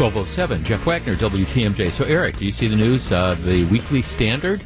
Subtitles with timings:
[0.00, 1.90] 1207, Jeff Wagner, WTMJ.
[1.90, 3.12] So, Eric, do you see the news?
[3.12, 4.62] Uh, the Weekly Standard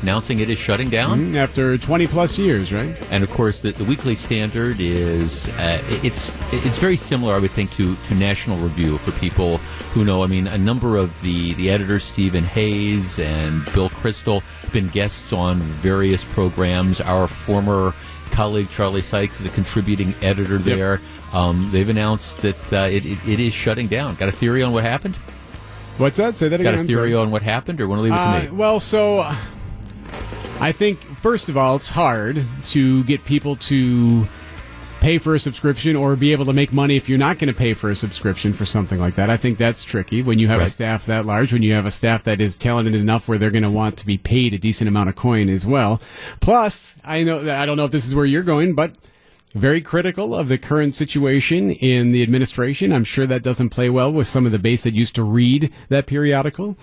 [0.00, 2.96] announcing it is shutting down mm, after 20 plus years, right?
[3.10, 7.50] And of course, the, the Weekly Standard is uh, it's it's very similar, I would
[7.50, 9.58] think, to, to National Review for people
[9.92, 10.22] who know.
[10.22, 14.88] I mean, a number of the the editors, Stephen Hayes and Bill Kristol, have been
[14.90, 17.00] guests on various programs.
[17.00, 17.92] Our former
[18.30, 20.92] colleague Charlie Sykes is a contributing editor there.
[20.92, 21.00] Yep.
[21.36, 24.14] Um, they've announced that uh, it, it, it is shutting down.
[24.14, 25.16] Got a theory on what happened?
[25.98, 26.34] What's that?
[26.34, 26.74] Say that Got again.
[26.76, 28.56] Got a theory on what happened, or want to leave it uh, to me?
[28.56, 29.18] Well, so
[30.60, 34.24] I think first of all, it's hard to get people to
[35.00, 37.58] pay for a subscription or be able to make money if you're not going to
[37.58, 39.28] pay for a subscription for something like that.
[39.28, 40.68] I think that's tricky when you have right.
[40.68, 43.50] a staff that large, when you have a staff that is talented enough where they're
[43.50, 46.00] going to want to be paid a decent amount of coin as well.
[46.40, 48.94] Plus, I know I don't know if this is where you're going, but
[49.54, 52.92] very critical of the current situation in the administration.
[52.92, 55.72] I'm sure that doesn't play well with some of the base that used to read
[55.88, 56.76] that periodical.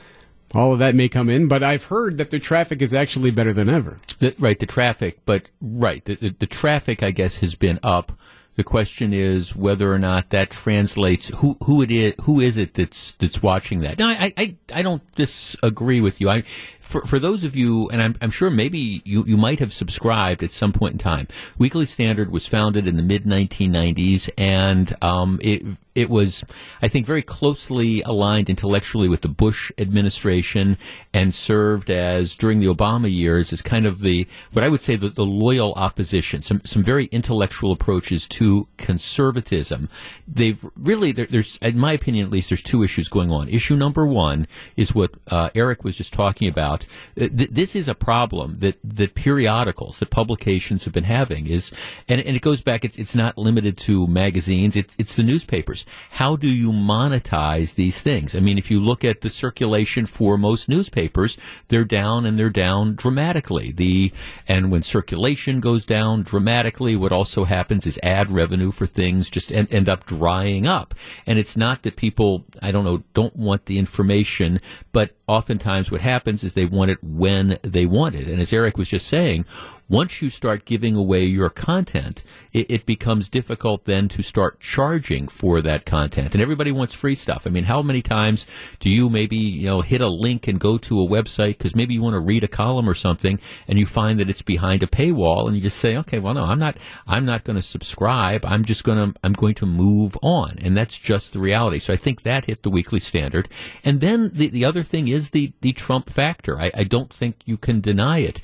[0.55, 3.53] All of that may come in, but I've heard that the traffic is actually better
[3.53, 3.97] than ever.
[4.19, 8.11] The, right, the traffic, but right, the, the, the traffic, I guess, has been up.
[8.55, 11.29] The question is whether or not that translates.
[11.29, 12.13] Who who it is?
[12.21, 13.97] Who is it that's that's watching that?
[13.97, 16.29] No, I I, I don't disagree with you.
[16.29, 16.43] I
[16.83, 20.43] for, for those of you, and I'm, I'm sure maybe you, you might have subscribed
[20.43, 21.27] at some point in time.
[21.57, 25.63] Weekly Standard was founded in the mid 1990s, and um, it
[25.95, 26.43] it was,
[26.81, 30.77] I think, very closely aligned intellectually with the Bush administration
[31.13, 34.95] and served as, during the Obama years, as kind of the, what I would say,
[34.95, 39.87] the, the loyal opposition, some, some very intellectual approaches to conservatism.
[40.27, 43.47] They've really, there, there's, in my opinion at least, there's two issues going on.
[43.49, 46.85] Issue number one is what uh, Eric was just talking about about.
[47.19, 51.71] Uh, th- this is a problem that, that periodicals, that publications have been having is,
[52.07, 55.85] and, and it goes back, it's, it's not limited to magazines, it's, it's the newspapers.
[56.11, 58.35] How do you monetize these things?
[58.35, 62.49] I mean, if you look at the circulation for most newspapers, they're down and they're
[62.49, 63.71] down dramatically.
[63.71, 64.11] The,
[64.47, 69.51] and when circulation goes down dramatically, what also happens is ad revenue for things just
[69.51, 70.93] end up drying up.
[71.25, 74.59] And it's not that people, I don't know, don't want the information,
[74.91, 78.27] but oftentimes what happens is they want it when they want it.
[78.27, 79.45] And as Eric was just saying,
[79.89, 82.23] once you start giving away your content,
[82.53, 86.33] it, it, becomes difficult then to start charging for that content.
[86.33, 87.45] And everybody wants free stuff.
[87.45, 88.45] I mean, how many times
[88.79, 91.93] do you maybe, you know, hit a link and go to a website because maybe
[91.93, 94.87] you want to read a column or something and you find that it's behind a
[94.87, 96.77] paywall and you just say, okay, well, no, I'm not,
[97.07, 98.45] I'm not going to subscribe.
[98.45, 100.57] I'm just going to, I'm going to move on.
[100.61, 101.79] And that's just the reality.
[101.79, 103.49] So I think that hit the weekly standard.
[103.83, 106.59] And then the, the other thing is the, the Trump factor.
[106.59, 108.41] I, I don't think you can deny it.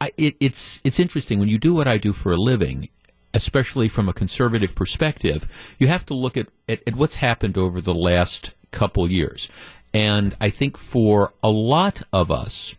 [0.00, 2.88] I, it, it's it's interesting when you do what I do for a living,
[3.34, 5.48] especially from a conservative perspective.
[5.78, 9.48] You have to look at, at, at what's happened over the last couple years,
[9.92, 12.76] and I think for a lot of us,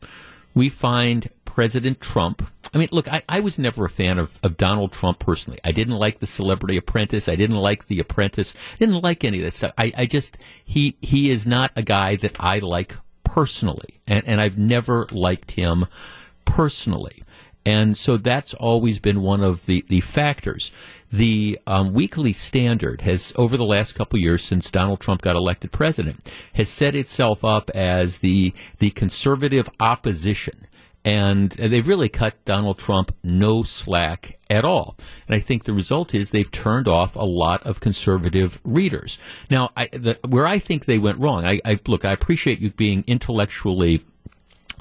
[0.53, 2.49] we find President Trump.
[2.73, 5.59] I mean, look, I, I was never a fan of, of Donald Trump personally.
[5.63, 7.27] I didn't like the Celebrity Apprentice.
[7.27, 8.53] I didn't like The Apprentice.
[8.75, 9.73] I didn't like any of this stuff.
[9.77, 14.39] I, I just he he is not a guy that I like personally, and, and
[14.39, 15.87] I've never liked him
[16.49, 17.23] personally.
[17.65, 20.71] And so that's always been one of the, the factors.
[21.11, 25.71] The um, Weekly Standard has, over the last couple years since Donald Trump got elected
[25.71, 30.67] president, has set itself up as the the conservative opposition,
[31.03, 34.95] and they've really cut Donald Trump no slack at all.
[35.27, 39.17] And I think the result is they've turned off a lot of conservative readers.
[39.49, 42.69] Now, I, the, where I think they went wrong, I, I look, I appreciate you
[42.71, 44.05] being intellectually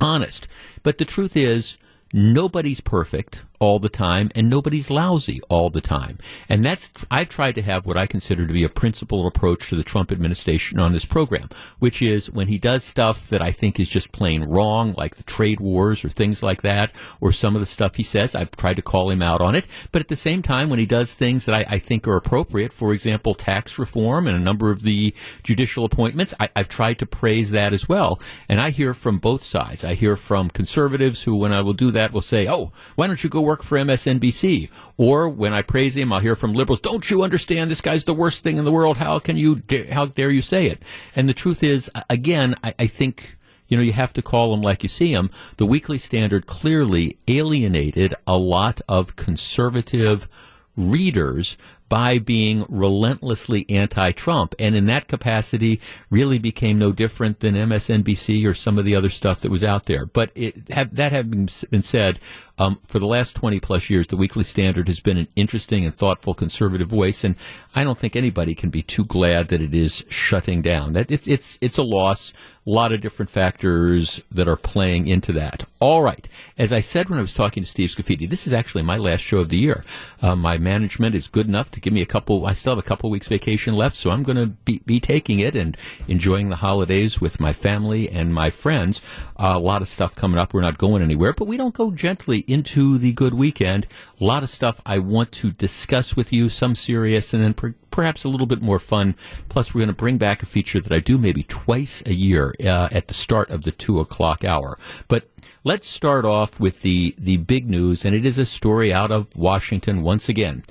[0.01, 0.47] honest.
[0.83, 1.79] But the truth is,
[2.13, 6.19] nobody's perfect all the time, and nobody's lousy all the time.
[6.49, 9.77] And that's, I've tried to have what I consider to be a principled approach to
[9.77, 11.49] the Trump administration on this program,
[11.79, 15.23] which is when he does stuff that I think is just plain wrong, like the
[15.23, 18.77] trade wars or things like that, or some of the stuff he says, I've tried
[18.77, 19.67] to call him out on it.
[19.93, 22.73] But at the same time, when he does things that I, I think are appropriate,
[22.73, 27.07] for example, tax reform and a number of the judicial appointments, I, I've tried to
[27.07, 28.21] praise that as well.
[28.49, 29.85] And I hear from both sides.
[29.85, 33.23] I hear from conservatives who, when I will do that, will say, oh, why don't
[33.23, 34.69] you go work for MSNBC.
[34.97, 37.71] Or when I praise him, I'll hear from liberals, "Don't you understand?
[37.71, 38.99] This guy's the worst thing in the world.
[38.99, 39.63] How can you?
[39.91, 40.83] How dare you say it?"
[41.17, 43.37] And the truth is, again, I, I think
[43.69, 45.31] you know, you have to call them like you see them.
[45.59, 50.27] The Weekly Standard clearly alienated a lot of conservative
[50.75, 51.59] readers
[51.89, 55.81] by being relentlessly anti-Trump, and in that capacity,
[56.11, 59.85] really became no different than MSNBC or some of the other stuff that was out
[59.85, 60.05] there.
[60.05, 62.21] But it, have, that having been said,
[62.59, 65.97] Um, for the last 20 plus years, the Weekly Standard has been an interesting and
[65.97, 67.37] thoughtful conservative voice, and
[67.75, 70.95] I don't think anybody can be too glad that it is shutting down.
[70.95, 72.33] That it's it's it's a loss.
[72.67, 75.65] A lot of different factors that are playing into that.
[75.81, 76.29] All right.
[76.59, 79.21] As I said when I was talking to Steve Scaffidi, this is actually my last
[79.21, 79.85] show of the year.
[80.21, 82.45] Uh, my management is good enough to give me a couple.
[82.45, 85.39] I still have a couple weeks vacation left, so I'm going to be, be taking
[85.39, 85.79] it and
[86.09, 89.01] enjoying the holidays with my family and my friends.
[89.39, 90.53] Uh, a lot of stuff coming up.
[90.53, 93.87] We're not going anywhere, but we don't go gently into the good weekend.
[94.21, 97.75] A lot of stuff I want to discuss with you, some serious and then per-
[97.91, 99.15] perhaps a little bit more fun.
[99.49, 102.55] Plus, we're going to bring back a feature that I do maybe twice a year
[102.61, 104.79] uh, at the start of the two o'clock hour.
[105.09, 105.29] But
[105.65, 109.37] let's start off with the, the big news, and it is a story out of
[109.37, 110.65] Washington once again.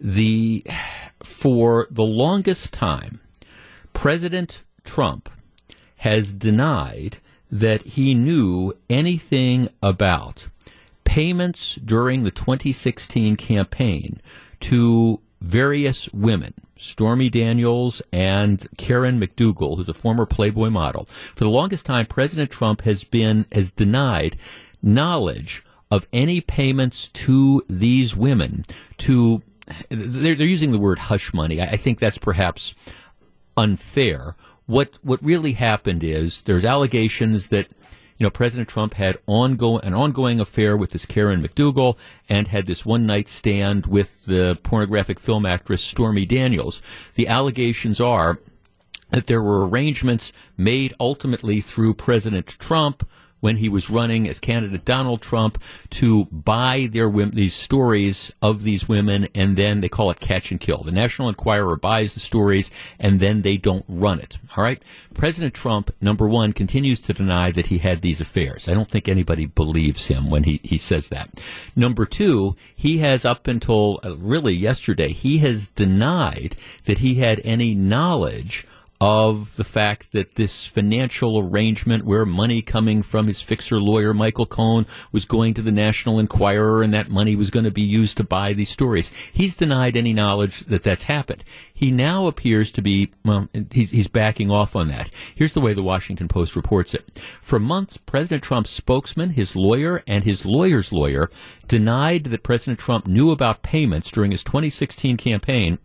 [0.00, 0.64] The,
[1.22, 3.20] for the longest time,
[3.92, 5.28] President Trump
[5.96, 7.18] has denied
[7.50, 10.48] that he knew anything about
[11.10, 14.20] payments during the 2016 campaign
[14.60, 21.08] to various women, Stormy Daniels and Karen McDougal, who's a former Playboy model.
[21.34, 24.36] For the longest time, President Trump has been has denied
[24.84, 28.64] knowledge of any payments to these women
[28.98, 29.42] to
[29.88, 31.60] they're, they're using the word hush money.
[31.60, 32.76] I, I think that's perhaps
[33.56, 34.36] unfair.
[34.66, 37.66] What what really happened is there's allegations that
[38.20, 41.96] you know, President Trump had ongoing an ongoing affair with this Karen McDougal
[42.28, 46.82] and had this one night stand with the pornographic film actress Stormy Daniels.
[47.14, 48.38] The allegations are
[49.08, 53.08] that there were arrangements made ultimately through President Trump
[53.40, 55.60] when he was running as candidate Donald Trump
[55.90, 60.60] to buy their these stories of these women, and then they call it catch and
[60.60, 60.82] kill.
[60.82, 64.38] The National Enquirer buys the stories, and then they don't run it.
[64.56, 64.82] All right.
[65.14, 68.68] President Trump, number one, continues to deny that he had these affairs.
[68.68, 71.40] I don't think anybody believes him when he, he says that.
[71.74, 77.40] Number two, he has up until uh, really yesterday, he has denied that he had
[77.44, 78.66] any knowledge
[79.00, 84.44] of the fact that this financial arrangement where money coming from his fixer lawyer, Michael
[84.44, 88.18] Cohen, was going to the National Enquirer and that money was going to be used
[88.18, 89.10] to buy these stories.
[89.32, 91.44] He's denied any knowledge that that's happened.
[91.72, 95.10] He now appears to be, well, he's, he's backing off on that.
[95.34, 97.18] Here's the way the Washington Post reports it.
[97.40, 101.30] For months, President Trump's spokesman, his lawyer, and his lawyer's lawyer
[101.68, 105.78] denied that President Trump knew about payments during his 2016 campaign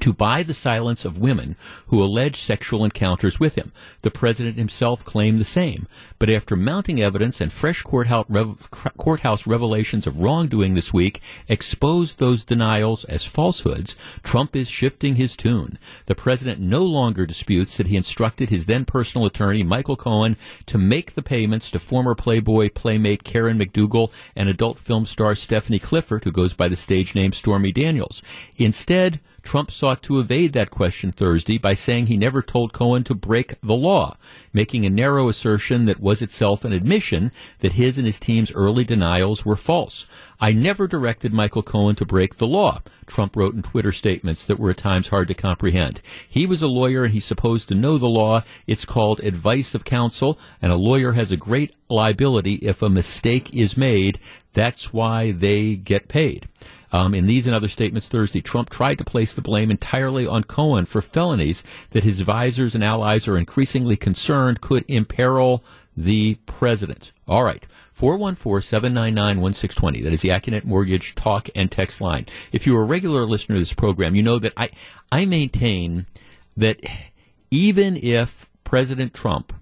[0.00, 1.54] to buy the silence of women
[1.88, 3.72] who allege sexual encounters with him.
[4.00, 5.86] The president himself claimed the same.
[6.18, 12.18] But after mounting evidence and fresh courthouse, rev- courthouse revelations of wrongdoing this week exposed
[12.18, 15.78] those denials as falsehoods, Trump is shifting his tune.
[16.06, 20.36] The president no longer disputes that he instructed his then personal attorney, Michael Cohen,
[20.66, 25.78] to make the payments to former Playboy playmate Karen McDougal and adult film star Stephanie
[25.78, 28.22] Clifford, who goes by the stage name Stormy Daniels.
[28.56, 33.14] Instead, Trump sought to evade that question Thursday by saying he never told Cohen to
[33.14, 34.16] break the law,
[34.52, 38.84] making a narrow assertion that was itself an admission that his and his team's early
[38.84, 40.06] denials were false.
[40.40, 44.58] I never directed Michael Cohen to break the law, Trump wrote in Twitter statements that
[44.58, 46.00] were at times hard to comprehend.
[46.28, 48.42] He was a lawyer and he's supposed to know the law.
[48.66, 53.54] It's called advice of counsel, and a lawyer has a great liability if a mistake
[53.54, 54.18] is made.
[54.52, 56.48] That's why they get paid.
[56.92, 60.44] Um, in these and other statements Thursday, Trump tried to place the blame entirely on
[60.44, 65.64] Cohen for felonies that his advisors and allies are increasingly concerned could imperil
[65.96, 67.12] the president.
[67.26, 67.66] All right.
[67.96, 70.02] 414-799-1620.
[70.02, 72.26] That is the Accunet Mortgage talk and text line.
[72.50, 74.70] If you're a regular listener to this program, you know that I,
[75.10, 76.06] I maintain
[76.56, 76.80] that
[77.50, 79.52] even if President Trump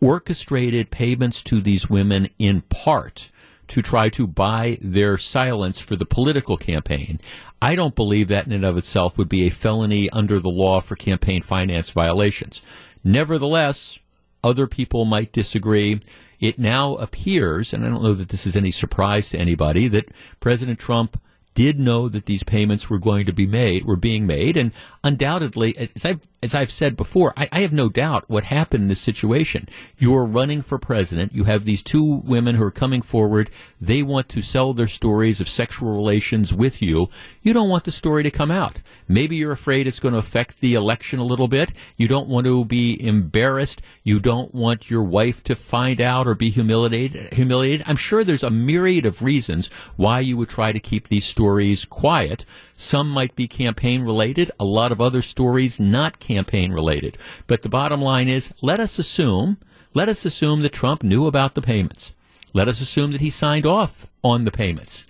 [0.00, 3.30] orchestrated payments to these women in part
[3.68, 7.20] to try to buy their silence for the political campaign.
[7.60, 10.80] I don't believe that in and of itself would be a felony under the law
[10.80, 12.62] for campaign finance violations.
[13.04, 13.98] Nevertheless,
[14.42, 16.00] other people might disagree.
[16.40, 20.08] It now appears, and I don't know that this is any surprise to anybody, that
[20.40, 21.20] President Trump
[21.58, 24.70] did know that these payments were going to be made, were being made, and
[25.02, 28.88] undoubtedly, as I've as I've said before, I, I, have no doubt what happened in
[28.88, 29.68] this situation.
[29.98, 31.34] You're running for president.
[31.34, 33.50] You have these two women who are coming forward.
[33.80, 37.10] They want to sell their stories of sexual relations with you.
[37.42, 38.80] You don't want the story to come out.
[39.08, 41.72] Maybe you're afraid it's going to affect the election a little bit.
[41.96, 43.80] You don't want to be embarrassed.
[44.04, 47.32] You don't want your wife to find out or be humiliated.
[47.32, 47.86] Humiliated.
[47.88, 51.86] I'm sure there's a myriad of reasons why you would try to keep these stories
[51.86, 52.44] quiet.
[52.74, 57.16] Some might be campaign related, a lot of other stories not campaign related.
[57.46, 59.56] But the bottom line is let us assume,
[59.94, 62.12] let us assume that Trump knew about the payments.
[62.54, 65.04] let us assume that he signed off on the payments.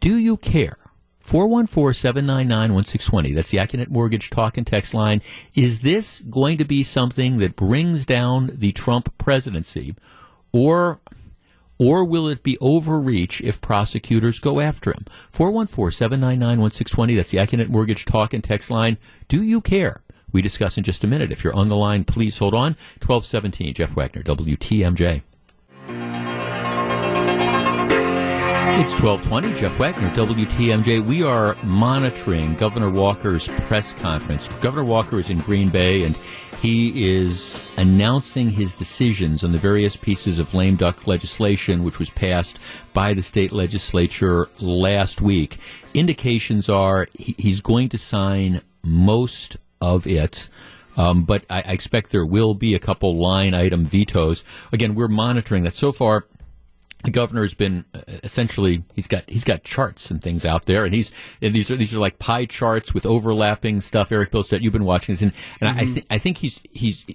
[0.00, 0.76] Do you care?
[1.30, 3.34] 414-799-1620.
[3.36, 5.22] That's the Accunet Mortgage talk and text line.
[5.54, 9.94] Is this going to be something that brings down the Trump presidency
[10.52, 10.98] or
[11.78, 15.06] or will it be overreach if prosecutors go after him?
[15.32, 17.16] 414-799-1620.
[17.16, 18.98] That's the Accunet Mortgage talk and text line.
[19.28, 20.02] Do you care?
[20.30, 21.32] We discuss in just a minute.
[21.32, 22.76] If you're on the line, please hold on.
[23.00, 25.22] 1217, Jeff Wagner, WTMJ.
[28.72, 31.04] It's 1220, Jeff Wagner, WTMJ.
[31.04, 34.48] We are monitoring Governor Walker's press conference.
[34.60, 36.16] Governor Walker is in Green Bay and
[36.62, 42.10] he is announcing his decisions on the various pieces of lame duck legislation which was
[42.10, 42.58] passed
[42.94, 45.58] by the state legislature last week.
[45.92, 50.48] Indications are he's going to sign most of it.
[50.96, 54.44] Um, but I, I expect there will be a couple line item vetoes.
[54.72, 55.74] Again, we're monitoring that.
[55.74, 56.26] So far,
[57.04, 60.84] the governor has been uh, essentially he's got he's got charts and things out there,
[60.84, 64.12] and he's and these are these are like pie charts with overlapping stuff.
[64.12, 65.78] Eric Bilstead, you've been watching this, and, and mm-hmm.
[65.78, 67.06] I, I think I think he's he's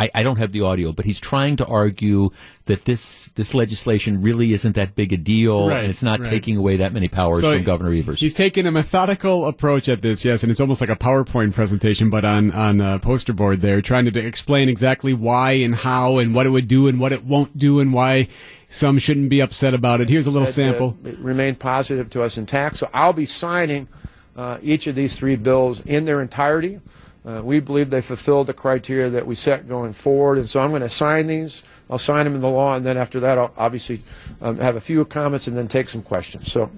[0.00, 2.30] I, I, don't have the audio, but he's trying to argue
[2.64, 6.30] that this this legislation really isn't that big a deal, right, and it's not right.
[6.30, 8.18] taking away that many powers so from Governor Evers.
[8.18, 12.08] He's taking a methodical approach at this, yes, and it's almost like a PowerPoint presentation,
[12.08, 16.34] but on on a poster board there, trying to explain exactly why and how and
[16.34, 18.26] what it would do and what it won't do and why
[18.70, 20.08] some shouldn't be upset about it.
[20.08, 20.96] Here's a little sample.
[21.04, 22.78] Uh, remain positive to us intact.
[22.78, 23.88] So I'll be signing
[24.34, 26.80] uh, each of these three bills in their entirety.
[27.26, 30.70] Uh, we believe they fulfilled the criteria that we set going forward, and so I'm
[30.70, 31.62] going to sign these.
[31.90, 34.02] I'll sign them in the law, and then after that, I'll obviously
[34.40, 36.50] um, have a few comments and then take some questions.
[36.50, 36.70] So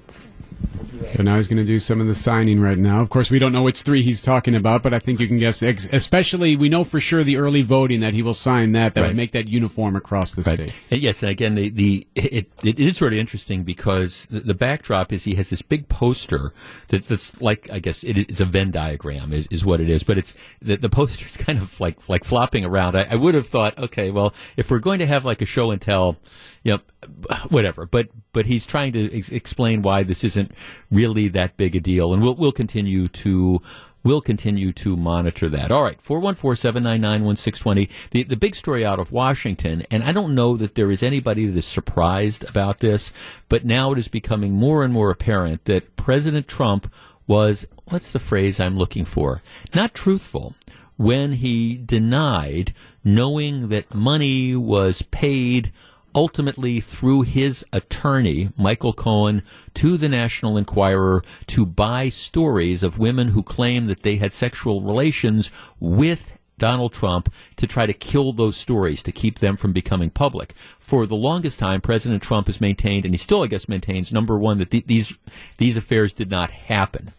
[1.12, 3.00] so now he's going to do some of the signing right now.
[3.00, 5.38] Of course, we don't know which three he's talking about, but I think you can
[5.38, 5.62] guess.
[5.62, 8.94] Especially, we know for sure the early voting that he will sign that.
[8.94, 9.06] That right.
[9.08, 10.58] would make that uniform across the right.
[10.58, 10.74] state.
[10.90, 14.54] And yes, and again, the, the it, it is sort of interesting because the, the,
[14.54, 16.54] backdrop is he has this big poster
[16.88, 20.02] that, that's like I guess it, it's a Venn diagram is, is what it is,
[20.02, 22.96] but it's the, the poster is kind of like like flopping around.
[22.96, 25.70] I, I would have thought, okay, well, if we're going to have like a show
[25.70, 26.16] and tell
[26.62, 27.86] you know, whatever.
[27.86, 30.52] But but he's trying to ex- explain why this isn't
[30.90, 33.60] really that big a deal, and we'll we'll continue to.
[34.04, 35.70] We'll continue to monitor that.
[35.70, 37.88] All right, 414-799-1620.
[38.10, 41.46] The, the big story out of Washington, and I don't know that there is anybody
[41.46, 43.12] that is surprised about this,
[43.48, 46.92] but now it is becoming more and more apparent that President Trump
[47.28, 49.40] was, what's the phrase I'm looking for?
[49.72, 50.56] Not truthful
[50.96, 52.74] when he denied
[53.04, 55.72] knowing that money was paid
[56.14, 59.42] ultimately through his attorney, Michael Cohen,
[59.74, 64.82] to the National Enquirer to buy stories of women who claim that they had sexual
[64.82, 65.50] relations
[65.80, 70.54] with Donald Trump to try to kill those stories, to keep them from becoming public.
[70.78, 74.38] For the longest time, President Trump has maintained, and he still, I guess, maintains, number
[74.38, 75.18] one, that th- these,
[75.58, 77.12] these affairs did not happen.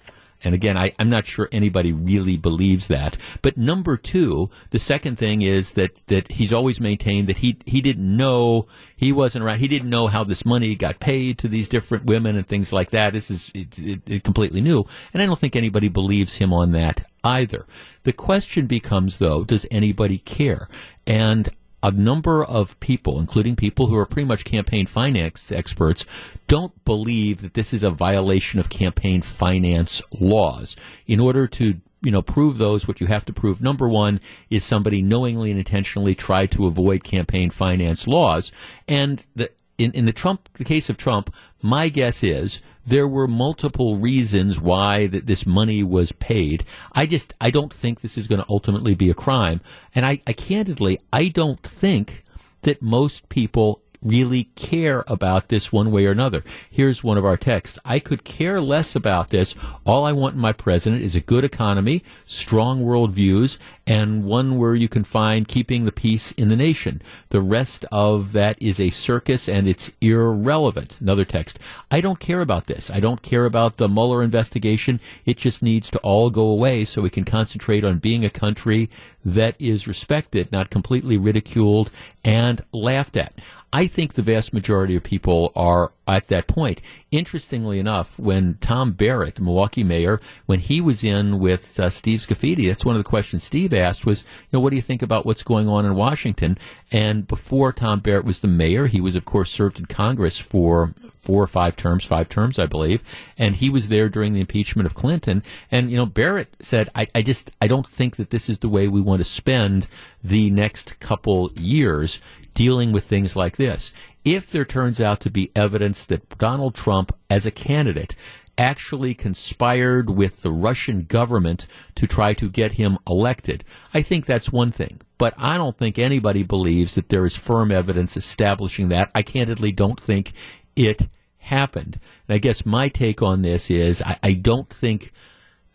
[0.43, 3.17] And again, I, am not sure anybody really believes that.
[3.41, 7.81] But number two, the second thing is that, that he's always maintained that he, he
[7.81, 11.67] didn't know, he wasn't around, He didn't know how this money got paid to these
[11.67, 13.13] different women and things like that.
[13.13, 14.85] This is it, it, it completely new.
[15.13, 17.65] And I don't think anybody believes him on that either.
[18.03, 20.67] The question becomes, though, does anybody care?
[21.07, 21.49] And
[21.83, 26.05] a number of people, including people who are pretty much campaign finance experts,
[26.47, 30.77] don't believe that this is a violation of campaign finance laws.
[31.05, 34.63] In order to you know, prove those, what you have to prove, number one, is
[34.63, 38.51] somebody knowingly and intentionally tried to avoid campaign finance laws.
[38.87, 43.27] And the, in, in the Trump, the case of Trump, my guess is there were
[43.27, 46.65] multiple reasons why that this money was paid.
[46.93, 49.61] I just I don't think this is going to ultimately be a crime,
[49.95, 52.23] and I, I candidly I don't think
[52.61, 56.43] that most people really care about this one way or another.
[56.69, 57.79] Here's one of our texts.
[57.85, 59.55] I could care less about this.
[59.85, 64.75] All I want in my president is a good economy, strong worldviews, and one where
[64.75, 67.01] you can find keeping the peace in the nation.
[67.29, 70.97] The rest of that is a circus and it's irrelevant.
[71.01, 71.59] Another text.
[71.91, 72.89] I don't care about this.
[72.89, 74.99] I don't care about the Mueller investigation.
[75.25, 78.89] It just needs to all go away so we can concentrate on being a country
[79.25, 81.91] that is respected, not completely ridiculed
[82.23, 83.33] and laughed at.
[83.71, 86.79] I think the vast majority of people are at that point.
[87.13, 92.21] Interestingly enough, when Tom Barrett, the Milwaukee mayor, when he was in with uh, Steve
[92.21, 95.03] Scaffidi, that's one of the questions Steve asked was, you know, what do you think
[95.03, 96.57] about what's going on in Washington?
[96.91, 100.95] And before Tom Barrett was the mayor, he was, of course, served in Congress for
[101.21, 103.03] four or five terms, five terms, I believe.
[103.37, 105.43] And he was there during the impeachment of Clinton.
[105.69, 108.69] And, you know, Barrett said, I, I just, I don't think that this is the
[108.69, 109.85] way we want to spend
[110.23, 112.17] the next couple years
[112.55, 113.91] dealing with things like this.
[114.25, 118.15] If there turns out to be evidence that Donald Trump, as a candidate,
[118.57, 121.65] actually conspired with the Russian government
[121.95, 123.63] to try to get him elected,
[123.93, 125.01] I think that's one thing.
[125.17, 129.11] But I don't think anybody believes that there is firm evidence establishing that.
[129.13, 130.33] I candidly don't think
[130.75, 131.07] it
[131.39, 131.99] happened.
[132.27, 135.11] And I guess my take on this is I, I don't think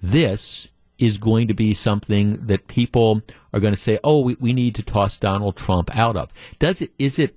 [0.03, 4.53] this is going to be something that people are going to say, oh, we, we
[4.53, 6.33] need to toss Donald Trump out of.
[6.59, 7.37] Does it, is it,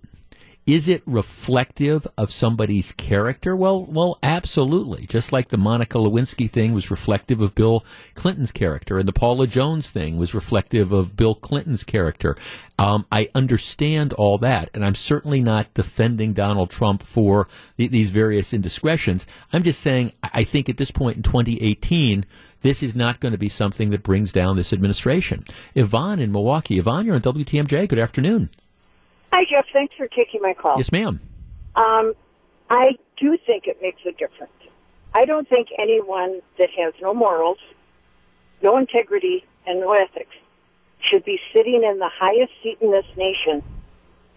[0.71, 3.57] is it reflective of somebody's character?
[3.57, 5.05] Well, well, absolutely.
[5.05, 9.47] Just like the Monica Lewinsky thing was reflective of Bill Clinton's character, and the Paula
[9.47, 12.37] Jones thing was reflective of Bill Clinton's character.
[12.79, 18.09] Um, I understand all that, and I'm certainly not defending Donald Trump for th- these
[18.09, 19.27] various indiscretions.
[19.51, 22.25] I'm just saying I think at this point in 2018,
[22.61, 25.43] this is not going to be something that brings down this administration.
[25.75, 26.79] Yvonne in Milwaukee.
[26.79, 27.89] Yvonne, you're on WTMJ.
[27.89, 28.49] Good afternoon.
[29.33, 29.65] Hi, Jeff.
[29.73, 30.77] Thanks for taking my call.
[30.77, 31.19] Yes, ma'am.
[31.75, 32.13] Um,
[32.69, 34.51] I do think it makes a difference.
[35.13, 37.57] I don't think anyone that has no morals,
[38.61, 40.35] no integrity, and no ethics
[41.01, 43.63] should be sitting in the highest seat in this nation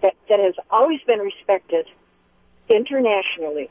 [0.02, 1.86] that, that has always been respected
[2.68, 3.70] internationally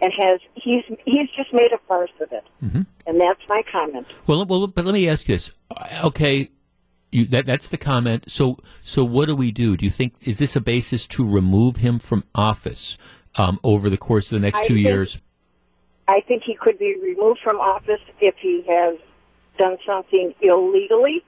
[0.00, 2.44] and has he's he's just made a farce of it.
[2.62, 2.82] Mm-hmm.
[3.06, 4.06] And that's my comment.
[4.26, 5.52] Well, well, but let me ask you this.
[6.04, 6.50] Okay,
[7.12, 8.30] you, that that's the comment.
[8.30, 9.76] So, so what do we do?
[9.76, 12.98] Do you think is this a basis to remove him from office
[13.36, 15.18] um, over the course of the next I two think- years?
[16.08, 18.96] I think he could be removed from office if he has
[19.58, 21.24] done something illegally.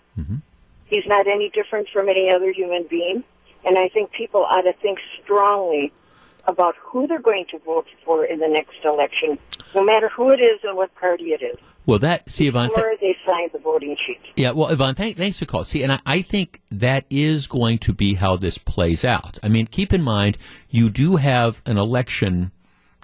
[0.87, 3.25] He's not any different from any other human being.
[3.65, 5.93] And I think people ought to think strongly
[6.49, 9.39] about who they're going to vote for in the next election,
[9.75, 12.69] no matter who it is and what party it is, Well, that see, Yvonne.
[12.71, 14.21] th- before they sign the voting sheet.
[14.35, 15.65] Yeah, well, Yvonne, thank, thanks for the call.
[15.65, 19.39] See, and I, I think that is going to be how this plays out.
[19.43, 20.39] I mean, keep in mind,
[20.71, 22.51] you do have an election,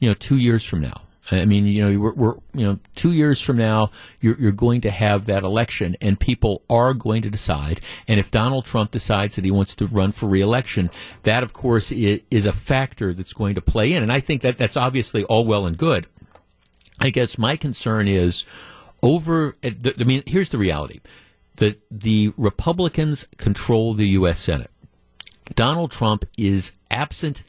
[0.01, 1.03] you know, two years from now.
[1.31, 3.91] I mean, you know, we're, we're you know, two years from now,
[4.21, 7.81] you're, you're going to have that election, and people are going to decide.
[8.07, 10.91] And if Donald Trump decides that he wants to run for reelection,
[11.23, 14.03] that, of course, is, a factor that's going to play in.
[14.03, 16.07] And I think that that's obviously all well and good.
[17.01, 18.45] I guess my concern is
[19.03, 19.57] over.
[19.65, 21.01] Uh, I mean, here's the reality:
[21.57, 24.39] the the Republicans control the U.S.
[24.39, 24.71] Senate.
[25.55, 27.45] Donald Trump is absent.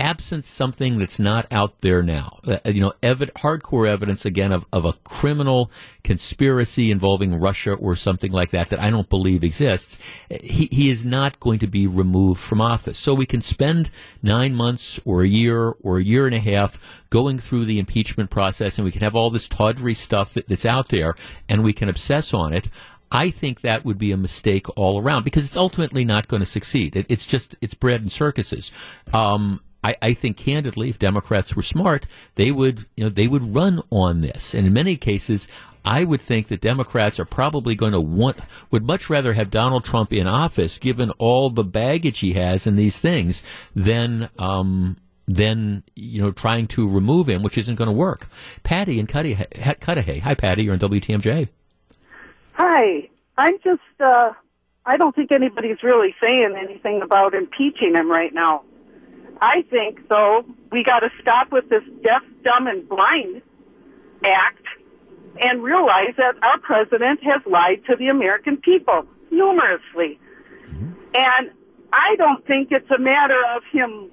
[0.00, 4.64] Absent something that's not out there now, uh, you know, evid- hardcore evidence again of,
[4.72, 5.72] of a criminal
[6.04, 9.98] conspiracy involving Russia or something like that that I don't believe exists.
[10.30, 12.96] He, he is not going to be removed from office.
[12.96, 13.90] So we can spend
[14.22, 16.78] nine months or a year or a year and a half
[17.10, 20.66] going through the impeachment process and we can have all this tawdry stuff that, that's
[20.66, 21.14] out there
[21.48, 22.68] and we can obsess on it.
[23.10, 26.46] I think that would be a mistake all around because it's ultimately not going to
[26.46, 26.96] succeed.
[26.96, 28.70] It, it's just it's bread and circuses.
[29.12, 33.54] Um, I, I think candidly, if Democrats were smart, they would you know they would
[33.54, 35.48] run on this, and in many cases.
[35.84, 38.36] I would think that Democrats are probably going to want,
[38.70, 42.76] would much rather have Donald Trump in office, given all the baggage he has in
[42.76, 43.42] these things,
[43.74, 48.28] than, um, than, you know, trying to remove him, which isn't going to work.
[48.64, 50.18] Patty and Cudahy.
[50.18, 50.64] Hi, Patty.
[50.64, 51.48] You're on WTMJ.
[52.52, 53.08] Hi.
[53.38, 54.32] I'm just, uh,
[54.84, 58.64] I don't think anybody's really saying anything about impeaching him right now.
[59.40, 63.42] I think, though, we got to stop with this deaf, dumb, and blind
[64.24, 64.64] act
[65.40, 70.18] and realize that our president has lied to the American people numerously.
[70.66, 70.92] Mm-hmm.
[71.14, 71.50] And
[71.92, 74.10] I don't think it's a matter of him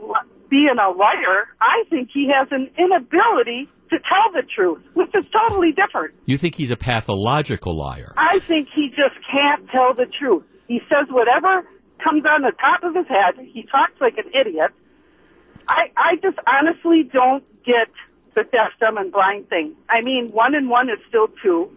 [0.49, 1.49] being a liar.
[1.59, 6.13] I think he has an inability to tell the truth, which is totally different.
[6.25, 8.13] You think he's a pathological liar?
[8.17, 10.43] I think he just can't tell the truth.
[10.67, 11.67] He says whatever
[12.03, 13.45] comes on the top of his head.
[13.53, 14.71] He talks like an idiot.
[15.67, 17.87] I, I just honestly don't get
[18.35, 19.75] the deaf, dumb, and blind thing.
[19.89, 21.71] I mean, one and one is still two.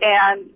[0.00, 0.50] And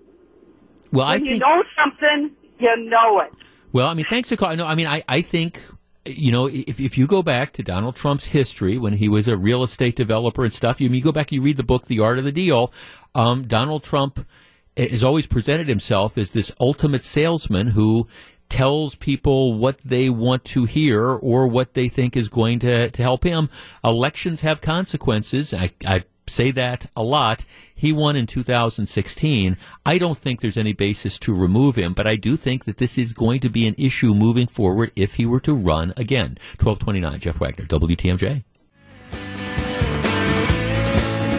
[0.93, 3.33] Well, I when you know something, you know it.
[3.73, 4.59] Well, I mean, thanks for calling.
[4.59, 5.61] No, I mean, I, I think,
[6.05, 9.37] you know, if, if you go back to Donald Trump's history when he was a
[9.37, 12.01] real estate developer and stuff, you, you go back and you read the book, The
[12.01, 12.73] Art of the Deal,
[13.15, 14.27] um, Donald Trump
[14.77, 18.07] has always presented himself as this ultimate salesman who
[18.49, 23.03] tells people what they want to hear or what they think is going to, to
[23.03, 23.49] help him.
[23.85, 25.53] Elections have consequences.
[25.53, 27.45] I, I say that a lot.
[27.75, 29.57] He won in 2016.
[29.85, 32.97] I don't think there's any basis to remove him, but I do think that this
[32.99, 36.39] is going to be an issue moving forward if he were to run again.
[36.61, 38.45] 1229, Jeff Wagner, WTMJ.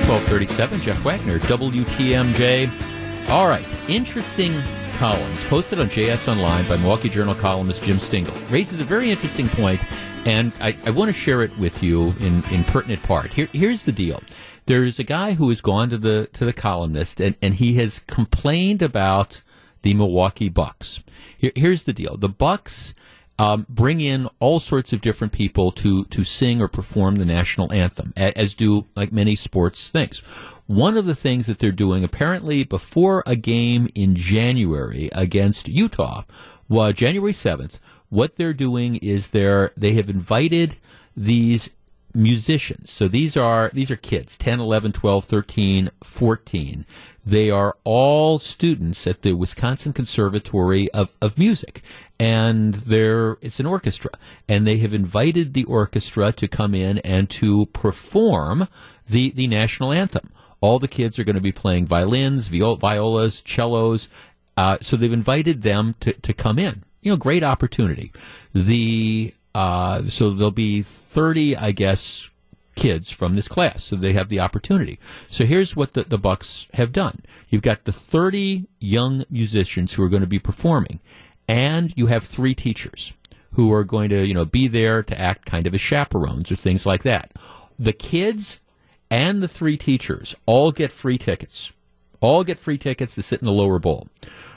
[0.08, 3.30] 1237, Jeff Wagner, WTMJ.
[3.30, 4.54] All right, interesting
[4.98, 9.48] columns posted on JS Online by Milwaukee Journal columnist Jim Stingl raises a very interesting
[9.48, 9.80] point,
[10.26, 13.32] and I, I want to share it with you in, in pertinent part.
[13.32, 14.24] Here, here's the deal.
[14.66, 18.00] There's a guy who has gone to the to the columnist, and, and he has
[18.00, 19.42] complained about
[19.84, 21.04] the Milwaukee Bucks.
[21.38, 22.96] Here, here's the deal: the Bucks
[23.38, 27.72] um, bring in all sorts of different people to to sing or perform the national
[27.72, 30.24] anthem, as do like many sports things.
[30.68, 36.24] One of the things that they're doing, apparently, before a game in January against Utah,
[36.70, 37.80] was January seventh.
[38.10, 40.78] What they're doing is they're they have invited
[41.16, 41.70] these
[42.14, 42.92] musicians.
[42.92, 46.86] So these are these are kids, 10, 11, 12, 13, 14
[47.28, 51.82] they are all students at the Wisconsin Conservatory of, of Music.
[52.18, 54.12] And they're, it's an orchestra.
[54.48, 58.70] And they have invited the orchestra to come in and to perform
[59.10, 60.32] the, the national anthem.
[60.62, 64.10] All the kids are going to be playing violins, viol- violas, cellos.
[64.56, 66.84] Uh, so they've invited them to, to come in.
[67.02, 68.12] You know, great opportunity.
[68.54, 72.30] The, uh, so there'll be 30, I guess,
[72.76, 75.00] kids from this class, so they have the opportunity.
[75.28, 77.22] So here's what the, the Bucks have done.
[77.50, 81.00] You've got the 30 young musicians who are going to be performing,
[81.48, 83.14] and you have three teachers
[83.52, 86.56] who are going to, you know, be there to act kind of as chaperones or
[86.56, 87.32] things like that.
[87.80, 88.62] The kids
[89.10, 91.72] and the three teachers all get free tickets.
[92.20, 94.08] All get free tickets to sit in the lower bowl.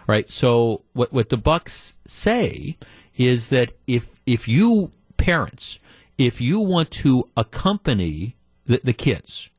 [0.06, 0.28] Right?
[0.30, 2.76] So what what the Bucks say
[3.16, 5.78] is that if if you parents
[6.18, 8.36] if you want to accompany
[8.66, 9.50] the, the kids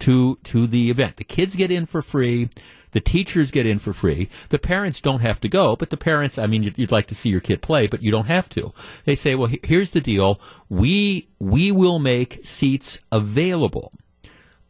[0.00, 2.48] to to the event, the kids get in for free.
[2.92, 4.30] The teachers get in for free.
[4.48, 7.28] The parents don't have to go, but the parents, I mean, you'd, like to see
[7.28, 8.72] your kid play, but you don't have to.
[9.04, 10.40] They say, well, here's the deal.
[10.70, 13.92] We, we will make seats available,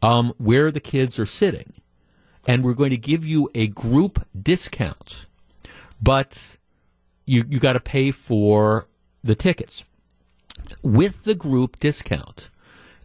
[0.02, 1.72] um, where the kids are sitting.
[2.46, 5.26] And we're going to give you a group discount,
[6.00, 6.56] but
[7.26, 8.88] you, you got to pay for
[9.22, 9.84] the tickets
[10.82, 12.50] with the group discount,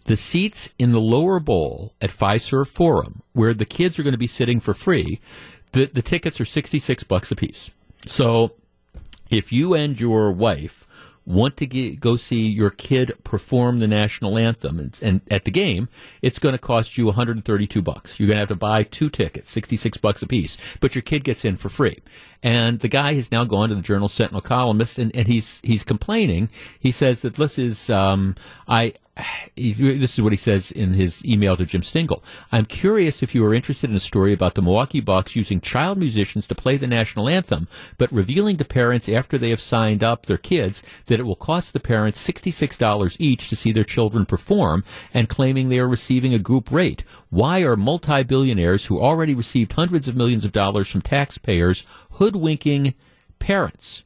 [0.05, 4.17] the seats in the lower bowl at Fiserv Forum, where the kids are going to
[4.17, 5.19] be sitting for free,
[5.71, 7.71] the, the tickets are 66 bucks a piece.
[8.05, 8.53] So
[9.29, 10.85] if you and your wife
[11.25, 15.51] want to get, go see your kid perform the national anthem and, and at the
[15.51, 15.87] game,
[16.21, 18.19] it's going to cost you 132 bucks.
[18.19, 21.23] You're going to have to buy two tickets, 66 bucks a piece, but your kid
[21.23, 21.99] gets in for free.
[22.43, 25.83] And the guy has now gone to the Journal Sentinel columnist, and, and he's he's
[25.83, 26.49] complaining.
[26.77, 28.35] He says that this is um,
[28.67, 28.93] I
[29.55, 32.23] this is what he says in his email to Jim Stingl.
[32.51, 35.99] I'm curious if you are interested in a story about the Milwaukee Bucks using child
[35.99, 37.67] musicians to play the national anthem,
[37.99, 41.73] but revealing to parents after they have signed up their kids that it will cost
[41.73, 46.39] the parents $66 each to see their children perform and claiming they are receiving a
[46.39, 47.03] group rate.
[47.29, 52.95] Why are multi-billionaires who already received hundreds of millions of dollars from taxpayers hoodwinking
[53.39, 54.03] parents?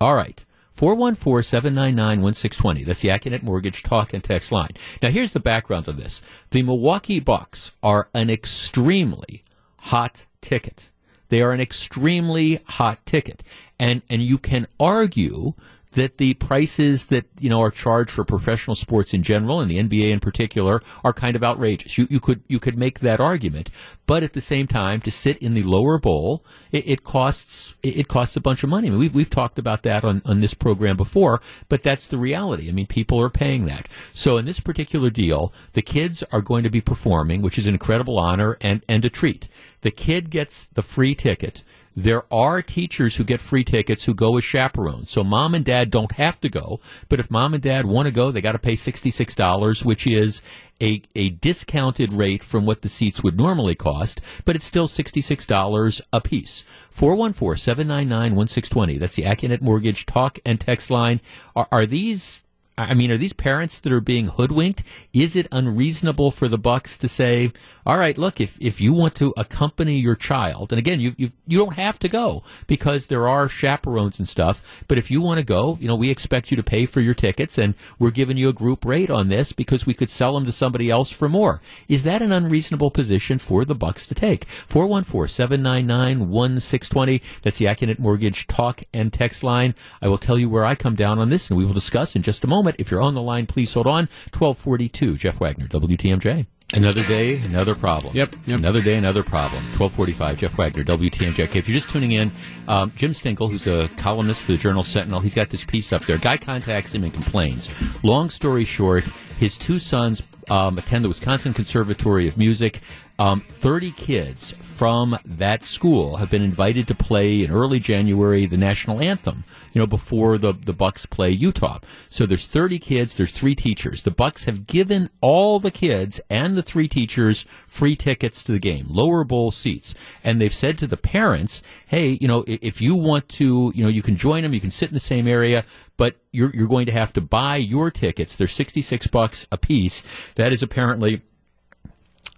[0.00, 0.44] All right.
[0.76, 2.84] 414-799-1620.
[2.84, 4.72] That's the Accunet Mortgage talk and text line.
[5.00, 6.20] Now here's the background of this.
[6.50, 9.44] The Milwaukee Bucks are an extremely
[9.80, 10.90] hot ticket.
[11.28, 13.44] They are an extremely hot ticket.
[13.78, 15.54] And and you can argue
[15.94, 19.78] that the prices that you know are charged for professional sports in general and the
[19.78, 21.96] NBA in particular are kind of outrageous.
[21.98, 23.70] You you could you could make that argument,
[24.06, 27.96] but at the same time, to sit in the lower bowl, it, it costs it,
[27.96, 28.88] it, costs a bunch of money.
[28.88, 32.18] I mean, we've we've talked about that on on this program before, but that's the
[32.18, 32.68] reality.
[32.68, 33.88] I mean, people are paying that.
[34.12, 37.74] So in this particular deal, the kids are going to be performing, which is an
[37.74, 39.48] incredible honor and and a treat.
[39.82, 41.62] The kid gets the free ticket
[41.96, 45.10] there are teachers who get free tickets who go as chaperones.
[45.10, 48.12] So mom and dad don't have to go, but if mom and dad want to
[48.12, 50.42] go, they got to pay $66, which is
[50.80, 56.00] a, a discounted rate from what the seats would normally cost, but it's still $66
[56.12, 56.64] a piece.
[56.94, 58.98] 414-799-1620.
[58.98, 61.20] That's the Accunet Mortgage talk and text line.
[61.56, 62.42] Are, are these
[62.76, 64.82] I mean, are these parents that are being hoodwinked?
[65.12, 67.52] Is it unreasonable for the Bucks to say,
[67.86, 71.30] "All right, look, if if you want to accompany your child, and again, you you
[71.46, 75.38] you don't have to go because there are chaperones and stuff, but if you want
[75.38, 78.36] to go, you know, we expect you to pay for your tickets, and we're giving
[78.36, 81.28] you a group rate on this because we could sell them to somebody else for
[81.28, 84.46] more." Is that an unreasonable position for the Bucks to take?
[84.68, 87.20] 414-799-1620.
[87.42, 89.76] That's the Accunet Mortgage talk and text line.
[90.02, 92.22] I will tell you where I come down on this, and we will discuss in
[92.22, 92.76] just a moment moment.
[92.80, 94.08] If you're on the line, please hold on.
[94.32, 96.46] 1242, Jeff Wagner, WTMJ.
[96.72, 98.16] Another day, another problem.
[98.16, 98.58] Yep, yep.
[98.58, 99.62] Another day, another problem.
[99.78, 101.54] 1245, Jeff Wagner, WTMJ.
[101.54, 102.32] If you're just tuning in,
[102.66, 106.04] um, Jim Stingl, who's a columnist for the Journal Sentinel, he's got this piece up
[106.06, 106.18] there.
[106.18, 107.70] Guy contacts him and complains.
[108.02, 109.04] Long story short,
[109.38, 112.80] his two sons um, attend the Wisconsin Conservatory of Music.
[113.16, 118.56] Um, 30 kids from that school have been invited to play in early January the
[118.56, 121.78] national anthem, you know, before the, the Bucks play Utah.
[122.08, 124.02] So there's 30 kids, there's three teachers.
[124.02, 128.58] The Bucks have given all the kids and the three teachers free tickets to the
[128.58, 129.94] game, lower bowl seats.
[130.24, 133.90] And they've said to the parents, hey, you know, if you want to, you know,
[133.90, 135.64] you can join them, you can sit in the same area,
[135.96, 138.34] but you're, you're going to have to buy your tickets.
[138.34, 140.02] They're 66 bucks a piece.
[140.34, 141.22] That is apparently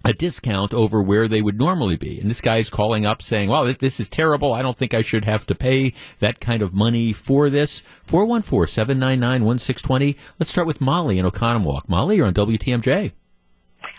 [0.06, 2.20] a discount over where they would normally be.
[2.20, 4.54] And this guy's calling up saying, well, this is terrible.
[4.54, 7.82] I don't think I should have to pay that kind of money for this.
[8.06, 10.14] 414-799-1620.
[10.38, 11.88] Let's start with Molly in Oconomowoc.
[11.88, 13.10] Molly, you're on WTMJ.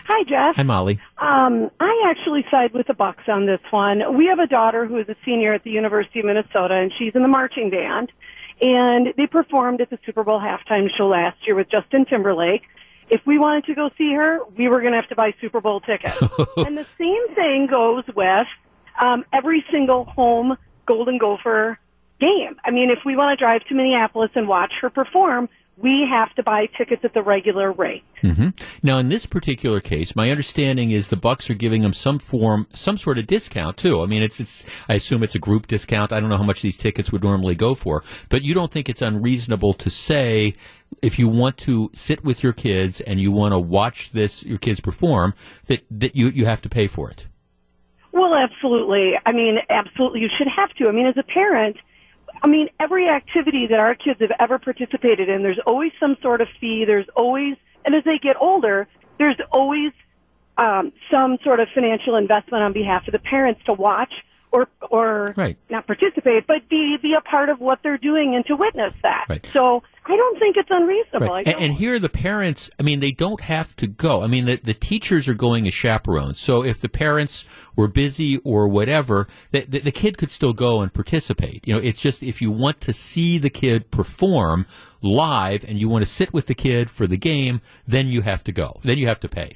[0.06, 0.56] Hi, Jeff.
[0.56, 0.98] Hi, Molly.
[1.18, 4.16] Um, I actually side with the Bucks on this one.
[4.16, 7.14] We have a daughter who is a senior at the University of Minnesota, and she's
[7.14, 8.10] in the marching band.
[8.62, 12.62] And they performed at the Super Bowl halftime show last year with Justin Timberlake
[13.10, 15.60] if we wanted to go see her, we were going to have to buy Super
[15.60, 16.20] Bowl tickets.
[16.56, 18.46] and the same thing goes with
[19.00, 21.78] um, every single home Golden Gopher
[22.20, 22.56] game.
[22.64, 25.48] I mean, if we want to drive to Minneapolis and watch her perform,
[25.80, 28.02] we have to buy tickets at the regular rate.
[28.22, 28.48] Mm-hmm.
[28.82, 32.66] Now, in this particular case, my understanding is the Bucks are giving them some form,
[32.70, 34.02] some sort of discount too.
[34.02, 34.64] I mean, it's it's.
[34.88, 36.12] I assume it's a group discount.
[36.12, 38.88] I don't know how much these tickets would normally go for, but you don't think
[38.88, 40.54] it's unreasonable to say
[41.02, 44.58] if you want to sit with your kids and you want to watch this your
[44.58, 45.34] kids perform
[45.66, 47.26] that that you you have to pay for it.
[48.10, 49.12] Well, absolutely.
[49.26, 50.88] I mean, absolutely you should have to.
[50.88, 51.76] I mean, as a parent,
[52.42, 56.40] I mean, every activity that our kids have ever participated in, there's always some sort
[56.40, 56.84] of fee.
[56.86, 58.86] There's always, and as they get older,
[59.18, 59.92] there's always
[60.56, 64.12] um, some sort of financial investment on behalf of the parents to watch
[64.52, 65.56] or or right.
[65.70, 69.26] not participate, but be be a part of what they're doing and to witness that.
[69.28, 69.46] Right.
[69.52, 71.28] So I don't think it's unreasonable.
[71.28, 71.46] Right.
[71.46, 74.22] And, and, here the parents, I mean, they don't have to go.
[74.22, 76.40] I mean, the, the teachers are going as chaperones.
[76.40, 77.44] So if the parents
[77.76, 81.68] were busy or whatever, the, the, the kid could still go and participate.
[81.68, 84.64] You know, it's just if you want to see the kid perform
[85.02, 88.42] live and you want to sit with the kid for the game, then you have
[88.44, 88.80] to go.
[88.82, 89.52] Then you have to pay.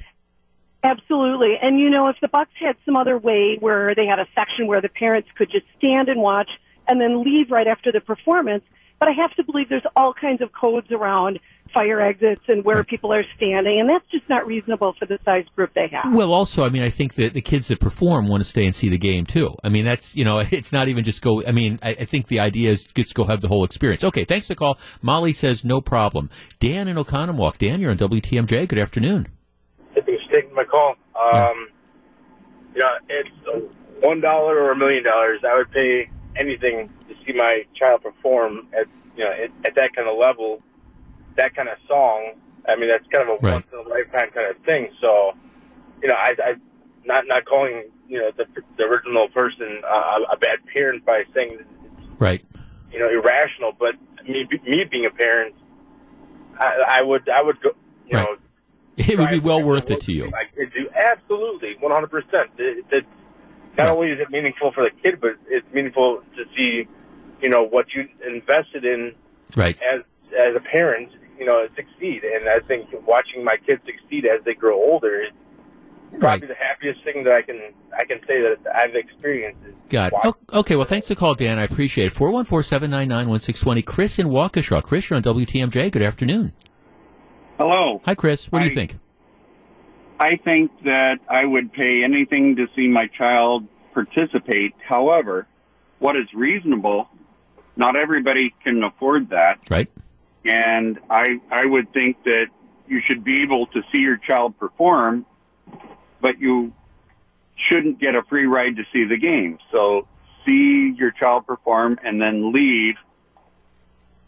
[0.83, 1.55] Absolutely.
[1.61, 4.67] And you know, if the Bucks had some other way where they had a section
[4.67, 6.49] where the parents could just stand and watch
[6.87, 8.63] and then leave right after the performance,
[8.99, 11.39] but I have to believe there's all kinds of codes around
[11.73, 15.45] fire exits and where people are standing, and that's just not reasonable for the size
[15.55, 16.13] group they have.
[16.13, 18.75] Well, also, I mean, I think that the kids that perform want to stay and
[18.75, 19.55] see the game too.
[19.63, 21.43] I mean, that's you know, it's not even just go.
[21.45, 24.03] I mean, I, I think the idea is just go have the whole experience.
[24.03, 24.79] Okay, thanks for call.
[25.01, 26.29] Molly says no problem.
[26.59, 27.57] Dan in Oconomowoc.
[27.57, 28.67] Dan, you're on WTMJ.
[28.67, 29.27] Good afternoon.
[30.33, 30.95] Taking my call.
[31.15, 31.67] Um,
[32.75, 32.97] yeah.
[33.07, 33.29] it's
[34.01, 35.41] one dollar or a million dollars.
[35.47, 39.95] I would pay anything to see my child perform at you know at, at that
[39.95, 40.61] kind of level,
[41.37, 42.33] that kind of song.
[42.67, 43.53] I mean, that's kind of a right.
[43.53, 44.87] once in a lifetime kind of thing.
[45.01, 45.33] So,
[46.01, 46.53] you know, I, I
[47.05, 48.45] not not calling you know the
[48.77, 52.43] the original person uh, a bad parent by saying it's, right.
[52.91, 53.73] You know, irrational.
[53.77, 53.95] But
[54.27, 55.55] me me being a parent,
[56.59, 57.71] I, I would I would go.
[58.07, 58.23] You right.
[58.23, 58.35] know,
[58.97, 60.29] it would be well worth it to you.
[60.29, 62.51] My kids do absolutely, one hundred percent.
[62.57, 63.07] It's
[63.77, 66.87] not only is it meaningful for the kid, but it's meaningful to see,
[67.41, 69.13] you know, what you invested in,
[69.57, 69.77] right?
[69.77, 70.01] As
[70.37, 72.23] as a parent, you know, succeed.
[72.23, 75.31] And I think watching my kids succeed as they grow older is
[76.19, 76.47] probably right.
[76.47, 77.59] the happiest thing that I can
[77.97, 79.59] I can say that I've experienced.
[79.89, 80.35] Got it.
[80.53, 81.57] Okay, well, thanks for the call, Dan.
[81.59, 82.11] I appreciate it.
[82.11, 83.81] Four one four seven nine nine one six twenty.
[83.81, 84.83] Chris in Waukesha.
[84.83, 85.91] Chris, you're on WTMJ.
[85.91, 86.53] Good afternoon.
[87.57, 88.01] Hello.
[88.05, 88.51] Hi, Chris.
[88.51, 88.97] What do you think?
[90.19, 94.73] I think that I would pay anything to see my child participate.
[94.87, 95.47] However,
[95.99, 97.09] what is reasonable,
[97.75, 99.59] not everybody can afford that.
[99.69, 99.89] Right.
[100.45, 102.47] And I, I would think that
[102.87, 105.25] you should be able to see your child perform,
[106.21, 106.73] but you
[107.55, 109.59] shouldn't get a free ride to see the game.
[109.71, 110.07] So
[110.45, 112.95] see your child perform and then leave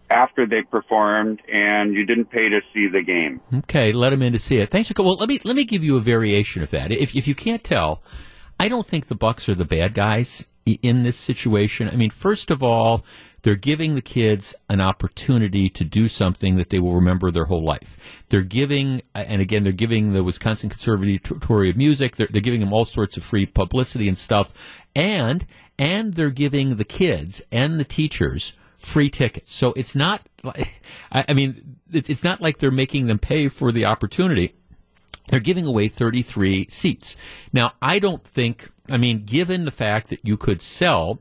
[0.09, 3.41] after they performed and you didn't pay to see the game.
[3.53, 4.69] Okay, let them in to see it.
[4.69, 5.15] Thanks for well.
[5.15, 6.91] Let me let me give you a variation of that.
[6.91, 8.01] If if you can't tell,
[8.59, 11.89] I don't think the Bucks are the bad guys in this situation.
[11.89, 13.05] I mean, first of all,
[13.43, 17.63] they're giving the kids an opportunity to do something that they will remember their whole
[17.63, 18.23] life.
[18.29, 22.15] They're giving, and again, they're giving the Wisconsin Conservatory of Music.
[22.15, 24.51] They're, they're giving them all sorts of free publicity and stuff,
[24.95, 25.45] and
[25.77, 29.53] and they're giving the kids and the teachers free tickets.
[29.53, 30.21] So it's not,
[31.11, 34.55] I mean, it's not like they're making them pay for the opportunity.
[35.27, 37.15] They're giving away 33 seats.
[37.51, 41.19] Now, I don't think, I mean, given the fact that you could sell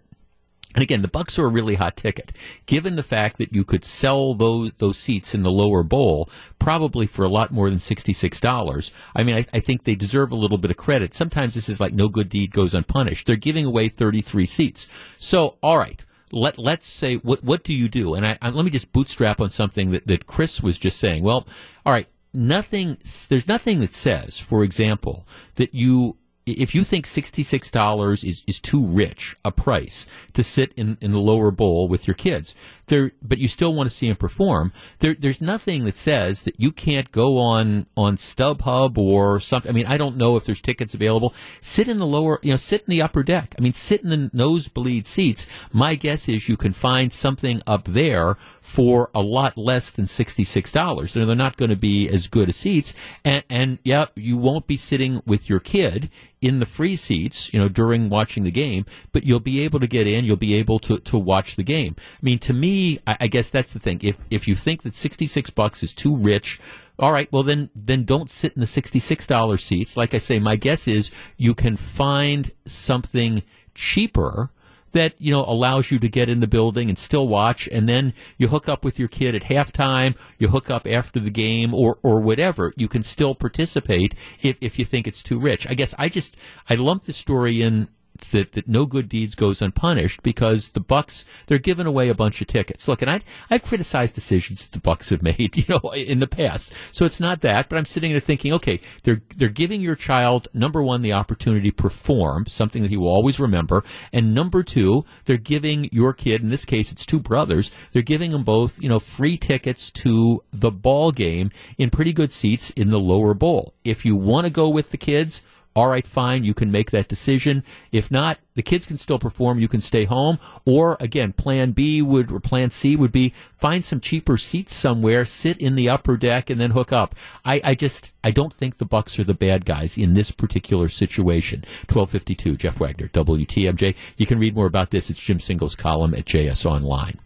[0.74, 2.32] And again, the Bucks are a really hot ticket.
[2.66, 7.06] Given the fact that you could sell those those seats in the lower bowl probably
[7.06, 10.32] for a lot more than sixty six dollars, I mean, I, I, think they deserve
[10.32, 11.14] a little bit of credit.
[11.14, 13.26] Sometimes this is like no good deed goes unpunished.
[13.26, 14.88] They're giving away thirty three seats.
[15.16, 16.04] So, all right.
[16.34, 18.14] Let, let's say, what, what do you do?
[18.14, 21.22] And I, I, let me just bootstrap on something that, that Chris was just saying.
[21.22, 21.46] Well,
[21.86, 28.28] all right, nothing, there's nothing that says, for example, that you if you think $66
[28.28, 30.04] is, is too rich a price
[30.34, 32.54] to sit in, in the lower bowl with your kids,
[32.88, 36.60] there, but you still want to see him perform, there, there's nothing that says that
[36.60, 39.70] you can't go on, on StubHub or something.
[39.70, 41.34] I mean, I don't know if there's tickets available.
[41.62, 43.54] Sit in the lower, you know, sit in the upper deck.
[43.58, 45.46] I mean, sit in the nosebleed seats.
[45.72, 51.12] My guess is you can find something up there for a lot less than $66.
[51.12, 52.94] They're not going to be as good as seats.
[53.22, 56.08] And, and yeah, you won't be sitting with your kid
[56.40, 59.86] in the free seats, you know, during watching the game, but you'll be able to
[59.86, 61.94] get in, you'll be able to, to watch the game.
[61.98, 64.00] I mean, to me, I, I guess that's the thing.
[64.02, 66.58] If, if you think that 66 bucks is too rich,
[66.98, 69.94] all right, well then then don't sit in the $66 seats.
[69.94, 73.42] Like I say, my guess is you can find something
[73.74, 74.50] cheaper
[74.94, 78.14] that you know allows you to get in the building and still watch and then
[78.38, 81.98] you hook up with your kid at halftime you hook up after the game or
[82.02, 85.66] or whatever you can still participate if, if you think it's too rich.
[85.68, 86.36] I guess i just
[86.70, 87.88] i lump the story in
[88.28, 92.40] that, that no good deeds goes unpunished because the Bucks they're giving away a bunch
[92.40, 92.88] of tickets.
[92.88, 96.26] Look, and I I've criticized decisions that the Bucks have made, you know, in the
[96.26, 96.72] past.
[96.92, 100.48] So it's not that, but I'm sitting there thinking, okay, they're they're giving your child
[100.52, 105.04] number one the opportunity to perform something that he will always remember, and number two,
[105.24, 108.88] they're giving your kid, in this case, it's two brothers, they're giving them both, you
[108.88, 113.74] know, free tickets to the ball game in pretty good seats in the lower bowl.
[113.84, 115.42] If you want to go with the kids
[115.76, 117.64] all right, fine, you can make that decision.
[117.90, 119.58] If not, the kids can still perform.
[119.58, 120.38] You can stay home.
[120.64, 125.24] Or again, plan B would, or plan C would be find some cheaper seats somewhere,
[125.24, 127.16] sit in the upper deck and then hook up.
[127.44, 130.88] I, I just, I don't think the Bucks are the bad guys in this particular
[130.88, 131.64] situation.
[131.92, 133.96] 1252, Jeff Wagner, WTMJ.
[134.16, 135.10] You can read more about this.
[135.10, 137.18] It's Jim Stingl's column at JS Online.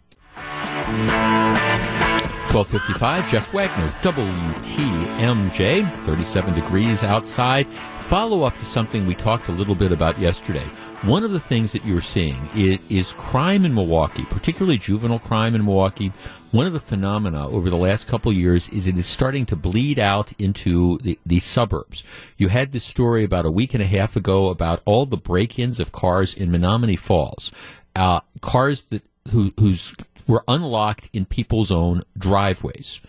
[2.51, 7.67] 1255, Jeff Wagner, WTMJ, 37 degrees outside
[8.09, 10.65] follow up to something we talked a little bit about yesterday.
[11.03, 15.53] One of the things that you're seeing is, is, crime in Milwaukee, particularly juvenile crime
[15.53, 16.11] in Milwaukee.
[16.49, 19.99] One of the phenomena over the last couple years is it is starting to bleed
[19.99, 22.03] out into the, the suburbs.
[22.35, 25.79] You had this story about a week and a half ago about all the break-ins
[25.79, 27.51] of cars in Menomonee Falls,
[27.95, 29.93] uh, cars that who, whose
[30.25, 33.01] were unlocked in people's own driveways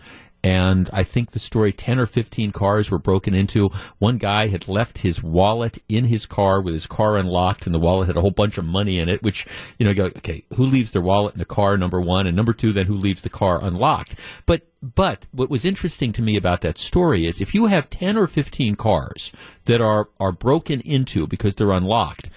[0.43, 3.69] and I think the story 10 or 15 cars were broken into.
[3.99, 7.79] One guy had left his wallet in his car with his car unlocked, and the
[7.79, 9.45] wallet had a whole bunch of money in it, which,
[9.77, 12.53] you know, go, okay, who leaves their wallet in the car, number one, and number
[12.53, 14.15] two, then who leaves the car unlocked?
[14.45, 18.17] But but what was interesting to me about that story is if you have 10
[18.17, 19.31] or 15 cars
[19.65, 22.31] that are, are broken into because they're unlocked,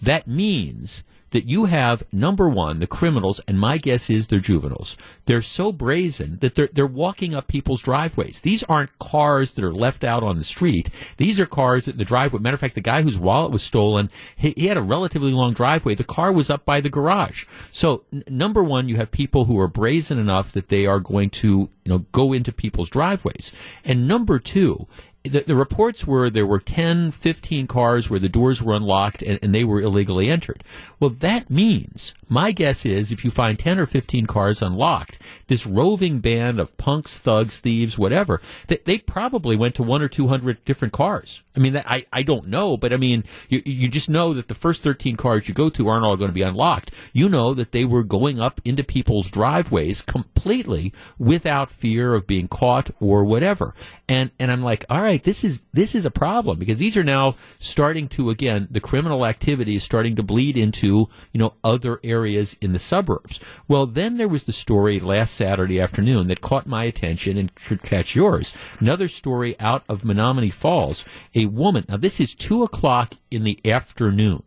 [0.00, 4.96] that means that you have number one the criminals, and my guess is they're juveniles.
[5.26, 8.40] They're so brazen that they're they're walking up people's driveways.
[8.40, 10.90] These aren't cars that are left out on the street.
[11.16, 12.40] These are cars that in the driveway.
[12.40, 15.52] Matter of fact, the guy whose wallet was stolen, he, he had a relatively long
[15.52, 15.94] driveway.
[15.94, 17.44] The car was up by the garage.
[17.70, 21.30] So n- number one, you have people who are brazen enough that they are going
[21.30, 23.52] to you know go into people's driveways,
[23.84, 24.86] and number two
[25.22, 29.38] the, the, reports were there were 10, 15 cars where the doors were unlocked and,
[29.42, 30.64] and, they were illegally entered.
[30.98, 35.66] Well, that means, my guess is, if you find 10 or 15 cars unlocked, this
[35.66, 40.64] roving band of punks, thugs, thieves, whatever, they, they probably went to one or 200
[40.64, 41.42] different cars.
[41.56, 44.54] I mean, I, I don't know, but I mean, you, you just know that the
[44.54, 46.92] first 13 cars you go to aren't all going to be unlocked.
[47.12, 52.46] You know that they were going up into people's driveways completely without fear of being
[52.46, 53.74] caught or whatever.
[54.08, 57.04] And, and I'm like, all right, this is, this is a problem because these are
[57.04, 62.00] now starting to, again, the criminal activity is starting to bleed into, you know, other
[62.04, 63.40] areas in the suburbs.
[63.66, 67.82] Well, then there was the story last Saturday afternoon that caught my attention and should
[67.82, 68.54] catch yours.
[68.78, 71.04] Another story out of Menomonee Falls
[71.40, 74.42] a woman, now this is 2 o'clock in the afternoon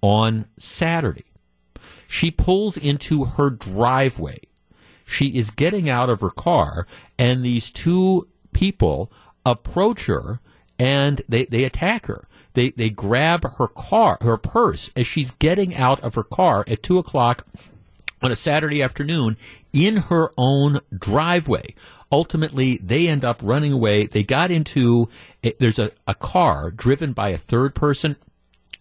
[0.00, 1.24] on Saturday.
[2.06, 4.40] She pulls into her driveway.
[5.04, 6.86] She is getting out of her car,
[7.18, 9.12] and these two people
[9.44, 10.40] approach her
[10.78, 12.28] and they, they attack her.
[12.54, 16.82] They, they grab her car, her purse, as she's getting out of her car at
[16.82, 17.46] 2 o'clock
[18.22, 19.36] on a Saturday afternoon
[19.72, 21.74] in her own driveway
[22.10, 24.06] ultimately they end up running away.
[24.06, 25.10] They got into
[25.58, 28.16] there's a, a car driven by a third person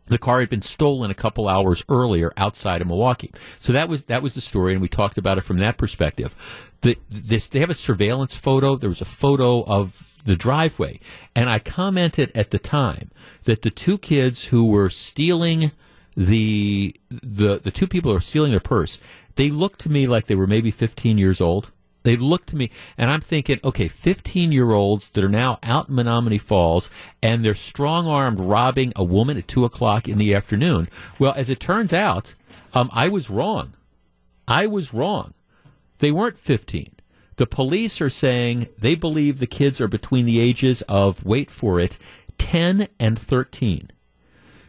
[0.08, 3.32] the car had been stolen a couple hours earlier outside of Milwaukee.
[3.60, 6.36] So that was that was the story, and we talked about it from that perspective.
[6.82, 8.76] The, this they have a surveillance photo.
[8.76, 11.00] There was a photo of the driveway,
[11.36, 13.12] and I commented at the time
[13.44, 15.72] that the two kids who were stealing
[16.16, 19.00] the the the two people who stealing their purse,
[19.38, 21.72] they looked to me like they were maybe 15 years old.
[22.02, 25.90] They looked to me, and I'm thinking, okay, 15 year olds that are now out
[25.90, 26.90] in Menomonee Falls,
[27.22, 30.90] and they're strong armed robbing a woman at 2 o'clock in the afternoon.
[31.20, 32.34] Well, as it turns out,
[32.74, 33.74] um, I was wrong.
[34.48, 35.34] I was wrong.
[36.00, 36.92] They weren't 15.
[37.36, 41.80] The police are saying they believe the kids are between the ages of, wait for
[41.80, 41.98] it,
[42.40, 43.92] 10 and 13.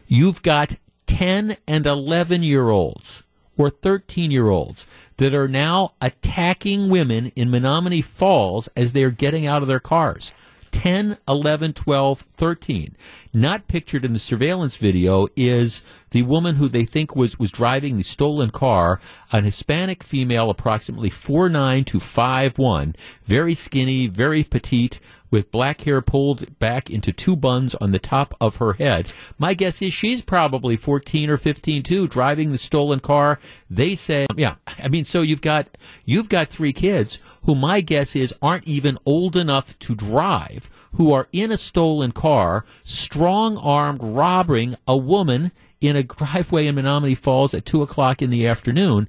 [0.05, 0.75] You've got
[1.07, 3.23] 10 and 11 year olds
[3.59, 4.87] or 13 year olds
[5.17, 10.31] that are now attacking women in Menomonee Falls as they're getting out of their cars.
[10.71, 12.95] 10, 11, 12, 13.
[13.33, 17.97] Not pictured in the surveillance video is the woman who they think was, was driving
[17.97, 19.01] the stolen car,
[19.31, 22.95] an Hispanic female, approximately 4'9 to 5'1,
[23.25, 24.99] very skinny, very petite,
[25.31, 29.11] with black hair pulled back into two buns on the top of her head.
[29.37, 33.39] My guess is she's probably 14 or 15 too, driving the stolen car.
[33.69, 38.15] They say, yeah, I mean, so you've got, you've got three kids who my guess
[38.15, 44.03] is aren't even old enough to drive, who are in a stolen car, strong armed
[44.03, 45.51] robbing a woman
[45.81, 49.07] in a driveway in Menomonee Falls at two o'clock in the afternoon.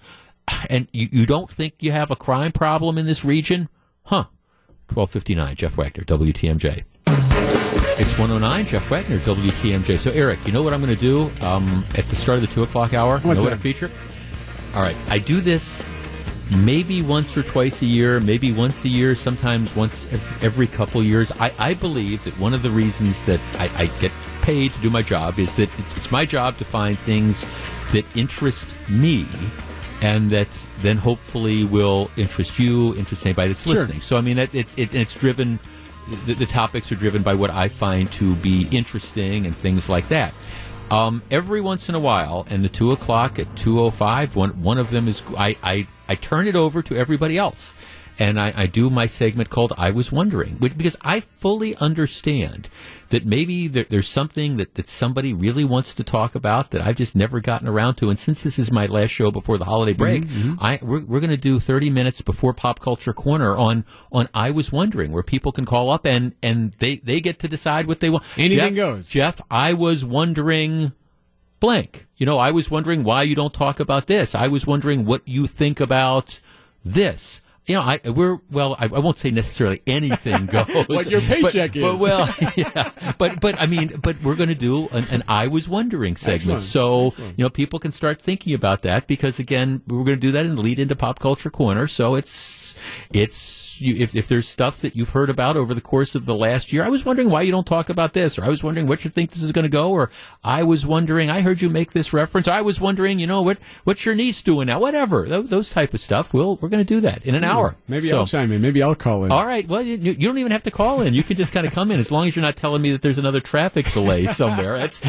[0.68, 3.68] And you, you don't think you have a crime problem in this region?
[4.02, 4.24] Huh.
[4.94, 6.84] 1259, Jeff Wagner, WTMJ.
[8.00, 9.98] It's 109, Jeff Wagner, WTMJ.
[9.98, 12.52] So, Eric, you know what I'm going to do um, at the start of the
[12.54, 13.18] 2 o'clock hour?
[13.18, 13.58] What's you know what that?
[13.58, 13.90] I feature?
[14.74, 14.96] All right.
[15.08, 15.84] I do this
[16.50, 21.02] maybe once or twice a year, maybe once a year, sometimes once ev- every couple
[21.02, 21.30] years.
[21.38, 24.12] I, I believe that one of the reasons that I, I get
[24.42, 27.44] paid to do my job is that it's, it's my job to find things
[27.92, 29.26] that interest me
[30.02, 30.48] and that
[30.80, 33.74] then hopefully will interest you, interest anybody that's Sure.
[33.74, 34.00] listening.
[34.00, 35.58] So, I mean, it, it, it, it's driven,
[36.26, 40.08] the, the topics are driven by what I find to be interesting and things like
[40.08, 40.32] that.
[40.90, 44.60] Um, every once in a while, and the two o'clock at two o five, one
[44.60, 47.74] one of them is I, I I turn it over to everybody else,
[48.20, 52.68] and I, I do my segment called "I Was Wondering," which, because I fully understand
[53.08, 56.96] that maybe there, there's something that, that somebody really wants to talk about that I've
[56.96, 58.10] just never gotten around to.
[58.10, 60.54] And since this is my last show before the holiday mm-hmm, break, mm-hmm.
[60.60, 64.50] I we're, we're going to do 30 minutes before Pop Culture Corner on on "I
[64.50, 68.00] Was Wondering," where people can call up and and they they get to decide what
[68.00, 68.24] they want.
[68.36, 69.08] Anything Jeff- goes.
[69.08, 70.92] Jeff, I was wondering
[71.58, 72.06] blank.
[72.18, 74.34] You know, I was wondering why you don't talk about this.
[74.34, 76.38] I was wondering what you think about
[76.84, 77.40] this.
[77.66, 78.74] You know, I we're well.
[78.78, 80.66] I, I won't say necessarily anything goes.
[80.88, 81.82] What your paycheck but, is.
[81.82, 82.90] But, well, yeah.
[83.18, 86.58] But but I mean, but we're going to do an, an I was wondering segment,
[86.58, 86.62] Excellent.
[86.62, 87.38] so Excellent.
[87.38, 90.46] you know people can start thinking about that because again, we're going to do that
[90.46, 91.86] and lead into pop culture corner.
[91.86, 92.74] So it's
[93.12, 96.34] it's you, if if there's stuff that you've heard about over the course of the
[96.34, 98.86] last year, I was wondering why you don't talk about this, or I was wondering
[98.86, 100.10] what you think this is going to go, or
[100.42, 102.48] I was wondering I heard you make this reference.
[102.48, 104.80] I was wondering, you know what what's your niece doing now?
[104.80, 106.32] Whatever those, those type of stuff.
[106.32, 107.76] We'll we're going to do that in an hour.
[107.88, 108.60] Maybe So- I'll chime in.
[108.62, 109.32] Maybe I'll call in.
[109.32, 109.66] all right.
[109.68, 111.14] Well, you, you don't even have to call in.
[111.14, 113.02] You can just kind of come in as long as you're not telling me that
[113.02, 114.78] there's another traffic delay somewhere.
[114.78, 115.00] That's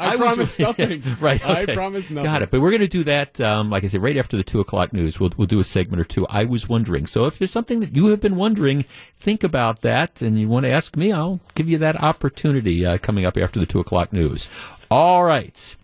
[0.00, 1.02] I promise nothing.
[1.20, 1.44] right.
[1.44, 2.24] I promise nothing.
[2.30, 2.50] Got it.
[2.50, 3.40] But we're going to do that.
[3.40, 6.00] Um, like I said, right after the two o'clock news, we'll we'll do a segment
[6.00, 6.26] or two.
[6.28, 7.06] I was wondering.
[7.06, 8.84] So if there's something that you have been wondering,
[9.20, 12.98] think about that, and you want to ask me, I'll give you that opportunity uh,
[12.98, 14.48] coming up after the two o'clock news.
[14.90, 15.76] All right.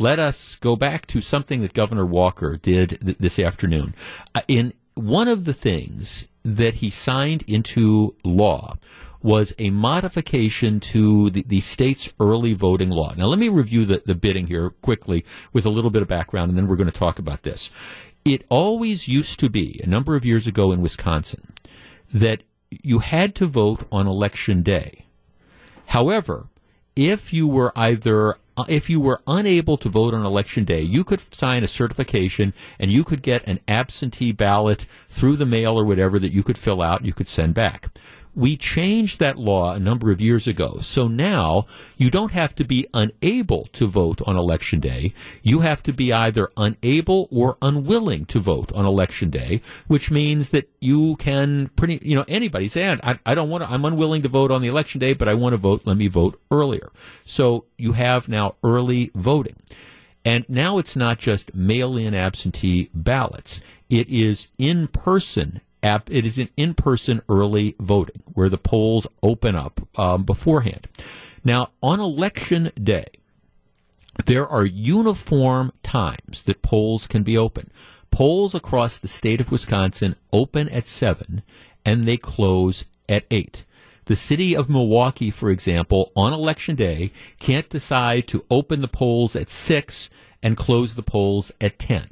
[0.00, 3.94] Let us go back to something that Governor Walker did th- this afternoon.
[4.32, 8.76] Uh, in one of the things that he signed into law
[9.22, 13.12] was a modification to the, the state's early voting law.
[13.16, 16.50] Now, let me review the, the bidding here quickly with a little bit of background,
[16.50, 17.70] and then we're going to talk about this.
[18.24, 21.52] It always used to be, a number of years ago in Wisconsin,
[22.12, 25.06] that you had to vote on election day.
[25.86, 26.46] However,
[26.98, 31.04] if you were either uh, if you were unable to vote on election day, you
[31.04, 35.84] could sign a certification and you could get an absentee ballot through the mail or
[35.84, 37.88] whatever that you could fill out and you could send back.
[38.38, 40.78] We changed that law a number of years ago.
[40.80, 41.66] So now
[41.96, 45.12] you don't have to be unable to vote on election day.
[45.42, 50.50] You have to be either unable or unwilling to vote on election day, which means
[50.50, 54.22] that you can pretty, you know, anybody say, I, I don't want to, I'm unwilling
[54.22, 55.82] to vote on the election day, but I want to vote.
[55.84, 56.90] Let me vote earlier.
[57.24, 59.56] So you have now early voting.
[60.24, 63.60] And now it's not just mail-in absentee ballots.
[63.90, 65.60] It is in-person.
[65.82, 70.88] App, it is an in-person early voting where the polls open up um, beforehand.
[71.44, 73.06] Now, on election day,
[74.26, 77.70] there are uniform times that polls can be open.
[78.10, 81.42] Polls across the state of Wisconsin open at 7
[81.84, 83.64] and they close at 8.
[84.06, 89.36] The city of Milwaukee, for example, on election day can't decide to open the polls
[89.36, 90.10] at 6
[90.42, 92.08] and close the polls at 10.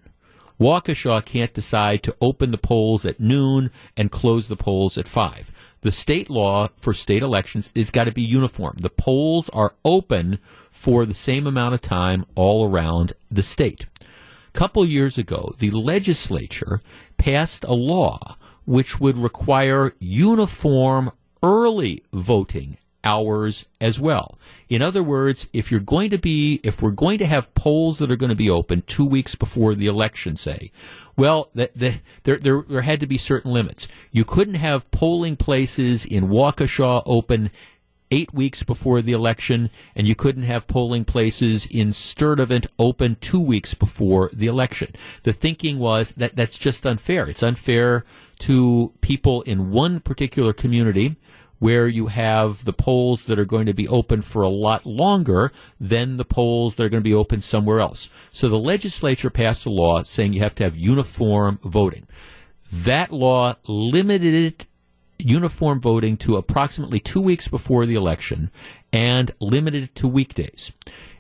[0.59, 5.53] Waukesha can't decide to open the polls at noon and close the polls at 5.
[5.83, 8.77] The state law for state elections is got to be uniform.
[8.81, 10.39] The polls are open
[10.71, 13.87] for the same amount of time all around the state.
[14.01, 16.81] A couple years ago, the legislature
[17.19, 24.37] passed a law which would require uniform early voting hours as well.
[24.69, 28.11] In other words, if you're going to be, if we're going to have polls that
[28.11, 30.73] are going to be open two weeks before the election, say,
[31.17, 33.87] well, the, the, there, there, there had to be certain limits.
[34.11, 37.51] You couldn't have polling places in Waukesha open
[38.11, 43.41] eight weeks before the election, and you couldn't have polling places in Sturtevant open two
[43.41, 44.95] weeks before the election.
[45.23, 47.29] The thinking was that that's just unfair.
[47.29, 48.05] It's unfair
[48.41, 51.17] to people in one particular community
[51.59, 55.53] where you have the polls that are going to be open for a lot longer
[55.81, 58.09] than the polls that are going to be open somewhere else.
[58.31, 62.07] So the legislature passed a law saying you have to have uniform voting.
[62.71, 64.67] That law limited
[65.19, 68.51] uniform voting to approximately two weeks before the election
[68.93, 70.73] and limited it to weekdays.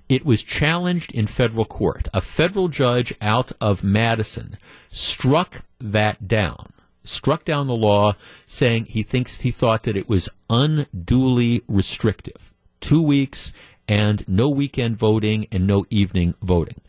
[0.08, 2.08] It was challenged in federal court.
[2.14, 4.58] A federal judge out of Madison
[4.88, 6.72] struck that down
[7.06, 12.52] struck down the law saying he thinks he thought that it was unduly restrictive.
[12.80, 13.52] Two weeks
[13.88, 16.80] and no weekend voting and no evening voting.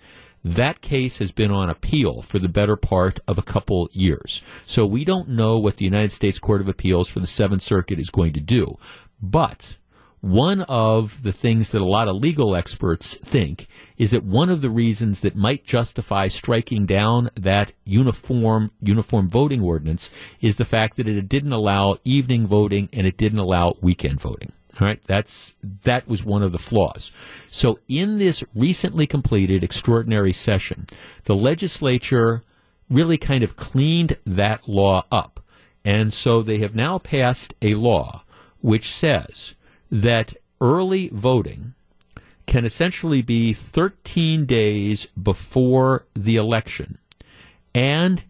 [0.43, 4.41] That case has been on appeal for the better part of a couple years.
[4.65, 7.99] So we don't know what the United States Court of Appeals for the Seventh Circuit
[7.99, 8.77] is going to do.
[9.21, 9.77] But
[10.21, 14.61] one of the things that a lot of legal experts think is that one of
[14.61, 20.09] the reasons that might justify striking down that uniform uniform voting ordinance
[20.41, 24.51] is the fact that it didn't allow evening voting and it didn't allow weekend voting.
[24.79, 27.11] All right, that's that was one of the flaws.
[27.47, 30.87] So in this recently completed extraordinary session,
[31.25, 32.43] the legislature
[32.89, 35.39] really kind of cleaned that law up.
[35.83, 38.23] And so they have now passed a law
[38.61, 39.55] which says
[39.91, 41.73] that early voting
[42.45, 46.97] can essentially be 13 days before the election.
[47.75, 48.23] And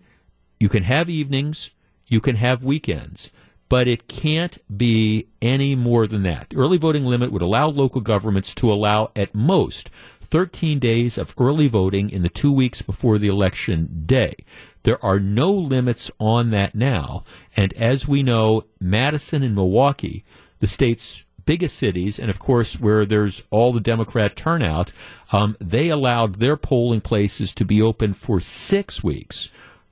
[0.60, 1.70] you can have evenings,
[2.08, 3.32] you can have weekends,
[3.70, 6.50] but it can't be any more than that.
[6.50, 9.90] The early voting limit would allow local governments to allow at most
[10.22, 14.36] 13 days of early voting in the two weeks before the election day.
[14.84, 17.24] There are no limits on that now.
[17.56, 20.24] And as we know, Madison and Milwaukee,
[20.60, 24.92] the state's biggest cities, and of course where there's all the Democrat turnout,
[25.32, 29.50] um, they allowed their polling places to be open for six weeks.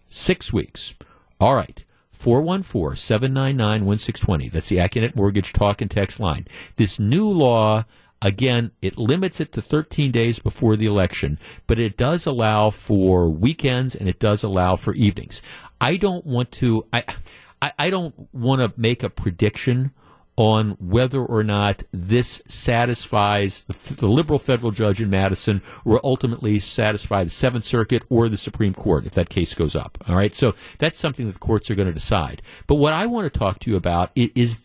[0.09, 0.93] Six weeks.
[1.39, 1.83] All right.
[2.11, 4.49] 414 799 1620.
[4.49, 6.47] That's the Accunet Mortgage Talk and Text line.
[6.75, 7.85] This new law,
[8.21, 13.29] again, it limits it to 13 days before the election, but it does allow for
[13.29, 15.41] weekends and it does allow for evenings.
[15.79, 17.03] I don't want to, I,
[17.77, 19.91] I don't want to make a prediction
[20.37, 26.59] on whether or not this satisfies the, the, liberal federal judge in Madison or ultimately
[26.59, 29.97] satisfy the Seventh Circuit or the Supreme Court if that case goes up.
[30.07, 30.35] All right.
[30.35, 32.41] So that's something that the courts are going to decide.
[32.67, 34.59] But what I want to talk to you about is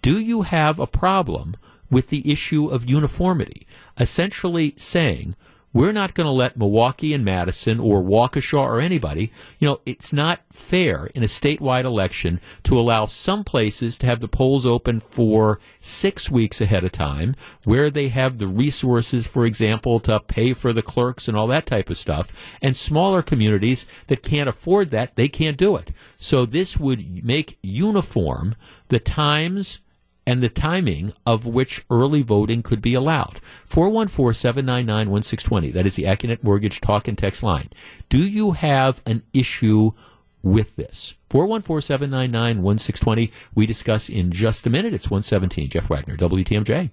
[0.00, 1.56] do you have a problem
[1.90, 3.66] with the issue of uniformity?
[3.98, 5.36] Essentially saying,
[5.72, 10.12] we're not going to let Milwaukee and Madison or Waukesha or anybody, you know, it's
[10.12, 15.00] not fair in a statewide election to allow some places to have the polls open
[15.00, 20.52] for six weeks ahead of time, where they have the resources, for example, to pay
[20.52, 24.90] for the clerks and all that type of stuff, and smaller communities that can't afford
[24.90, 25.92] that, they can't do it.
[26.16, 28.54] So this would make uniform
[28.88, 29.80] the times
[30.26, 33.40] and the timing of which early voting could be allowed.
[33.66, 35.70] 414 799 1620.
[35.70, 37.70] That is the Accunet Mortgage Talk and Text line.
[38.08, 39.92] Do you have an issue
[40.42, 41.14] with this?
[41.30, 43.32] 414 799 1620.
[43.54, 44.94] We discuss in just a minute.
[44.94, 45.68] It's 117.
[45.70, 46.90] Jeff Wagner, WTMJ.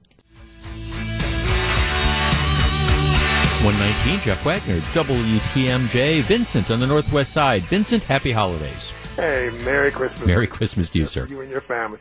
[3.61, 6.21] 119, Jeff Wagner, WTMJ.
[6.23, 7.63] Vincent on the Northwest Side.
[7.63, 8.93] Vincent, happy holidays.
[9.17, 10.25] Hey, Merry Christmas.
[10.25, 11.27] Merry Christmas to you, sir.
[11.27, 11.99] You and your family.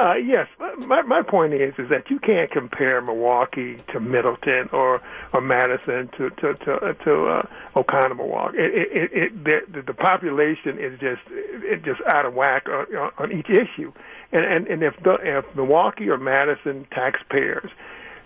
[0.00, 0.46] Uh, yes,
[0.86, 5.02] my my point is is that you can't compare Milwaukee to Middleton or
[5.34, 7.42] or Madison to to to, uh, to uh,
[7.76, 8.54] Oconomowoc.
[8.54, 12.86] It, it, it, the, the population is just it just out of whack on,
[13.18, 13.92] on each issue,
[14.32, 17.70] and and and if the, if Milwaukee or Madison taxpayers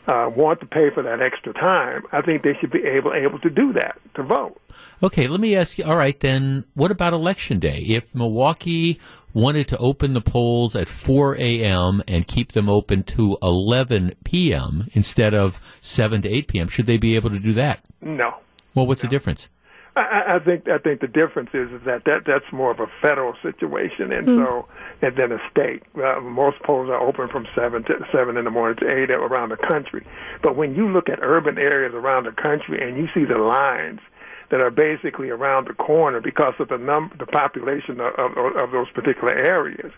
[0.06, 3.40] uh, want to pay for that extra time, I think they should be able able
[3.40, 4.60] to do that to vote.
[5.02, 5.84] Okay, let me ask you.
[5.84, 7.78] All right, then, what about election day?
[7.78, 9.00] If Milwaukee
[9.34, 12.02] wanted to open the polls at 4 a.m.
[12.08, 14.88] and keep them open to 11 p.m.
[14.92, 17.80] instead of 7 to 8 p.m., should they be able to do that?
[18.00, 18.36] No.
[18.74, 19.48] Well, what's the difference?
[19.96, 22.88] I, I think I think the difference is is that, that that's more of a
[23.00, 24.38] federal situation, and Hmm.
[24.38, 24.66] so
[25.02, 25.84] and then a state.
[25.94, 29.50] Uh, most polls are open from seven to seven in the morning to eight around
[29.50, 30.04] the country.
[30.42, 34.00] But when you look at urban areas around the country and you see the lines
[34.50, 38.70] that are basically around the corner because of the number, the population of, of, of
[38.72, 39.92] those particular areas.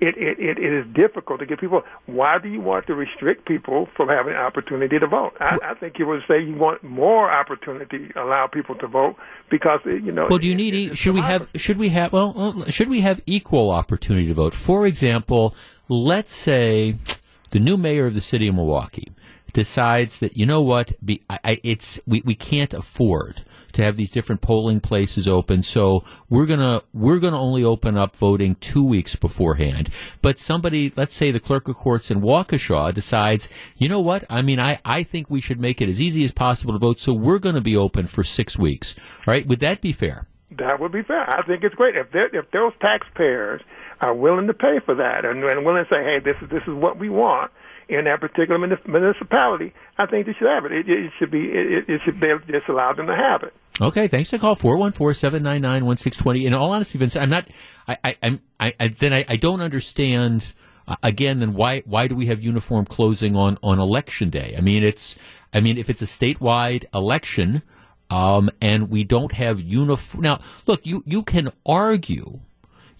[0.00, 1.82] It, it, it, it is difficult to get people.
[2.06, 5.34] Why do you want to restrict people from having an opportunity to vote?
[5.40, 9.16] I, I think you would say you want more opportunity to allow people to vote
[9.50, 10.26] because you know.
[10.30, 10.74] Well, do you need?
[10.74, 11.48] E- should we have?
[11.54, 12.14] Should we have?
[12.14, 14.54] Well, well, should we have equal opportunity to vote?
[14.54, 15.54] For example,
[15.88, 16.96] let's say
[17.50, 19.12] the new mayor of the city of Milwaukee
[19.52, 24.10] decides that you know what, be, I, it's we, we can't afford to have these
[24.10, 29.16] different polling places open, so we're gonna we're gonna only open up voting two weeks
[29.16, 29.90] beforehand.
[30.22, 34.42] But somebody, let's say the clerk of courts in Waukesha decides, you know what, I
[34.42, 37.12] mean, I, I think we should make it as easy as possible to vote, so
[37.12, 38.96] we're going to be open for six weeks.
[38.98, 40.26] All right, would that be fair?
[40.58, 41.28] That would be fair.
[41.28, 43.60] I think it's great if if those taxpayers
[44.00, 46.62] are willing to pay for that and, and willing to say, hey, this is this
[46.66, 47.50] is what we want
[47.90, 49.74] in that particular municipality.
[49.98, 50.72] I think they should have it.
[50.72, 53.52] It, it should be it, it should be just them to have it.
[53.80, 54.56] Okay, thanks for the call.
[54.56, 56.44] 414-799-1620.
[56.44, 57.48] In all honesty, Vince, I'm not,
[57.88, 60.52] I, I, I'm, I, I then I, I don't understand,
[60.86, 64.54] uh, again, then why, why do we have uniform closing on, on election day?
[64.56, 65.18] I mean, it's,
[65.54, 67.62] I mean, if it's a statewide election,
[68.10, 72.40] um, and we don't have uniform, now, look, you, you can argue,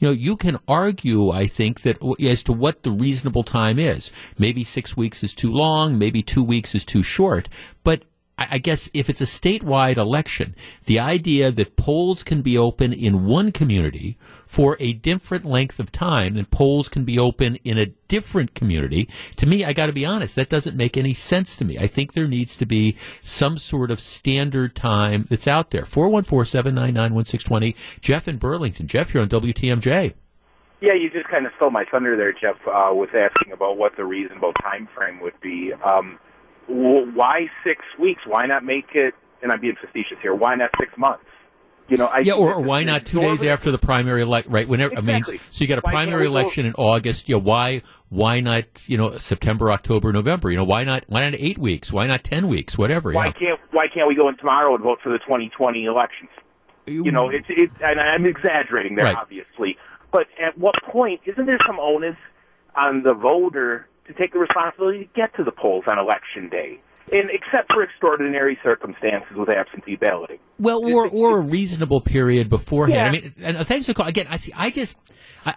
[0.00, 4.10] you know, you can argue, I think, that as to what the reasonable time is.
[4.38, 7.48] Maybe six weeks is too long, maybe two weeks is too short.
[7.84, 8.02] But
[8.50, 10.54] I guess if it's a statewide election,
[10.86, 14.16] the idea that polls can be open in one community
[14.46, 19.08] for a different length of time than polls can be open in a different community,
[19.36, 21.78] to me, I got to be honest, that doesn't make any sense to me.
[21.78, 25.84] I think there needs to be some sort of standard time that's out there.
[25.84, 27.76] 414 799 1620.
[28.00, 28.86] Jeff in Burlington.
[28.86, 30.14] Jeff, you're on WTMJ.
[30.80, 33.96] Yeah, you just kind of stole my thunder there, Jeff, uh, with asking about what
[33.98, 35.72] the reasonable time frame would be.
[35.74, 36.18] Um,
[36.70, 38.22] why six weeks?
[38.26, 39.14] Why not make it?
[39.42, 40.34] And I'm being facetious here.
[40.34, 41.24] Why not six months?
[41.90, 44.46] You know, I yeah, or, or why not two days after the primary elect?
[44.48, 47.28] Right, whenever I mean, so you got a Why primary election in August.
[47.28, 50.52] You know, why why not you know September, October, November?
[50.52, 51.92] You know, why not why not eight weeks?
[51.92, 52.78] Why not ten weeks?
[52.78, 53.12] Whatever.
[53.12, 53.32] Why yeah.
[53.32, 56.30] can't Why can't we go in tomorrow and vote for the 2020 elections?
[56.86, 59.16] You know, it's it's and I'm exaggerating there, Right.
[59.16, 59.76] obviously.
[60.12, 62.16] But at what point isn't there some onus
[62.76, 66.80] on the voter to take the responsibility to get to the polls on election day?
[67.12, 70.38] And except for extraordinary circumstances with absentee balloting.
[70.60, 73.14] Well, or or a reasonable period beforehand.
[73.14, 73.20] Yeah.
[73.20, 74.26] I mean, and uh, thanks for call again.
[74.28, 74.52] I see.
[74.54, 74.96] I just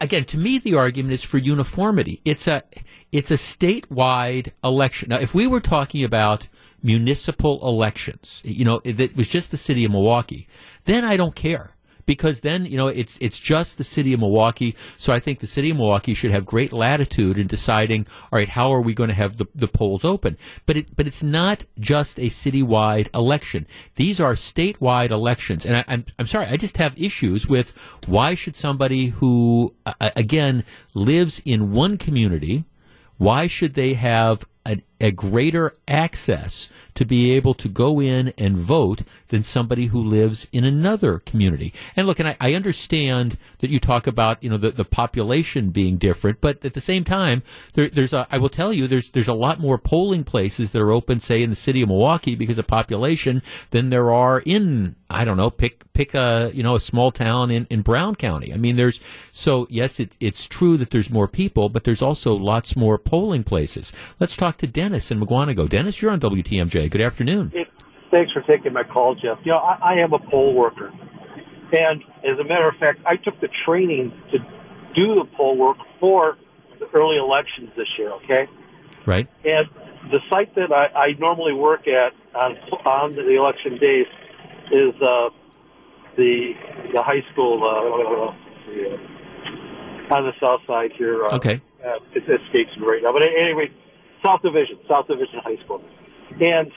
[0.02, 2.22] again to me the argument is for uniformity.
[2.26, 2.64] It's a
[3.12, 5.10] it's a statewide election.
[5.10, 6.48] Now, if we were talking about
[6.82, 10.48] municipal elections, you know, if it was just the city of Milwaukee,
[10.86, 11.73] then I don't care.
[12.06, 15.48] Because then you know it's it's just the city of Milwaukee, so I think the
[15.48, 18.08] city of Milwaukee should have great latitude in deciding.
[18.32, 20.38] All right, how are we going to have the, the polls open?
[20.66, 23.68] But it but it's not just a citywide election.
[23.96, 27.74] These are statewide elections, and I, I'm I'm sorry, I just have issues with
[28.08, 32.66] why should somebody who uh, again lives in one community,
[33.18, 38.58] why should they have a, a greater access to be able to go in and
[38.58, 41.74] vote than somebody who lives in another community.
[41.96, 45.72] And look, and I, I understand that you talk about you know the, the population
[45.72, 47.44] being different, but at the same time,
[47.74, 50.82] there, there's a, I will tell you there's there's a lot more polling places that
[50.82, 53.42] are open, say in the city of Milwaukee because of population
[53.72, 57.52] than there are in I don't know pick pick a you know a small town
[57.52, 58.54] in, in Brown County.
[58.54, 59.00] I mean there's
[59.32, 63.44] so yes it, it's true that there's more people, but there's also lots more polling
[63.44, 63.92] places.
[64.20, 65.68] Let's talk to Dennis in Mukwonago.
[65.68, 66.90] Dennis, you're on WTMJ.
[66.90, 67.52] Good afternoon.
[68.12, 69.40] Thanks for taking my call, Jeff.
[69.44, 70.92] You know, I, I am a poll worker.
[71.72, 74.38] And as a matter of fact, I took the training to
[74.96, 76.38] do the poll work for
[76.80, 78.48] the early elections this year, okay?
[79.06, 79.28] Right.
[79.44, 79.68] And
[80.12, 84.06] the site that I, I normally work at on, on the election days
[84.72, 85.30] is uh,
[86.18, 86.54] the
[86.94, 88.34] the high school uh,
[90.14, 91.26] uh, on the south side here.
[91.26, 91.62] Uh, Okay.
[91.84, 93.12] Uh, it escapes me right now.
[93.12, 93.70] But anyway,
[94.26, 95.84] South Division, South Division High School.
[96.40, 96.72] And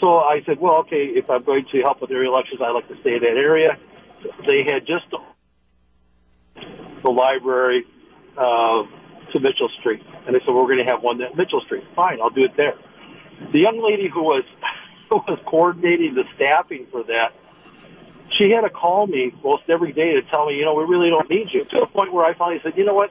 [0.00, 2.88] so I said, well, okay, if I'm going to help with area elections, I'd like
[2.88, 3.78] to stay in that area.
[4.46, 5.06] They had just
[7.02, 7.84] the library
[8.36, 8.84] uh,
[9.32, 10.02] to Mitchell Street.
[10.26, 11.84] And they said, we're going to have one at Mitchell Street.
[11.96, 12.74] Fine, I'll do it there.
[13.52, 14.44] the young lady who was
[15.10, 17.32] who was coordinating the staffing for that,
[18.38, 21.10] she had to call me most every day to tell me, you know, we really
[21.10, 21.64] don't need you.
[21.64, 23.10] To the point where I finally said, you know what,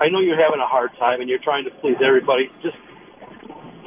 [0.00, 2.50] I know you're having a hard time and you're trying to please everybody.
[2.62, 2.76] Just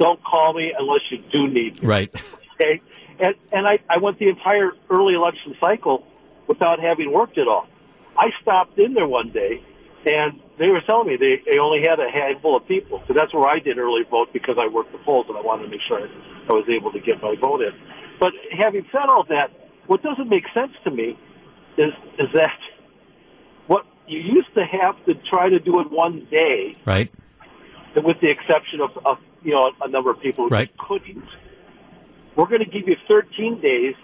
[0.00, 1.86] don't call me unless you do need me.
[1.86, 2.10] Right.
[2.54, 2.80] Okay.
[3.20, 6.04] And and I, I went the entire early election cycle
[6.48, 7.68] without having worked at all.
[8.16, 9.62] I stopped in there one day
[10.06, 13.02] and they were telling me they, they only had a handful of people.
[13.06, 15.64] So that's where I did early vote because I worked the polls and I wanted
[15.64, 17.72] to make sure I, was able to get my vote in.
[18.18, 19.52] But having said all that,
[19.86, 21.18] what doesn't make sense to me
[21.78, 22.58] is is that
[23.68, 27.12] what you used to have to try to do it one day, Right.
[27.94, 30.70] with the exception of, of you know a number of people who Right.
[30.78, 31.24] couldn't.
[32.36, 33.94] We're going to give you 13 days,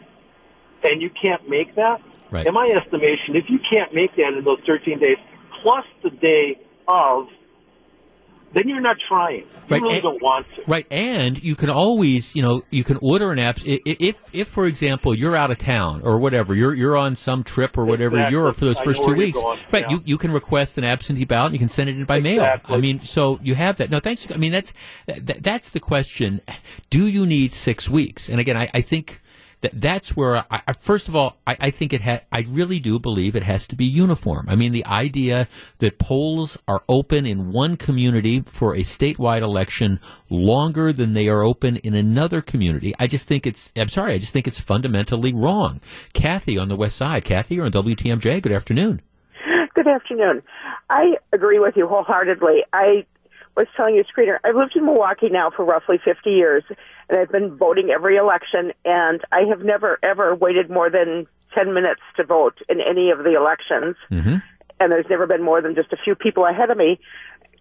[0.82, 2.02] and you can't make that.
[2.30, 2.46] Right.
[2.46, 5.16] In my estimation, if you can't make that in those 13 days,
[5.62, 6.58] plus the day
[6.88, 7.28] of,
[8.56, 9.40] then you're not trying.
[9.40, 10.62] You Right, really and- don't want to.
[10.66, 13.58] Right, and you can always, you know, you can order an app.
[13.64, 17.76] If, if for example, you're out of town or whatever, you're you're on some trip
[17.76, 18.36] or whatever, Exactly.
[18.38, 19.38] you're for those first two weeks,
[19.70, 19.82] right?
[19.82, 19.90] yeah.
[19.90, 21.46] You you can request an absentee ballot.
[21.50, 22.58] And You can send it in by mail.
[22.64, 23.90] I mean, so you have that.
[23.90, 24.26] No, thanks.
[24.32, 24.72] I mean, that's
[25.06, 26.40] that, that's the question.
[26.90, 28.28] Do you need six weeks?
[28.28, 29.20] And again, I, I think.
[29.66, 32.78] That, that's where I, I first of all I, I think it ha- I really
[32.78, 34.46] do believe it has to be uniform.
[34.48, 35.48] I mean the idea
[35.78, 39.98] that polls are open in one community for a statewide election
[40.30, 42.94] longer than they are open in another community.
[43.00, 45.80] I just think it's I'm sorry, I just think it's fundamentally wrong.
[46.12, 47.24] Kathy on the west side.
[47.24, 48.42] Kathy, you're on WTMJ.
[48.42, 49.02] Good afternoon.
[49.74, 50.42] Good afternoon.
[50.88, 52.62] I agree with you wholeheartedly.
[52.72, 53.04] I
[53.56, 56.62] was telling you, screener, I've lived in Milwaukee now for roughly 50 years,
[57.08, 61.26] and I've been voting every election, and I have never, ever waited more than
[61.56, 63.96] 10 minutes to vote in any of the elections.
[64.10, 64.36] Mm-hmm.
[64.78, 66.98] and there's never been more than just a few people ahead of me.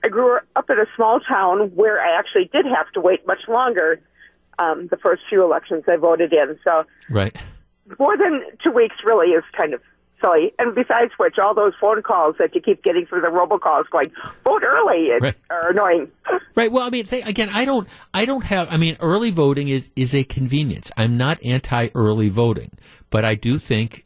[0.04, 3.48] I grew up in a small town where I actually did have to wait much
[3.48, 4.02] longer
[4.60, 6.60] um, the first few elections I voted in.
[6.64, 7.36] So Right.
[8.00, 9.82] more than two weeks really is kind of
[10.22, 10.54] silly.
[10.60, 14.06] And besides which, all those phone calls that you keep getting from the robocalls going,
[14.44, 15.36] vote early, it, Right.
[15.50, 16.12] are annoying.
[16.56, 16.72] Right.
[16.72, 18.70] Well, I mean, th- again, I don't, I don't have.
[18.72, 20.90] I mean, early voting is is a convenience.
[20.96, 22.72] I'm not anti early voting,
[23.10, 24.06] but I do think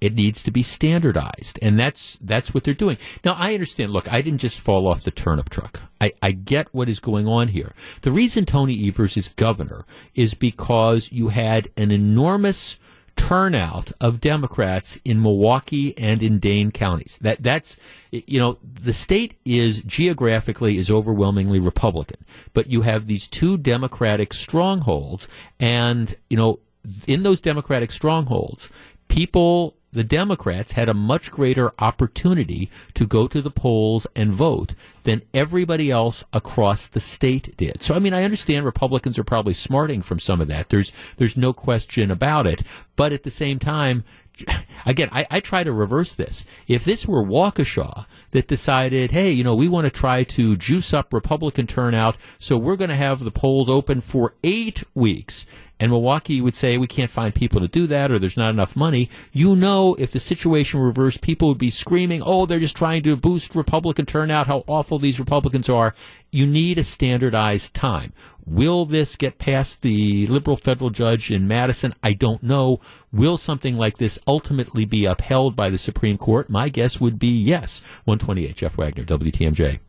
[0.00, 2.96] it needs to be standardized, and that's that's what they're doing.
[3.26, 3.92] Now, I understand.
[3.92, 5.82] Look, I didn't just fall off the turnip truck.
[6.00, 7.72] I, I get what is going on here.
[8.00, 9.84] The reason Tony Evers is governor
[10.14, 12.80] is because you had an enormous
[13.16, 17.18] turnout of Democrats in Milwaukee and in Dane counties.
[17.20, 17.76] That that's
[18.10, 24.32] you know the state is geographically is overwhelmingly Republican, but you have these two Democratic
[24.32, 25.28] strongholds,
[25.60, 26.60] and you know
[27.06, 28.70] in those Democratic strongholds,
[29.08, 29.76] people.
[29.92, 34.74] The Democrats had a much greater opportunity to go to the polls and vote
[35.04, 37.82] than everybody else across the state did.
[37.82, 40.70] So, I mean, I understand Republicans are probably smarting from some of that.
[40.70, 42.62] There's, there's no question about it.
[42.96, 44.04] But at the same time,
[44.86, 46.44] again, I, I try to reverse this.
[46.66, 50.94] If this were Waukesha that decided, hey, you know, we want to try to juice
[50.94, 55.46] up Republican turnout, so we're going to have the polls open for eight weeks,
[55.82, 58.76] and Milwaukee would say we can't find people to do that or there's not enough
[58.76, 63.02] money, you know if the situation reversed, people would be screaming, oh, they're just trying
[63.02, 65.92] to boost Republican turnout, how awful these Republicans are.
[66.30, 68.12] You need a standardized time.
[68.46, 71.96] Will this get past the liberal federal judge in Madison?
[72.00, 72.78] I don't know.
[73.10, 76.48] Will something like this ultimately be upheld by the Supreme Court?
[76.48, 77.80] My guess would be yes.
[78.04, 79.80] 128, Jeff Wagner, WTMJ.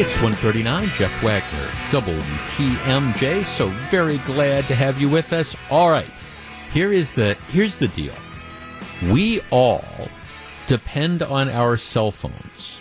[0.00, 3.44] It's 139, Jeff Wagner, WTMJ.
[3.44, 5.56] So very glad to have you with us.
[5.72, 6.06] All right.
[6.72, 8.14] Here is the here's the deal.
[9.10, 9.82] We all
[10.68, 12.80] depend on our cell phones.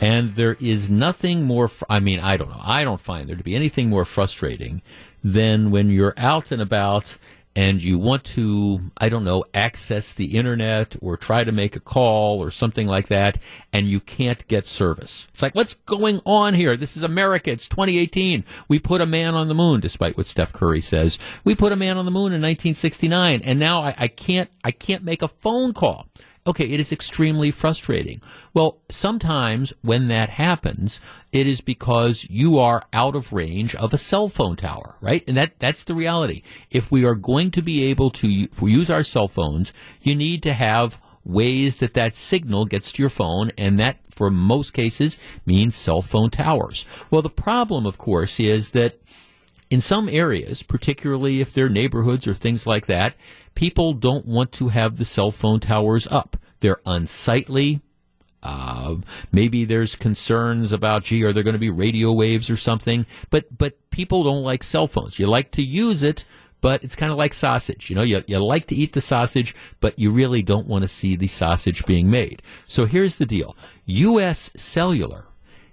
[0.00, 2.60] And there is nothing more fr- I mean, I don't know.
[2.60, 4.82] I don't find there to be anything more frustrating
[5.22, 7.18] than when you're out and about
[7.58, 11.80] and you want to, I don't know, access the internet or try to make a
[11.80, 13.36] call or something like that,
[13.72, 15.26] and you can't get service.
[15.30, 16.76] It's like, what's going on here?
[16.76, 17.50] This is America.
[17.50, 18.44] It's 2018.
[18.68, 21.18] We put a man on the moon, despite what Steph Curry says.
[21.42, 24.70] We put a man on the moon in 1969, and now I, I can't, I
[24.70, 26.06] can't make a phone call.
[26.46, 28.22] Okay, it is extremely frustrating.
[28.54, 31.00] Well, sometimes when that happens,
[31.32, 35.22] it is because you are out of range of a cell phone tower, right?
[35.28, 36.42] And that, that's the reality.
[36.70, 40.52] If we are going to be able to use our cell phones, you need to
[40.52, 45.76] have ways that that signal gets to your phone, and that, for most cases, means
[45.76, 46.86] cell phone towers.
[47.10, 48.98] Well, the problem, of course, is that
[49.70, 53.14] in some areas, particularly if they're neighborhoods or things like that,
[53.54, 56.38] people don't want to have the cell phone towers up.
[56.60, 57.82] They're unsightly.
[58.42, 58.96] Uh,
[59.32, 63.04] maybe there's concerns about, gee, are there going to be radio waves or something?
[63.30, 65.18] But but people don't like cell phones.
[65.18, 66.24] You like to use it,
[66.60, 67.90] but it's kind of like sausage.
[67.90, 70.88] You know, you, you like to eat the sausage, but you really don't want to
[70.88, 72.42] see the sausage being made.
[72.64, 73.56] So here's the deal.
[73.86, 74.50] U.S.
[74.56, 75.24] Cellular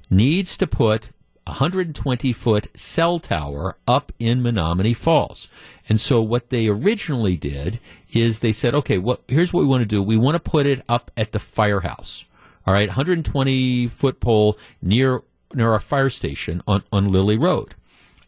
[0.10, 1.12] needs to put
[1.48, 5.48] a 120 foot cell tower up in Menomonee Falls.
[5.88, 7.80] And so what they originally did
[8.12, 10.02] is they said, okay, well, here's what we want to do.
[10.02, 12.26] We want to put it up at the firehouse.
[12.66, 15.22] All right, 120 foot pole near
[15.54, 17.76] near our fire station on, on Lilly Road.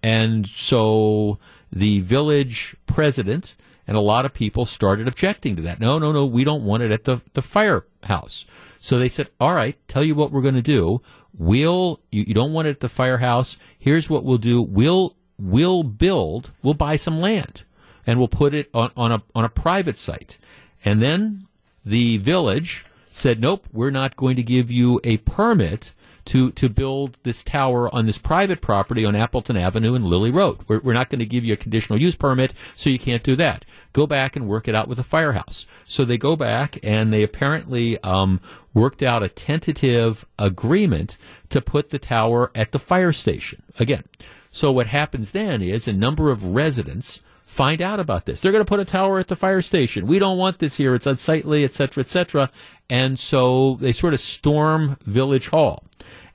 [0.03, 1.39] And so
[1.71, 3.55] the village president
[3.88, 5.79] and a lot of people started objecting to that.
[5.79, 8.45] No, no, no, we don't want it at the, the firehouse.
[8.77, 11.01] So they said, all right, tell you what we're going to do.
[11.38, 13.57] We'll, you, you don't want it at the firehouse.
[13.79, 14.61] Here's what we'll do.
[14.61, 17.63] We'll, we'll build, we'll buy some land
[18.05, 20.38] and we'll put it on, on a, on a private site.
[20.83, 21.47] And then
[21.85, 22.85] the village
[23.18, 25.93] said, nope, we're not going to give you a permit
[26.26, 30.59] to, to build this tower on this private property on Appleton Avenue and Lilly Road.
[30.68, 33.36] We're, we're not going to give you a conditional use permit, so you can't do
[33.38, 33.65] that.
[33.93, 35.65] Go back and work it out with the firehouse.
[35.86, 38.41] So they go back and they apparently um,
[38.74, 41.18] worked out a tentative agreement
[41.49, 43.63] to put the tower at the fire station.
[43.80, 44.03] Again,
[44.51, 48.41] so what happens then is a number of residents find out about this.
[48.41, 50.05] They're going to put a tower at the fire station.
[50.05, 50.93] We don't want this here.
[50.93, 52.51] It's unsightly, etc., etc.
[52.89, 55.85] And so they sort of storm Village Hall.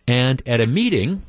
[0.09, 1.23] And at a meeting,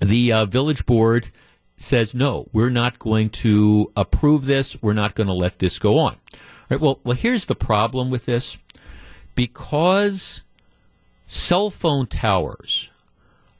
[0.00, 1.30] the uh, village board
[1.76, 4.82] says, no, we're not going to approve this.
[4.82, 6.14] We're not going to let this go on.
[6.14, 6.38] All
[6.70, 8.58] right, well, well, here's the problem with this.
[9.34, 10.42] Because
[11.26, 12.90] cell phone towers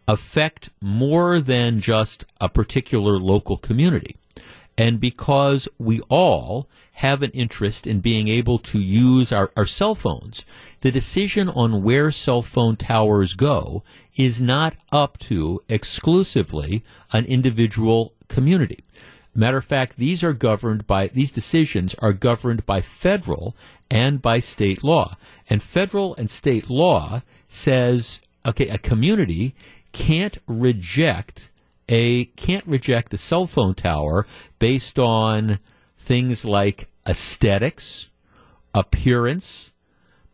[0.09, 4.17] affect more than just a particular local community,
[4.77, 9.95] and because we all have an interest in being able to use our, our cell
[9.95, 10.45] phones,
[10.81, 13.83] the decision on where cell phone towers go
[14.17, 18.85] is not up to exclusively an individual community.
[19.35, 23.57] Matter of fact, these are governed by, these decisions are governed by federal
[23.91, 25.17] and by state law.
[25.51, 29.55] And federal and state law says, okay, a community
[29.93, 31.51] can't reject
[31.89, 34.27] a, can't reject a cell phone tower
[34.59, 35.59] based on
[35.99, 38.11] things like aesthetics,
[38.75, 39.73] appearance,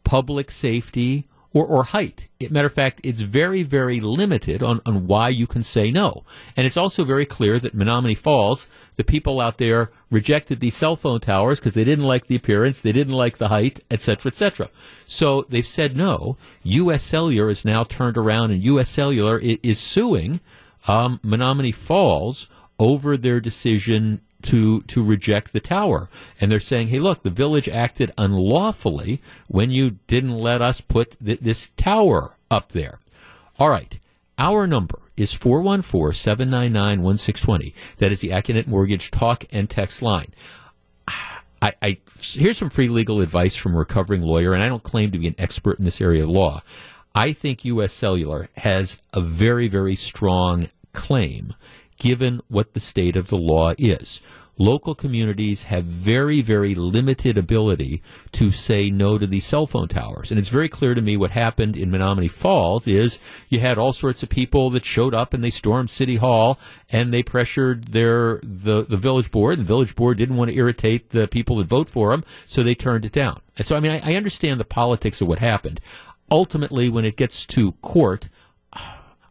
[0.05, 2.28] public safety, or, or height.
[2.38, 6.24] It, matter of fact, it's very, very limited on, on why you can say no.
[6.57, 10.96] And it's also very clear that Menomonee Falls, the people out there rejected these cell
[10.96, 14.70] phone towers because they didn't like the appearance, they didn't like the height, etc., etc.
[15.05, 16.36] So they've said no.
[16.62, 17.03] U.S.
[17.03, 18.88] Cellular is now turned around, and U.S.
[18.88, 20.40] Cellular is, is suing
[20.89, 26.09] um, Menomonee Falls over their decision to to reject the tower.
[26.41, 31.16] And they're saying, "Hey, look, the village acted unlawfully when you didn't let us put
[31.24, 32.99] th- this tower up there."
[33.59, 33.99] All right.
[34.39, 37.74] Our number is 414-799-1620.
[37.99, 40.33] That is the Accunet Mortgage talk and text line.
[41.62, 45.11] I, I, here's some free legal advice from a recovering lawyer, and I don't claim
[45.11, 46.62] to be an expert in this area of law.
[47.14, 47.92] I think U.S.
[47.92, 51.54] Cellular has a very, very strong claim
[51.98, 54.20] given what the state of the law is.
[54.58, 58.02] Local communities have very, very limited ability
[58.32, 60.30] to say no to these cell phone towers.
[60.30, 63.94] And it's very clear to me what happened in Menomonee Falls is you had all
[63.94, 66.58] sorts of people that showed up and they stormed City Hall
[66.90, 69.61] and they pressured their the, the village board.
[69.61, 72.74] The village board didn't want to irritate the people that vote for them, so they
[72.74, 73.40] turned it down.
[73.56, 75.80] And so, I mean, I, I understand the politics of what happened.
[76.31, 78.28] Ultimately, when it gets to court,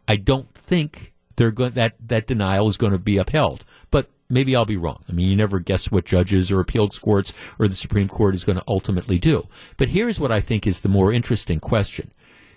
[0.08, 3.64] I don't think they're going that that denial is going to be upheld.
[3.90, 5.02] But maybe I'll be wrong.
[5.08, 8.44] I mean, you never guess what judges or appeals courts or the Supreme Court is
[8.44, 9.46] going to ultimately do.
[9.76, 12.10] But here's what I think is the more interesting question: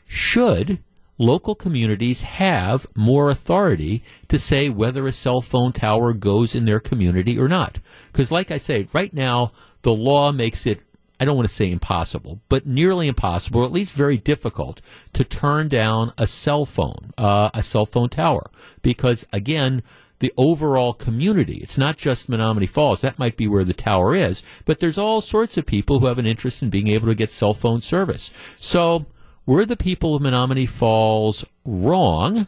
[0.05, 0.79] Should
[1.17, 6.79] local communities have more authority to say whether a cell phone tower goes in their
[6.79, 7.79] community or not?
[8.11, 10.81] Because, like I say, right now the law makes it
[11.19, 14.81] I don't want to say impossible, but nearly impossible, or at least very difficult
[15.13, 18.49] to turn down a cell phone, uh, a cell phone tower,
[18.81, 19.83] because again,
[20.19, 21.57] the overall community.
[21.57, 23.01] It's not just Menomonee Falls.
[23.01, 26.17] That might be where the tower is, but there's all sorts of people who have
[26.17, 28.31] an interest in being able to get cell phone service.
[28.57, 29.05] So,
[29.45, 32.47] were the people of Menomonee Falls wrong?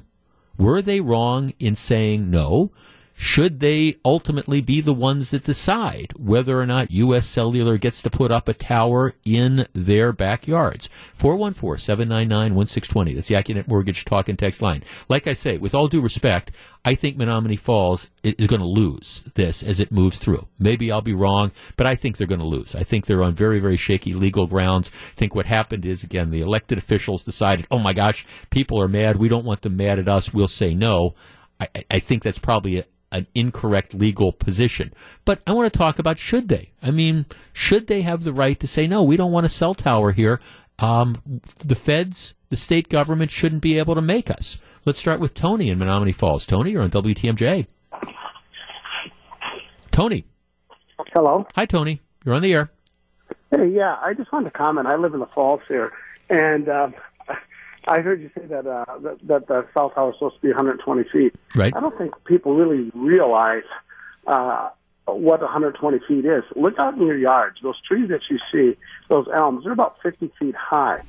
[0.58, 2.72] Were they wrong in saying no?
[3.18, 7.26] Should they ultimately be the ones that decide whether or not U.S.
[7.26, 10.90] Cellular gets to put up a tower in their backyards?
[11.18, 13.16] 414-799-1620.
[13.16, 14.84] That's the Accunet Mortgage Talk and Text line.
[15.08, 16.52] Like I say, with all due respect,
[16.84, 20.50] I think Menomonee Falls is going to lose this as it moves through.
[20.60, 22.76] Maybe I'll be wrong, but I think they're going to lose.
[22.76, 24.92] I think they're on very, very shaky legal grounds.
[24.94, 28.90] I think what happened is, again, the elected officials decided, oh my gosh, people are
[28.90, 29.16] mad.
[29.16, 30.34] We don't want them mad at us.
[30.34, 31.16] We'll say no.
[31.60, 34.94] I, I think that's probably a, an incorrect legal position.
[35.24, 36.72] But I want to talk about should they?
[36.82, 39.74] I mean, should they have the right to say, no, we don't want a cell
[39.74, 40.40] tower here?
[40.80, 44.60] Um, the feds, the state government shouldn't be able to make us.
[44.86, 46.46] Let's start with Tony in Menomonee Falls.
[46.46, 47.68] Tony, you're on WTMJ.
[49.92, 50.26] Tony.
[51.14, 51.48] Hello.
[51.56, 52.02] Hi, Tony.
[52.24, 52.72] You're on the air.
[53.52, 54.88] Hey, yeah, I just wanted to comment.
[54.88, 55.94] I live in the Falls here,
[56.30, 56.90] and uh,
[57.88, 60.50] I heard you say that, uh, that that the cell tower is supposed to be
[60.50, 61.36] 120 feet.
[61.56, 61.74] Right.
[61.76, 63.64] I don't think people really realize
[64.28, 64.70] uh,
[65.06, 66.44] what 120 feet is.
[66.56, 67.58] Look out in your yards.
[67.62, 68.78] Those trees that you see,
[69.10, 71.02] those elms, they're about 50 feet high.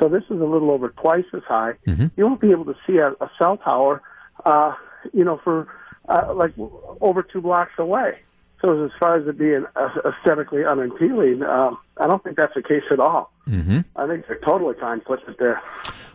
[0.00, 1.74] So this is a little over twice as high.
[1.86, 2.06] Mm-hmm.
[2.16, 4.02] You won't be able to see a, a cell tower,
[4.44, 4.74] uh,
[5.12, 5.68] you know, for
[6.08, 6.52] uh, like
[7.00, 8.18] over two blocks away.
[8.60, 12.82] So as far as it being aesthetically unappealing, um, I don't think that's the case
[12.90, 13.30] at all.
[13.46, 13.80] Mm-hmm.
[13.94, 15.62] I think they're totally trying to put it there.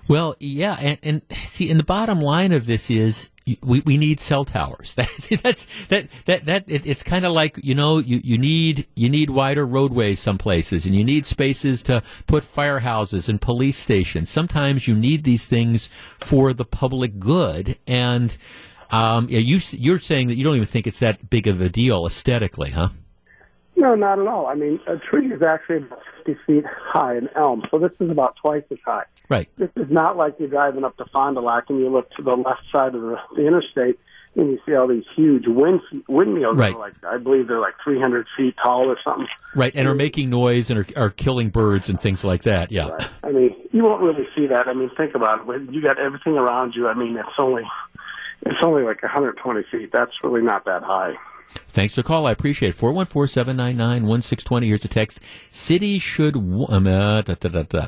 [0.10, 3.30] Well, yeah, and, and see, and the bottom line of this is
[3.62, 4.94] we, we need cell towers.
[4.96, 8.88] That's that's that that that it, it's kind of like you know you, you need
[8.96, 13.78] you need wider roadways some places, and you need spaces to put firehouses and police
[13.78, 14.32] stations.
[14.32, 18.36] Sometimes you need these things for the public good, and
[18.90, 21.70] um, yeah, you you're saying that you don't even think it's that big of a
[21.70, 22.90] deal aesthetically, huh?
[23.80, 24.48] No, not at all.
[24.48, 28.12] I mean, a tree is actually about 50 feet high, an elm, so this is
[28.12, 29.06] about twice as high.
[29.30, 29.50] Right.
[29.58, 32.22] This is not like you're driving up to Fond du Lac and you look to
[32.22, 33.98] the left side of the, the interstate
[34.36, 36.58] and you see all these huge wind windmills.
[36.58, 36.78] Right.
[36.78, 39.28] Like I believe they're like 300 feet tall or something.
[39.56, 42.72] Right, and are making noise and are, are killing birds and things like that.
[42.72, 42.90] Yeah.
[42.90, 43.10] Right.
[43.24, 44.68] I mean, you won't really see that.
[44.68, 45.74] I mean, think about it.
[45.74, 46.88] You got everything around you.
[46.88, 47.64] I mean, it's only
[48.46, 49.90] it's only like 120 feet.
[49.94, 51.14] That's really not that high.
[51.68, 52.26] Thanks for the call.
[52.26, 52.78] I appreciate it.
[52.78, 54.66] 414-799-1620.
[54.66, 55.20] Here's a text.
[55.50, 57.88] City should, um, uh, da, da, da,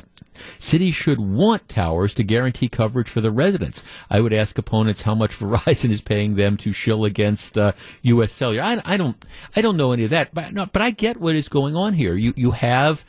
[0.58, 3.84] Cities should want towers to guarantee coverage for the residents.
[4.10, 8.32] I would ask opponents how much Verizon is paying them to shill against uh, U.S.
[8.32, 8.62] Cellular.
[8.62, 9.22] I, I, don't,
[9.54, 11.94] I don't know any of that, but no, but I get what is going on
[11.94, 12.14] here.
[12.14, 13.04] You, you have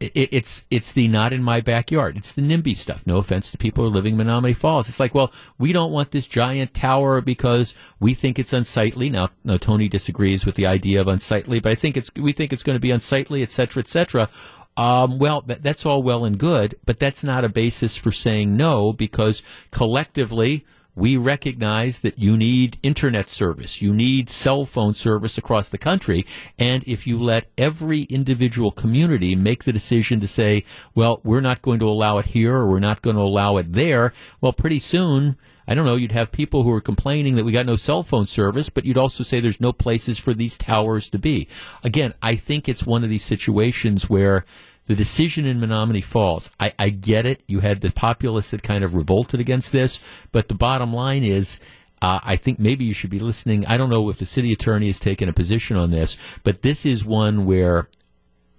[0.00, 2.16] it's it's the not in my backyard.
[2.16, 3.06] It's the NIMBY stuff.
[3.06, 4.88] No offense to people who are living in Menomonee Falls.
[4.88, 9.10] It's like, well, we don't want this giant tower because we think it's unsightly.
[9.10, 12.52] Now, no, Tony disagrees with the idea of unsightly, but I think it's we think
[12.52, 14.28] it's going to be unsightly, et cetera, et cetera.
[14.76, 18.56] Um, well, that, that's all well and good, but that's not a basis for saying
[18.56, 25.38] no because collectively we recognize that you need internet service, you need cell phone service
[25.38, 26.26] across the country,
[26.58, 30.64] and if you let every individual community make the decision to say,
[30.94, 33.72] well, we're not going to allow it here or we're not going to allow it
[33.72, 35.36] there, well, pretty soon,
[35.66, 38.26] I don't know, you'd have people who are complaining that we got no cell phone
[38.26, 41.46] service, but you'd also say there's no places for these towers to be.
[41.84, 44.44] Again, I think it's one of these situations where
[44.86, 47.42] the decision in Menomonee Falls, I, I get it.
[47.46, 50.00] You had the populace that kind of revolted against this,
[50.32, 51.60] but the bottom line is,
[52.02, 53.66] uh, I think maybe you should be listening.
[53.66, 56.84] I don't know if the city attorney has taken a position on this, but this
[56.84, 57.88] is one where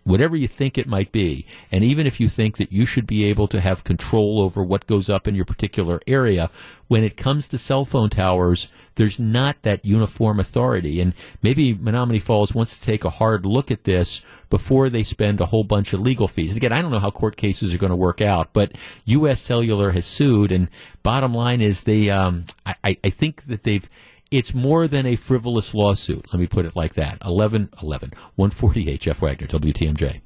[0.04, 3.26] whatever you think it might be, and even if you think that you should be
[3.26, 6.49] able to have control over what goes up in your particular area,
[6.88, 10.99] when it comes to cell phone towers, there's not that uniform authority.
[10.99, 15.39] And maybe Menomonee Falls wants to take a hard look at this before they spend
[15.39, 16.56] a whole bunch of legal fees.
[16.56, 18.74] Again, I don't know how court cases are going to work out, but
[19.06, 19.39] U.S.
[19.39, 20.68] Cellular has sued, and
[21.04, 23.89] bottom line is they, um, I, I think that they've,
[24.32, 26.25] it's more than a frivolous lawsuit.
[26.34, 27.17] Let me put it like that.
[27.23, 30.21] 11, 11, 148, Jeff Wagner, WTMJ.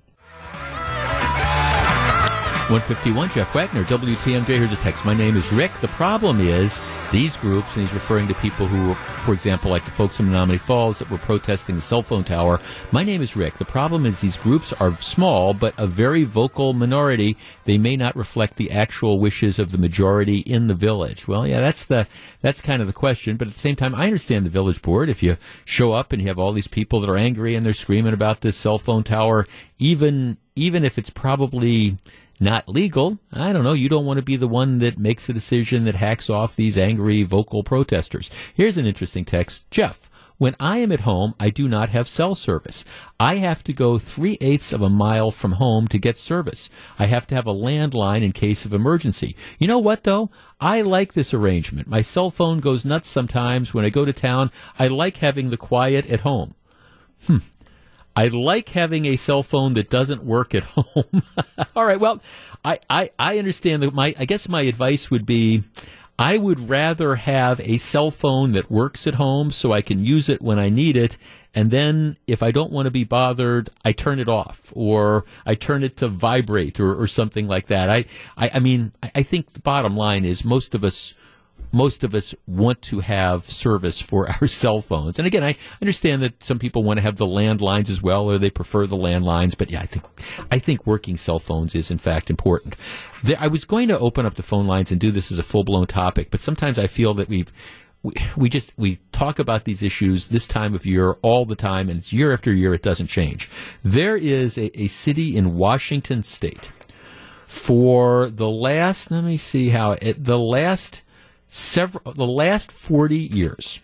[2.71, 4.47] 151, Jeff Wagner, WTMJ.
[4.47, 5.05] Here's a text.
[5.05, 5.71] My name is Rick.
[5.81, 9.91] The problem is these groups, and he's referring to people who, for example, like the
[9.91, 12.59] folks in Menomonee Falls that were protesting the cell phone tower.
[12.91, 13.59] My name is Rick.
[13.59, 17.37] The problem is these groups are small, but a very vocal minority.
[17.65, 21.27] They may not reflect the actual wishes of the majority in the village.
[21.27, 22.07] Well, yeah, that's the,
[22.41, 23.37] that's kind of the question.
[23.37, 25.07] But at the same time, I understand the village board.
[25.07, 27.73] If you show up and you have all these people that are angry and they're
[27.73, 29.45] screaming about this cell phone tower,
[29.77, 31.97] even, even if it's probably,
[32.39, 33.17] not legal.
[33.31, 33.73] I don't know.
[33.73, 36.77] You don't want to be the one that makes a decision that hacks off these
[36.77, 38.29] angry vocal protesters.
[38.53, 39.69] Here's an interesting text.
[39.71, 42.83] Jeff, When I am at home, I do not have cell service.
[43.19, 46.69] I have to go three eighths of a mile from home to get service.
[46.99, 49.35] I have to have a landline in case of emergency.
[49.59, 50.29] You know what though?
[50.59, 51.87] I like this arrangement.
[51.87, 54.51] My cell phone goes nuts sometimes when I go to town.
[54.77, 56.55] I like having the quiet at home.
[57.27, 57.37] Hmm.
[58.15, 61.23] I like having a cell phone that doesn't work at home.
[61.75, 61.99] All right.
[61.99, 62.21] Well,
[62.63, 65.63] I, I, I understand that my, I guess my advice would be,
[66.17, 70.29] I would rather have a cell phone that works at home so I can use
[70.29, 71.17] it when I need it.
[71.53, 75.55] And then if I don't want to be bothered, I turn it off or I
[75.55, 77.89] turn it to vibrate or, or something like that.
[77.89, 78.05] I,
[78.37, 81.15] I, I mean, I think the bottom line is most of us
[81.71, 85.19] most of us want to have service for our cell phones.
[85.19, 88.37] And again, I understand that some people want to have the landlines as well, or
[88.37, 89.57] they prefer the landlines.
[89.57, 90.05] But yeah, I think
[90.51, 92.75] I think working cell phones is in fact important.
[93.23, 95.43] There, I was going to open up the phone lines and do this as a
[95.43, 97.51] full blown topic, but sometimes I feel that we've
[98.05, 101.89] we, we just we talk about these issues this time of year all the time,
[101.89, 102.73] and it's year after year.
[102.73, 103.49] It doesn't change.
[103.83, 106.71] There is a, a city in Washington State
[107.47, 109.09] for the last.
[109.09, 111.03] Let me see how it, the last
[111.47, 113.81] several the last 40 years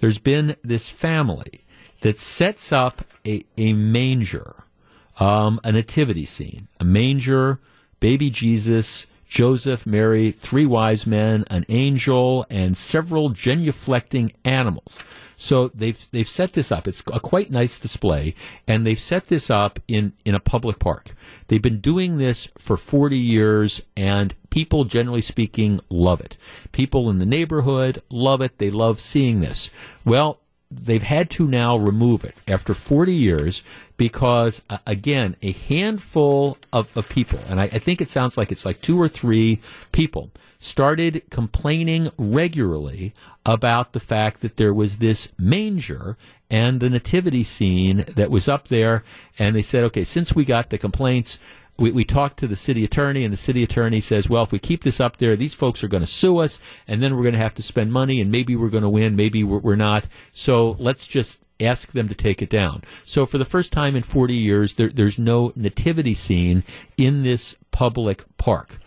[0.00, 1.64] there's been this family
[2.02, 4.64] that sets up a, a manger
[5.18, 7.58] um, a nativity scene a manger
[8.00, 14.98] baby jesus joseph mary three wise men an angel and several genuflecting animals
[15.36, 16.88] so they've they've set this up.
[16.88, 18.34] It's a quite nice display,
[18.66, 21.14] and they've set this up in in a public park.
[21.48, 26.38] They've been doing this for 40 years, and people, generally speaking, love it.
[26.72, 28.58] People in the neighborhood love it.
[28.58, 29.70] They love seeing this.
[30.04, 33.62] Well, they've had to now remove it after 40 years
[33.96, 38.50] because, uh, again, a handful of, of people, and I, I think it sounds like
[38.50, 39.60] it's like two or three
[39.92, 43.14] people, started complaining regularly
[43.46, 46.18] about the fact that there was this manger
[46.50, 49.04] and the nativity scene that was up there.
[49.38, 51.38] And they said, okay, since we got the complaints,
[51.78, 54.58] we, we talked to the city attorney, and the city attorney says, well, if we
[54.58, 57.34] keep this up there, these folks are going to sue us, and then we're going
[57.34, 60.08] to have to spend money, and maybe we're going to win, maybe we're, we're not.
[60.32, 62.82] So let's just ask them to take it down.
[63.04, 66.64] So for the first time in 40 years, there, there's no nativity scene
[66.96, 68.78] in this public park.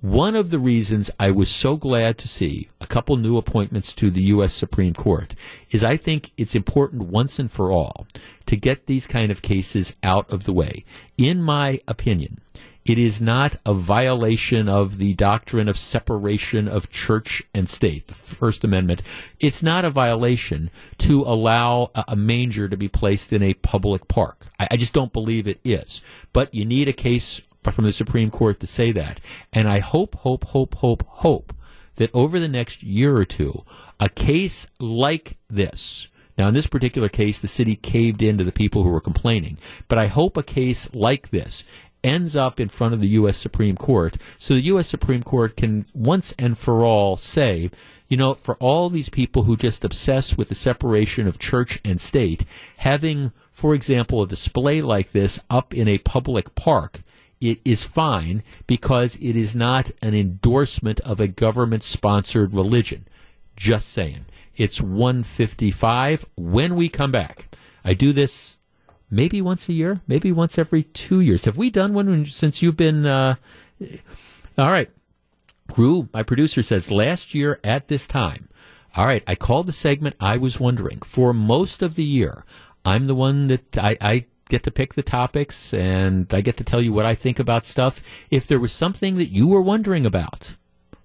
[0.00, 4.10] One of the reasons I was so glad to see a couple new appointments to
[4.10, 4.54] the U.S.
[4.54, 5.34] Supreme Court
[5.70, 8.06] is I think it's important once and for all
[8.46, 10.86] to get these kind of cases out of the way.
[11.18, 12.38] In my opinion,
[12.82, 18.14] it is not a violation of the doctrine of separation of church and state, the
[18.14, 19.02] First Amendment.
[19.38, 20.70] It's not a violation
[21.00, 24.46] to allow a, manger to be placed in a public park.
[24.58, 26.00] I, I just don't believe it is.
[26.32, 29.20] But you need a case from the Supreme Court to say that.
[29.52, 31.54] And I hope, hope, hope, hope, hope
[31.96, 33.64] that over the next year or two,
[33.98, 36.08] a case like this,
[36.38, 39.58] now, in this particular case, the city caved in to the people who were complaining.
[39.88, 41.64] But I hope a case like this
[42.02, 43.36] ends up in front of the U.S.
[43.36, 44.88] Supreme Court so the U.S.
[44.88, 47.70] Supreme Court can once and for all say,
[48.08, 52.00] you know, for all these people who just obsess with the separation of church and
[52.00, 52.46] state,
[52.78, 57.00] having, for example, a display like this up in a public park
[57.40, 63.06] it is fine because it is not an endorsement of a government sponsored religion.
[63.56, 64.26] Just saying.
[64.56, 67.56] It's 155 when we come back.
[67.84, 68.58] I do this
[69.10, 71.46] maybe once a year, maybe once every two years.
[71.46, 73.06] Have we done one since you've been?
[73.06, 73.36] Uh,
[74.58, 74.90] all right.
[75.76, 78.48] Rue, my producer says last year at this time.
[78.96, 81.00] All right, I called the segment I was wondering.
[81.02, 82.44] For most of the year,
[82.84, 86.64] I'm the one that I, I get to pick the topics and I get to
[86.64, 88.02] tell you what I think about stuff.
[88.30, 90.56] If there was something that you were wondering about,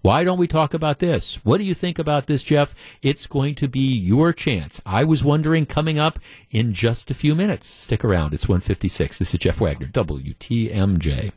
[0.02, 1.44] why don't we talk about this?
[1.46, 2.76] What do you think about this, Jeff?
[3.02, 4.82] It's going to be your chance.
[4.86, 6.20] I was wondering coming up
[6.52, 7.68] in just a few minutes.
[7.68, 8.34] Stick around.
[8.34, 9.18] It's 156.
[9.18, 11.32] This is Jeff Wagner, WTMJ.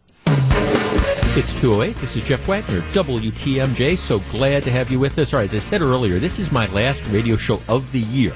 [1.36, 1.96] It's 208.
[2.00, 3.96] This is Jeff Wagner, WTMJ.
[3.96, 5.32] So glad to have you with us.
[5.32, 8.34] All right, as I said earlier, this is my last radio show of the year.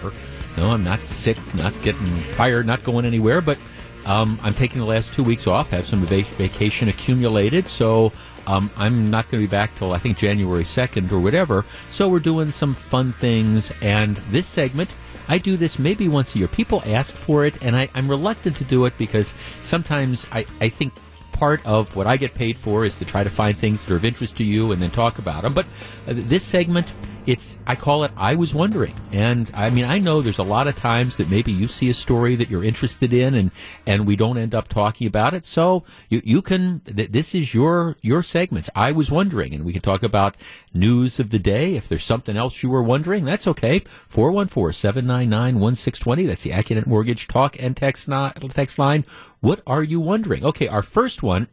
[0.56, 3.58] No, I'm not sick, not getting fired, not going anywhere, but
[4.04, 8.12] um, I'm taking the last two weeks off, have some vac- vacation accumulated, so
[8.46, 11.64] um, I'm not going to be back till I think January 2nd or whatever.
[11.90, 14.90] So we're doing some fun things, and this segment.
[15.28, 16.48] I do this maybe once a year.
[16.48, 20.68] People ask for it, and I, am reluctant to do it because sometimes I, I
[20.68, 20.92] think
[21.30, 23.96] part of what I get paid for is to try to find things that are
[23.96, 25.54] of interest to you and then talk about them.
[25.54, 25.66] But
[26.06, 26.92] uh, this segment,
[27.26, 30.66] it's I call it I was wondering, and I mean I know there's a lot
[30.66, 33.50] of times that maybe you see a story that you're interested in, and
[33.86, 35.44] and we don't end up talking about it.
[35.46, 38.68] So you you can th- this is your your segments.
[38.74, 40.36] I was wondering, and we can talk about
[40.74, 41.76] news of the day.
[41.76, 43.80] If there's something else you were wondering, that's okay.
[44.10, 46.26] 414-799-1620.
[46.26, 49.04] That's the Accunet Mortgage talk and text, not, text line.
[49.40, 50.44] What are you wondering?
[50.44, 51.48] Okay, our first one.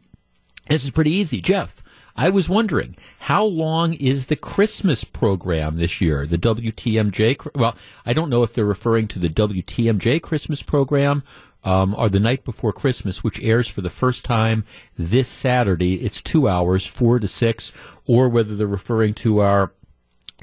[0.68, 1.79] This is pretty easy, Jeff.
[2.20, 6.26] I was wondering how long is the Christmas program this year?
[6.26, 7.56] The WTMJ.
[7.56, 7.74] Well,
[8.04, 11.22] I don't know if they're referring to the WTMJ Christmas program
[11.64, 14.66] um, or the night before Christmas, which airs for the first time
[14.98, 15.94] this Saturday.
[15.94, 17.72] It's two hours, four to six,
[18.04, 19.72] or whether they're referring to our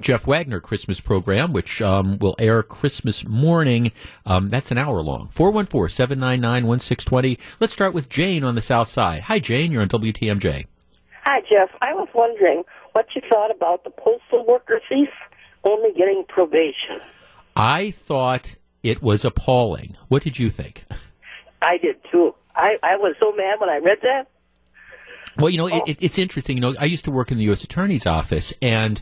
[0.02, 3.92] Jeff Wagner Christmas program, which um, will air Christmas morning.
[4.26, 5.28] Um, that's an hour long.
[5.28, 7.38] 414 799 1620.
[7.60, 9.22] Let's start with Jane on the South Side.
[9.22, 9.72] Hi, Jane.
[9.72, 10.66] You're on WTMJ.
[11.30, 11.70] Hi, Jeff.
[11.82, 12.64] I was wondering
[12.94, 15.10] what you thought about the postal worker thief
[15.66, 17.06] only getting probation.
[17.54, 19.98] I thought it was appalling.
[20.08, 20.86] What did you think?
[21.62, 22.34] I did too.
[22.56, 24.30] I, I was so mad when I read that.
[25.36, 25.84] Well, you know, it, oh.
[25.86, 26.56] it, it's interesting.
[26.56, 27.62] You know, I used to work in the U.S.
[27.62, 29.02] Attorney's Office, and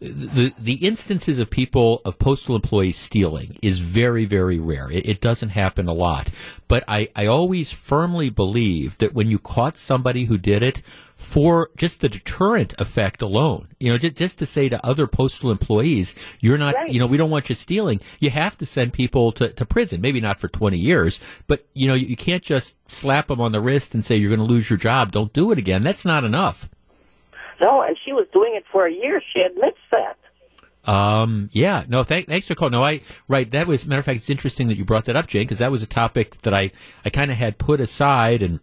[0.00, 4.90] the the instances of people of postal employees stealing is very very rare.
[4.90, 6.30] It, it, doesn't happen a lot,
[6.68, 10.82] but I I always firmly believe that when you caught somebody who did it
[11.16, 15.50] for just the deterrent effect alone, you know, just, just to say to other postal
[15.50, 16.90] employees, you're not, right.
[16.90, 18.00] you know, we don't want you stealing.
[18.20, 21.88] You have to send people to, to prison, maybe not for 20 years, but you
[21.88, 24.52] know, you, you can't just slap them on the wrist and say you're going to
[24.52, 25.10] lose your job.
[25.10, 25.82] Don't do it again.
[25.82, 26.68] That's not enough.
[27.60, 29.22] No, and she was doing it for a year.
[29.32, 30.18] She admits that.
[30.86, 32.72] Um, yeah, no, th- thanks for calling.
[32.72, 35.26] No, I, right, that was, matter of fact, it's interesting that you brought that up,
[35.26, 36.70] Jane, because that was a topic that I,
[37.04, 38.60] I kind of had put aside and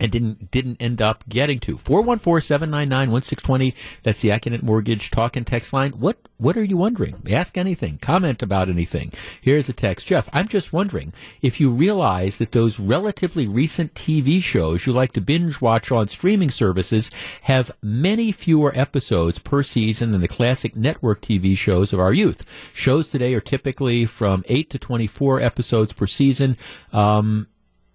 [0.00, 1.76] and didn't didn't end up getting to.
[1.76, 3.74] 414-799-1620.
[4.02, 5.92] That's the Accunet Mortgage talk and text line.
[5.92, 7.20] What what are you wondering?
[7.30, 7.98] Ask anything.
[7.98, 9.12] Comment about anything.
[9.40, 10.06] Here's a text.
[10.06, 11.12] Jeff, I'm just wondering
[11.42, 16.06] if you realize that those relatively recent TV shows you like to binge watch on
[16.06, 17.10] streaming services
[17.42, 22.44] have many fewer episodes per season than the classic network TV shows of our youth.
[22.72, 26.56] Shows today are typically from 8 to 24 episodes per season.
[26.92, 27.48] Um,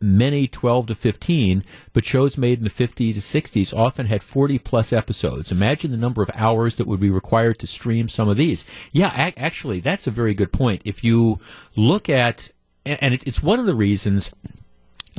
[0.04, 1.64] many 12 to 15,
[1.94, 5.52] but shows made in the 50s to 60s often had 40 plus episodes.
[5.52, 8.66] Imagine the number of hours that would be required to stream some of these.
[8.92, 10.82] Yeah, ac- actually, that's a very good point.
[10.86, 11.40] If you
[11.76, 12.50] look at,
[12.86, 14.30] and it's one of the reasons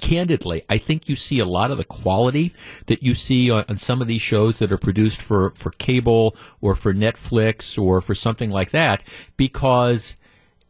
[0.01, 2.55] candidly, I think you see a lot of the quality
[2.87, 6.37] that you see on, on, some of these shows that are produced for, for cable
[6.61, 9.03] or for Netflix or for something like that
[9.37, 10.17] because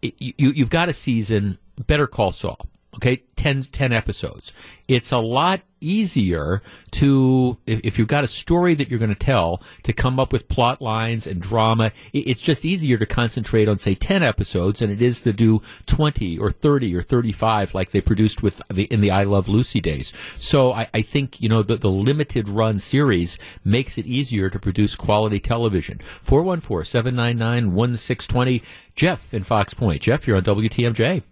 [0.02, 3.22] it, you, you've got a season, Better Call Saul okay?
[3.36, 4.54] 10, 10 episodes.
[4.88, 6.62] It's a lot easier
[6.92, 10.32] to if, if, you've got a story that you're going to tell to come up
[10.32, 11.92] with plot lines and drama.
[12.12, 16.38] It's just easier to concentrate on say 10 episodes than it is to do 20
[16.38, 20.12] or 30 or 35 like they produced with the in the i love lucy days.
[20.38, 24.58] So i, I think you know the, the limited run series makes it easier to
[24.58, 25.98] produce quality television.
[26.24, 28.62] 414-799-1620
[28.94, 30.02] jeff in fox point.
[30.02, 31.22] Jeff you're on wtmj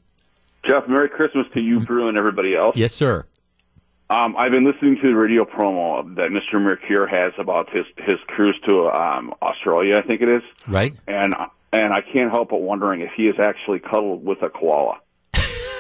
[0.67, 2.77] Jeff, Merry Christmas to you, Brew, and everybody else.
[2.77, 3.27] Yes, sir.
[4.11, 6.61] Um, I've been listening to the radio promo that Mr.
[6.61, 10.43] Mercure has about his his cruise to um, Australia, I think it is.
[10.69, 10.95] Right.
[11.07, 11.35] And
[11.73, 14.99] and I can't help but wondering if he is actually cuddled with a koala.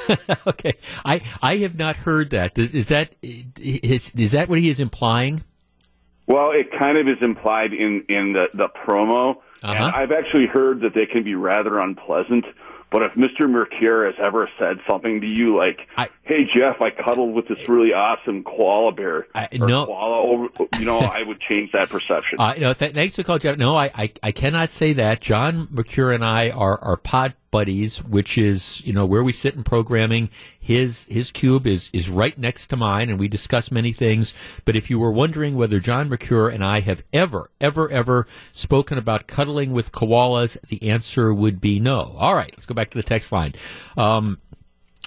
[0.47, 2.59] okay, I I have not heard that.
[2.59, 5.45] Is that is is that what he is implying?
[6.27, 9.73] Well, it kind of is implied in in the the promo, uh-huh.
[9.73, 12.47] and I've actually heard that they can be rather unpleasant.
[12.93, 13.49] But if Mr.
[13.49, 17.67] Mercure has ever said something to you like, I, "Hey Jeff, I cuddled with this
[17.69, 20.49] really awesome koala bear," I, no, koala over,
[20.79, 22.39] you know, I would change that perception.
[22.43, 23.57] Uh, no, th- thanks for calling, Jeff.
[23.57, 25.21] No, I, I, I cannot say that.
[25.21, 29.55] John Mercure and I are are pod buddies, which is you know where we sit
[29.55, 30.29] in programming.
[30.59, 34.35] His his cube is is right next to mine, and we discuss many things.
[34.65, 38.99] But if you were wondering whether John Mercure and I have ever ever ever spoken
[38.99, 42.17] about cuddling with koalas, the answer would be no.
[42.19, 43.55] All right, let's go back to the text line.
[43.97, 44.39] Um,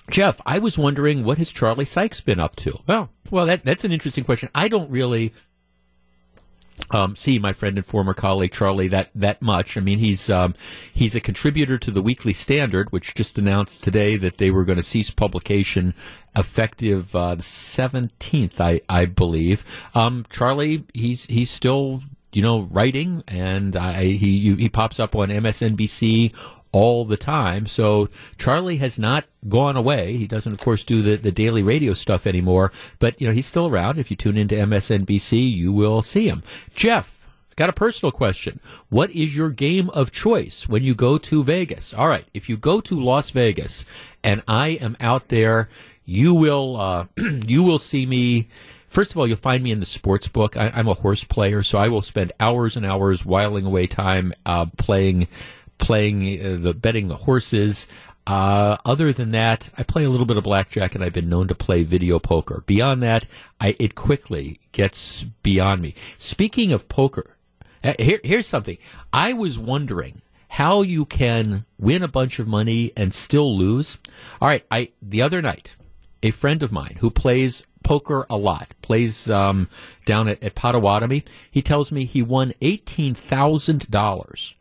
[0.10, 2.80] Jeff, I was wondering what has Charlie Sykes been up to?
[2.88, 4.50] Well, well, that, that's an interesting question.
[4.54, 5.34] I don't really
[6.92, 9.78] um, see my friend and former colleague Charlie that that much.
[9.78, 10.56] I mean, he's um,
[10.94, 14.78] he's a contributor to the Weekly Standard, which just announced today that they were going
[14.78, 15.94] to cease publication
[16.36, 19.64] effective uh, the seventeenth, I I believe.
[19.96, 22.04] Um, Charlie, he's he's still
[22.34, 26.34] you know writing, and I, he he pops up on MSNBC
[26.76, 27.66] all the time.
[27.66, 30.18] So Charlie has not gone away.
[30.18, 33.46] He doesn't, of course, do the, the daily radio stuff anymore, but you know he's
[33.46, 33.98] still around.
[33.98, 36.44] If you tune into MSNBC, you will see him.
[36.74, 37.18] Jeff,
[37.56, 38.60] got a personal question.
[38.90, 41.94] What is your game of choice when you go to Vegas?
[41.94, 43.86] All right, if you go to Las Vegas
[44.22, 45.70] and I am out there,
[46.04, 47.06] you will uh,
[47.48, 48.50] you will see me.
[48.90, 50.58] First of all, you'll find me in the sports book.
[50.58, 54.34] I, I'm a horse player, so I will spend hours and hours whiling away time
[54.46, 55.30] uh, playing
[55.78, 57.88] playing uh, the betting the horses.
[58.28, 61.48] Uh, other than that, I play a little bit of blackjack, and I've been known
[61.50, 62.64] to play video poker.
[62.66, 63.28] Beyond that,
[63.62, 65.94] I, it quickly gets beyond me.
[66.18, 67.36] Speaking of poker,
[67.84, 68.80] uh, here, here's something.
[69.14, 74.00] I was wondering how you can win a bunch of money and still lose.
[74.42, 75.76] All right, I the other night,
[76.24, 79.70] a friend of mine who plays poker a lot, plays um,
[80.06, 81.24] down at, at Potawatomi.
[81.52, 84.55] He tells me he won eighteen thousand dollars,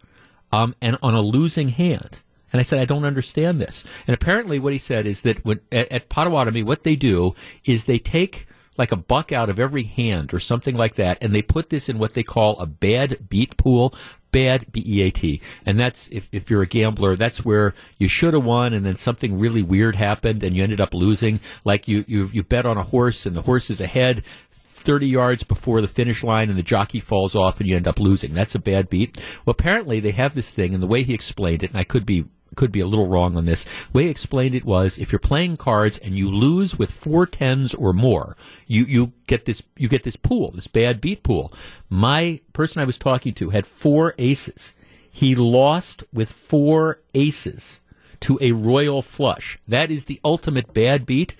[0.55, 2.20] um, and on a losing hand.
[2.52, 3.85] And I said, I don't understand this.
[4.06, 7.85] And apparently, what he said is that when, at, at Potawatomi, what they do is
[7.85, 11.43] they take like a buck out of every hand or something like that, and they
[11.43, 13.94] put this in what they call a bad beat pool.
[14.31, 18.09] Bad B E A T, and that's if, if you're a gambler, that's where you
[18.09, 21.39] should have won, and then something really weird happened, and you ended up losing.
[21.64, 24.24] Like you you you bet on a horse, and the horse is ahead,
[24.85, 27.98] 30 yards before the finish line and the jockey falls off and you end up
[27.98, 28.35] losing.
[28.35, 29.16] That's a bad beat.
[29.44, 32.06] Well, apparently they have this thing and the way he explained it, and I could
[32.06, 32.24] be
[32.55, 33.65] could be a little wrong on this.
[33.65, 37.27] The way he explained it was if you're playing cards and you lose with four
[37.27, 38.36] tens or more,
[38.66, 41.52] you, you get this you get this pool, this bad beat pool.
[41.89, 44.73] My person I was talking to had four aces.
[45.11, 47.81] He lost with four aces
[48.20, 49.59] to a royal flush.
[49.69, 51.36] That is the ultimate bad beat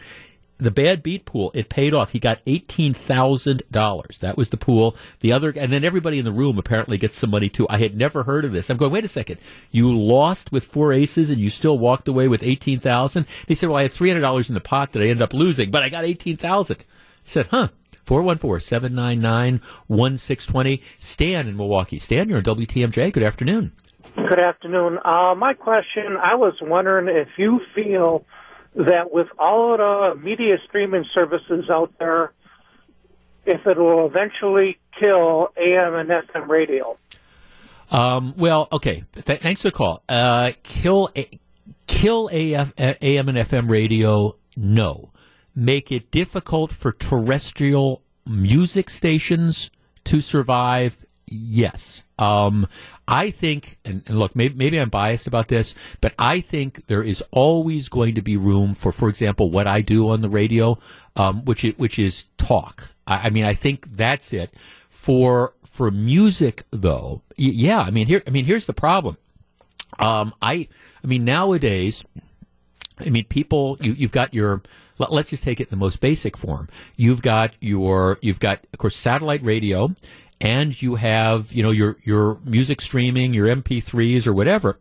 [0.59, 2.11] the bad beat pool, it paid off.
[2.11, 4.19] He got eighteen thousand dollars.
[4.21, 4.97] That was the pool.
[5.21, 7.67] The other, and then everybody in the room apparently gets some money too.
[7.69, 8.71] I had never heard of this.
[8.71, 9.39] I'm going, wait a second.
[9.73, 13.27] You lost with four aces and you still walked away with eighteen thousand.
[13.49, 15.35] He said, well, I had three hundred dollars in the pot that I ended up
[15.35, 16.81] losing, but I got eighteen thousand.
[16.81, 16.85] I
[17.25, 17.69] said, huh.
[18.07, 20.83] 414-799-1620.
[20.99, 21.99] Stan in Milwaukee.
[21.99, 23.11] Stan, you're on WTMJ.
[23.11, 23.73] Good afternoon.
[24.15, 24.99] Good afternoon.
[25.05, 28.27] Uh, my question, I was wondering if you feel
[28.75, 32.33] that with all the media streaming services out there,
[33.47, 36.97] if it will eventually kill AM and FM radio.
[37.91, 39.05] Um, well, okay.
[39.13, 40.03] Th- thanks for the call.
[40.09, 41.39] Uh, kill a-
[41.87, 44.37] kill AF- AM and FM radio?
[44.57, 45.11] No.
[45.55, 49.71] Make it difficult for terrestrial music stations
[50.05, 51.05] to survive?
[51.27, 52.04] Yes.
[52.19, 52.69] Um,
[53.09, 57.03] I think, and, and look, maybe, maybe, I'm biased about this, but I think there
[57.03, 60.79] is always going to be room for, for example, what I do on the radio,
[61.17, 62.91] um, which is, which is talk.
[63.07, 64.55] I, I, mean, I think that's it.
[64.91, 69.17] For for music, though, y- yeah, I mean, here, I mean, here's the problem.
[69.99, 70.69] Um, I,
[71.03, 72.05] I mean, nowadays,
[72.99, 74.63] I mean, people, you, you've got your,
[74.99, 76.69] let's just take it in the most basic form.
[76.97, 79.93] You've got your, you've got, of course, satellite radio
[80.45, 84.79] and you have you know your your music streaming, your MP3s or whatever.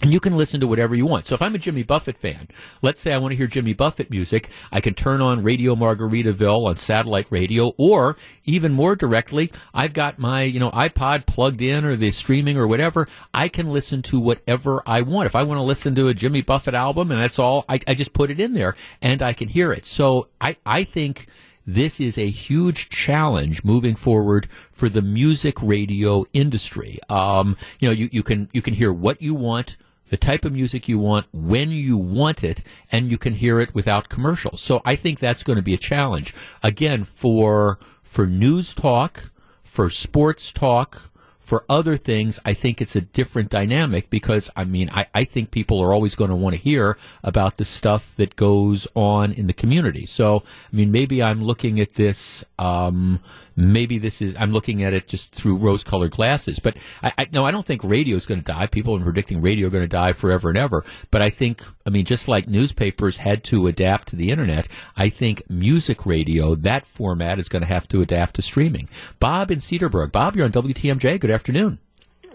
[0.00, 1.26] And you can listen to whatever you want.
[1.26, 2.46] So if I'm a Jimmy Buffett fan,
[2.82, 6.66] let's say I want to hear Jimmy Buffett music, I can turn on Radio Margaritaville
[6.66, 11.84] on satellite radio, or even more directly, I've got my, you know, iPod plugged in
[11.84, 13.08] or the streaming or whatever.
[13.34, 15.26] I can listen to whatever I want.
[15.26, 17.94] If I want to listen to a Jimmy Buffett album and that's all, I, I
[17.94, 19.84] just put it in there and I can hear it.
[19.84, 21.26] So I, I think
[21.68, 26.98] this is a huge challenge moving forward for the music radio industry.
[27.10, 29.76] Um, you know, you, you can you can hear what you want,
[30.08, 33.74] the type of music you want, when you want it, and you can hear it
[33.74, 34.62] without commercials.
[34.62, 39.30] So I think that's going to be a challenge again for for news talk,
[39.62, 41.07] for sports talk,
[41.48, 45.50] for other things, I think it's a different dynamic because, I mean, I, I think
[45.50, 49.46] people are always going to want to hear about the stuff that goes on in
[49.46, 50.04] the community.
[50.04, 53.20] So, I mean, maybe I'm looking at this, um,
[53.58, 56.60] maybe this is, I'm looking at it just through rose colored glasses.
[56.60, 58.68] But I, I, no, I don't think radio is going to die.
[58.68, 60.84] People are predicting radio are going to die forever and ever.
[61.10, 65.08] But I think, I mean, just like newspapers had to adapt to the internet, I
[65.08, 68.88] think music radio, that format is going to have to adapt to streaming.
[69.18, 70.12] Bob in Cedarburg.
[70.12, 71.18] Bob, you're on WTMJ.
[71.18, 71.80] Good afternoon.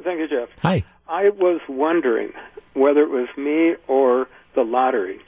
[0.03, 0.49] Thank you, Jeff.
[0.59, 0.83] Hi.
[1.07, 2.33] I was wondering
[2.73, 5.19] whether it was me or the lottery.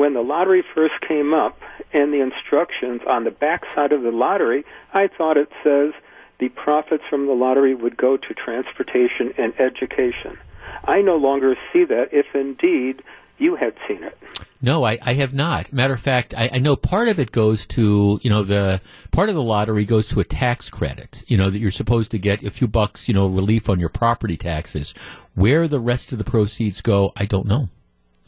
[0.00, 1.60] When the lottery first came up
[1.92, 4.64] and the instructions on the back side of the lottery,
[4.94, 5.92] I thought it says
[6.38, 10.38] the profits from the lottery would go to transportation and education.
[10.84, 13.02] I no longer see that if indeed
[13.36, 14.16] you had seen it.
[14.62, 15.70] No, I, I have not.
[15.70, 19.28] Matter of fact, I, I know part of it goes to, you know, the part
[19.28, 22.42] of the lottery goes to a tax credit, you know, that you're supposed to get
[22.42, 24.94] a few bucks, you know, relief on your property taxes.
[25.34, 27.68] Where the rest of the proceeds go, I don't know.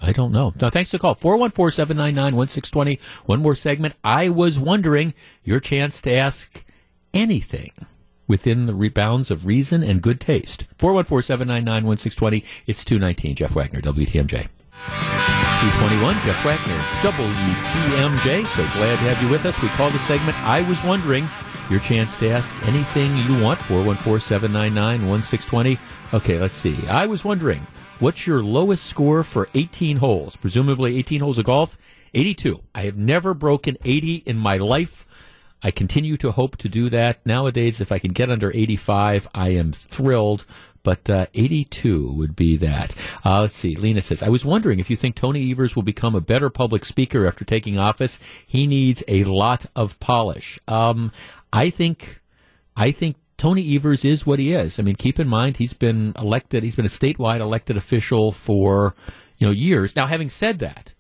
[0.02, 0.52] I don't know.
[0.60, 1.14] Now, thanks for the call.
[1.14, 3.00] 414-799-1620.
[3.26, 3.94] One more segment.
[4.02, 5.14] I was wondering
[5.44, 6.64] your chance to ask
[7.14, 7.72] anything
[8.26, 10.66] within the rebounds of reason and good taste.
[10.78, 12.44] 414-799-1620.
[12.66, 13.36] It's 219.
[13.36, 14.48] Jeff Wagner, WTMJ.
[15.62, 18.44] 221, Jeff Wagner, WTMJ.
[18.48, 19.62] So glad to have you with us.
[19.62, 21.30] We call the segment I Was Wondering.
[21.70, 23.60] Your chance to ask anything you want.
[23.60, 25.78] 414-799-1620.
[26.12, 26.76] Okay, let's see.
[26.88, 27.64] I was wondering,
[27.98, 30.36] what's your lowest score for 18 holes?
[30.36, 31.78] Presumably 18 holes of golf?
[32.14, 32.62] 82.
[32.74, 35.06] I have never broken 80 in my life.
[35.62, 37.24] I continue to hope to do that.
[37.24, 40.44] Nowadays, if I can get under 85, I am thrilled.
[40.82, 42.94] But uh, 82 would be that.
[43.24, 43.76] Uh, let's see.
[43.76, 46.84] Lena says, I was wondering if you think Tony Evers will become a better public
[46.84, 48.18] speaker after taking office.
[48.44, 50.58] He needs a lot of polish.
[50.66, 51.12] Um,
[51.52, 52.20] I think,
[52.76, 54.78] I think Tony Evers is what he is.
[54.78, 56.62] I mean, keep in mind he's been elected.
[56.62, 58.94] He's been a statewide elected official for
[59.36, 59.96] you know years.
[59.96, 60.94] Now, having said that,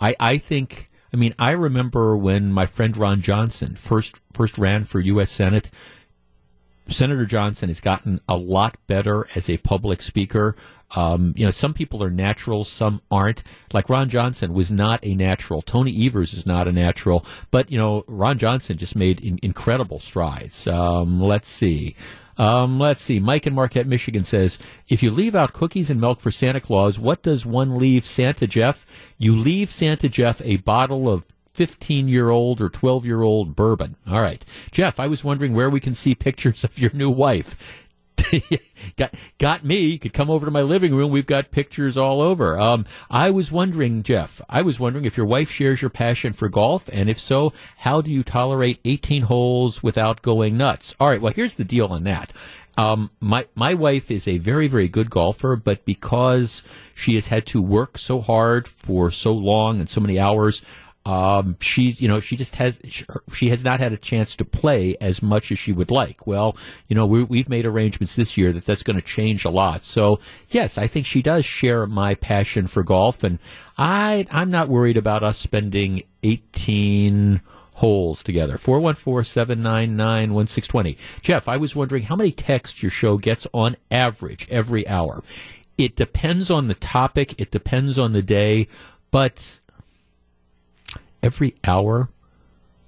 [0.00, 0.90] I, I think.
[1.12, 5.32] I mean, I remember when my friend Ron Johnson first first ran for U.S.
[5.32, 5.72] Senate.
[6.86, 10.54] Senator Johnson has gotten a lot better as a public speaker.
[10.96, 13.42] Um, you know, some people are natural, some aren't.
[13.72, 15.62] Like Ron Johnson was not a natural.
[15.62, 17.26] Tony Evers is not a natural.
[17.50, 20.66] But, you know, Ron Johnson just made in- incredible strides.
[20.66, 21.94] Um, let's see.
[22.38, 23.18] Um, let's see.
[23.18, 24.58] Mike in Marquette, Michigan says,
[24.88, 28.46] if you leave out cookies and milk for Santa Claus, what does one leave Santa
[28.46, 28.86] Jeff?
[29.18, 33.96] You leave Santa Jeff a bottle of 15 year old or 12 year old bourbon.
[34.08, 34.44] All right.
[34.70, 37.58] Jeff, I was wondering where we can see pictures of your new wife.
[38.96, 39.98] got got me.
[39.98, 41.10] Could come over to my living room.
[41.10, 42.58] We've got pictures all over.
[42.58, 44.40] Um, I was wondering, Jeff.
[44.48, 48.00] I was wondering if your wife shares your passion for golf, and if so, how
[48.00, 50.94] do you tolerate 18 holes without going nuts?
[51.00, 51.20] All right.
[51.20, 52.32] Well, here's the deal on that.
[52.76, 56.62] Um, my my wife is a very very good golfer, but because
[56.94, 60.62] she has had to work so hard for so long and so many hours,
[61.06, 62.80] um, you know, she just has,
[63.32, 66.26] she has not had a chance to play as much as she would like.
[66.26, 66.54] Well,
[66.86, 69.84] you know, we, have made arrangements this year that that's going to change a lot.
[69.84, 70.20] So
[70.50, 73.38] yes, I think she does share my passion for golf, and
[73.78, 77.40] I, I'm not worried about us spending 18
[77.78, 78.58] holes together.
[78.58, 80.98] 414-799-1620.
[81.22, 85.22] Jeff, I was wondering how many texts your show gets on average every hour.
[85.78, 87.40] It depends on the topic.
[87.40, 88.66] It depends on the day,
[89.12, 89.60] but
[91.22, 92.10] every hour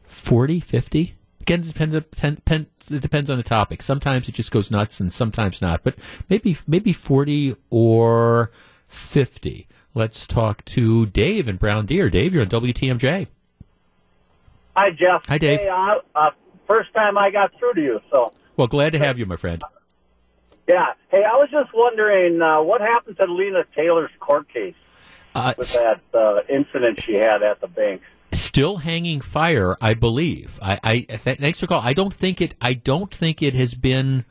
[0.04, 1.14] 40, 50?
[1.40, 3.82] Again, it depends, it depends on the topic.
[3.82, 5.96] Sometimes it just goes nuts and sometimes not, but
[6.28, 8.50] maybe, maybe 40 or
[8.88, 9.66] 50.
[9.94, 12.10] Let's talk to Dave in Brown Deer.
[12.10, 13.26] Dave, you're on WTMJ.
[14.76, 15.26] Hi, Jeff.
[15.26, 15.60] Hi, Dave.
[15.60, 16.30] Hey, uh, uh,
[16.68, 18.30] first time I got through to you, so.
[18.56, 19.62] Well, glad to have you, my friend.
[20.68, 20.86] Yeah.
[21.10, 24.76] Hey, I was just wondering uh, what happened to Lena Taylor's court case
[25.34, 28.02] uh, with that uh, incident she had at the bank
[28.32, 30.58] still hanging fire, I believe.
[30.62, 31.80] I, I th- thanks for call.
[31.82, 32.54] I don't think it.
[32.60, 34.24] I don't think it has been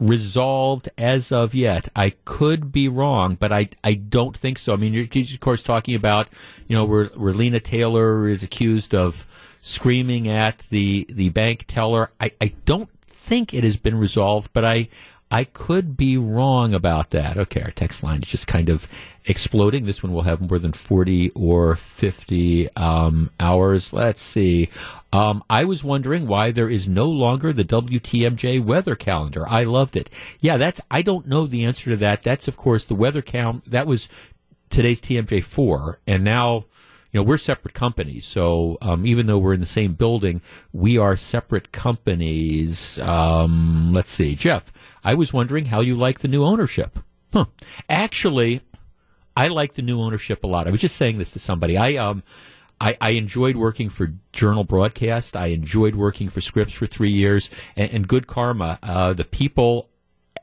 [0.00, 1.88] resolved as of yet.
[1.94, 4.72] I could be wrong, but I I don't think so.
[4.72, 6.28] I mean, you're of course talking about
[6.68, 9.26] you know where, where Lena Taylor is accused of
[9.60, 12.10] screaming at the the bank teller.
[12.20, 14.88] I I don't think it has been resolved, but I
[15.32, 17.38] I could be wrong about that.
[17.38, 18.86] Okay, our text line is just kind of
[19.24, 19.86] exploding.
[19.86, 23.94] This one will have more than 40 or 50 um, hours.
[23.94, 24.68] Let's see.
[25.10, 29.48] Um, I was wondering why there is no longer the WTMJ weather calendar.
[29.48, 30.10] I loved it.
[30.40, 32.22] Yeah, that's, I don't know the answer to that.
[32.22, 33.70] That's, of course, the weather count.
[33.70, 34.10] That was
[34.68, 35.98] today's TMJ 4.
[36.06, 36.66] And now,
[37.12, 38.26] you know, we're separate companies.
[38.26, 40.40] So um, even though we're in the same building,
[40.72, 42.98] we are separate companies.
[43.00, 44.34] Um, let's see.
[44.34, 44.72] Jeff,
[45.04, 46.98] I was wondering how you like the new ownership.
[47.32, 47.46] Huh.
[47.88, 48.62] Actually,
[49.36, 50.66] I like the new ownership a lot.
[50.66, 51.76] I was just saying this to somebody.
[51.76, 52.22] I um
[52.80, 55.36] I, I enjoyed working for Journal Broadcast.
[55.36, 58.80] I enjoyed working for Scripps for three years, and, and Good Karma.
[58.82, 59.88] Uh, the people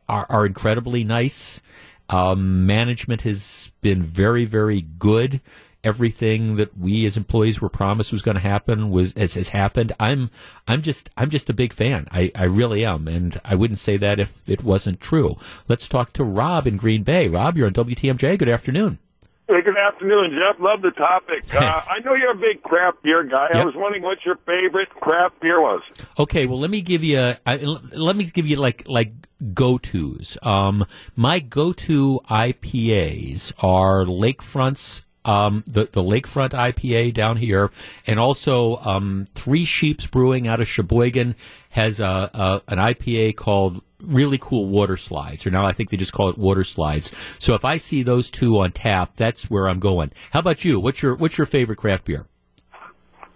[0.08, 1.62] are, are incredibly nice.
[2.08, 5.42] Um, management has been very, very good
[5.84, 9.94] everything that we as employees were promised was going to happen was has, has happened.
[10.00, 10.30] I'm
[10.68, 12.08] I'm just I'm just a big fan.
[12.12, 15.38] I, I really am, and I wouldn't say that if it wasn't true.
[15.68, 17.28] Let's talk to Rob in Green Bay.
[17.28, 18.38] Rob, you're on WTMJ.
[18.38, 19.00] Good afternoon.
[19.48, 20.60] Hey, good afternoon, Jeff.
[20.60, 21.44] Love the topic.
[21.56, 23.48] Uh, I know you're a big craft beer guy.
[23.52, 23.56] Yep.
[23.56, 25.82] I was wondering what your favorite craft beer was.
[26.20, 29.12] Okay, well, let me give you a, I, let me give you like like
[29.56, 30.38] go tos.
[30.44, 30.86] Um,
[31.16, 37.72] my go to IPAs are Lakefronts um, the the Lakefront IPA down here,
[38.08, 41.36] and also um, Three Sheeps Brewing out of Sheboygan
[41.72, 45.98] has a, a, an IPA called really cool water slides, or now I think they
[45.98, 47.14] just call it water slides.
[47.38, 50.12] So if I see those two on tap, that's where I'm going.
[50.32, 50.80] How about you?
[50.80, 52.26] What's your what's your favorite craft beer?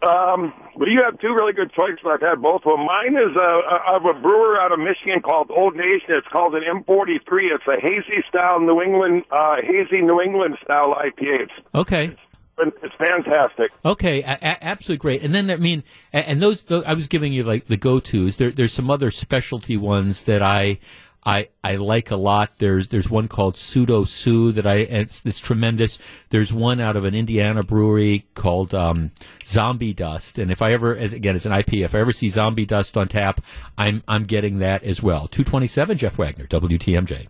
[0.05, 1.99] Um, well, you have two really good choices.
[2.05, 2.85] I've had both of them.
[2.85, 6.09] Mine is uh, of a brewer out of Michigan called Old Nation.
[6.09, 7.19] It's called an M43.
[7.55, 11.43] It's a hazy style New England, uh, hazy New England style IPA.
[11.43, 12.15] It's, Okay.
[12.59, 13.71] it's fantastic.
[13.85, 15.23] Okay, a- a- absolutely great.
[15.23, 18.37] And then I mean, and those, those I was giving you like the go-tos.
[18.37, 20.79] There, there's some other specialty ones that I,
[21.25, 22.51] I, I like a lot.
[22.57, 25.97] There's, there's one called Pseudo Sue that I, it's, it's tremendous.
[26.29, 29.11] There's one out of an Indiana brewery called um,
[29.45, 30.37] Zombie Dust.
[30.37, 32.97] And if I ever, as again, it's an IP, if I ever see Zombie Dust
[32.97, 33.41] on tap,
[33.77, 35.27] I'm, I'm getting that as well.
[35.27, 37.27] 227, Jeff Wagner, WTMJ.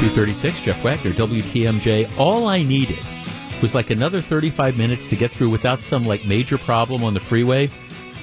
[0.00, 2.18] 236, Jeff Wagner, WTMJ.
[2.18, 2.98] All I needed
[3.60, 7.20] was like another 35 minutes to get through without some like major problem on the
[7.20, 7.68] freeway.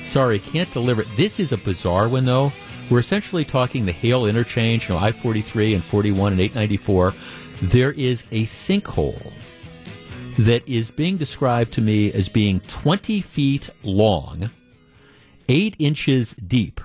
[0.03, 1.03] Sorry, can't deliver.
[1.17, 2.53] This is a bizarre one though.
[2.89, 7.13] We're essentially talking the Hale interchange, you know, I-43 and 41 and 894.
[7.63, 9.31] There is a sinkhole
[10.37, 14.51] that is being described to me as being 20 feet long,
[15.49, 16.79] 8 inches deep,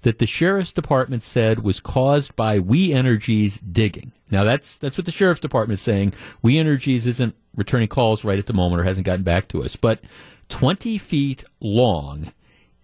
[0.00, 4.12] that the sheriff's department said was caused by We Energies digging.
[4.30, 6.14] Now that's that's what the sheriff's department is saying.
[6.40, 9.76] We Energies isn't returning calls right at the moment or hasn't gotten back to us,
[9.76, 10.00] but
[10.48, 12.32] 20 feet long,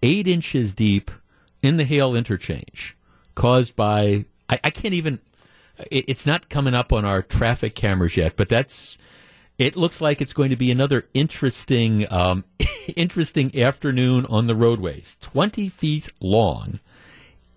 [0.03, 1.09] 8 inches deep
[1.65, 2.95] in the Hale interchange,
[3.33, 5.19] caused by I, I can't even.
[5.91, 8.97] It, it's not coming up on our traffic cameras yet, but that's
[9.57, 12.43] it looks like it's going to be another interesting, um,
[12.95, 15.17] interesting afternoon on the roadways.
[15.21, 16.79] Twenty feet long,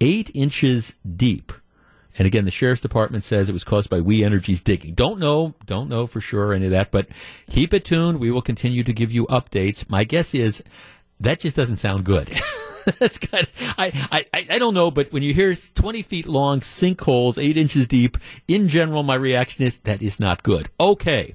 [0.01, 1.53] eight inches deep,
[2.17, 4.95] and again, the sheriff's department says it was caused by We Energies digging.
[4.95, 7.09] Don't know, don't know for sure any of that, but
[7.51, 8.19] keep it tuned.
[8.19, 9.89] We will continue to give you updates.
[9.89, 10.65] My guess is
[11.21, 12.31] that just doesn't sound good.
[12.99, 16.61] That's kind of, I, I, I don't know, but when you hear 20 feet long
[16.61, 18.17] sinkholes, 8 inches deep,
[18.47, 20.71] in general, my reaction is that is not good.
[20.81, 21.35] Okay.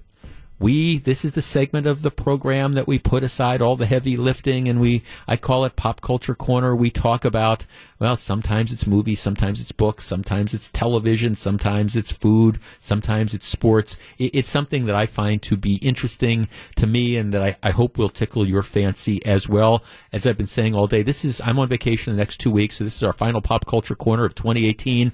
[0.59, 4.15] We, this is the segment of the program that we put aside all the heavy
[4.15, 6.75] lifting and we, I call it Pop Culture Corner.
[6.75, 7.65] We talk about,
[7.99, 13.47] well, sometimes it's movies, sometimes it's books, sometimes it's television, sometimes it's food, sometimes it's
[13.47, 13.97] sports.
[14.17, 16.47] It, it's something that I find to be interesting
[16.77, 19.83] to me and that I, I hope will tickle your fancy as well.
[20.13, 22.77] As I've been saying all day, this is, I'm on vacation the next two weeks,
[22.77, 25.11] so this is our final Pop Culture Corner of 2018.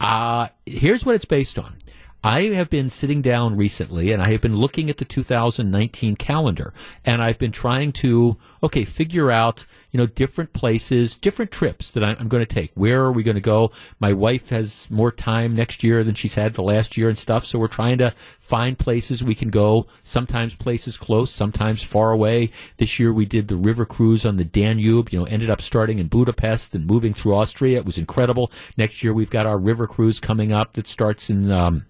[0.00, 1.76] Uh, here's what it's based on.
[2.24, 6.72] I have been sitting down recently and I have been looking at the 2019 calendar
[7.04, 12.04] and I've been trying to, okay, figure out, you know, different places, different trips that
[12.04, 12.70] I'm, going to take.
[12.74, 13.72] Where are we going to go?
[13.98, 17.44] My wife has more time next year than she's had the last year and stuff.
[17.44, 22.52] So we're trying to find places we can go, sometimes places close, sometimes far away.
[22.76, 25.98] This year we did the river cruise on the Danube, you know, ended up starting
[25.98, 27.78] in Budapest and moving through Austria.
[27.78, 28.52] It was incredible.
[28.76, 31.84] Next year we've got our river cruise coming up that starts in, um,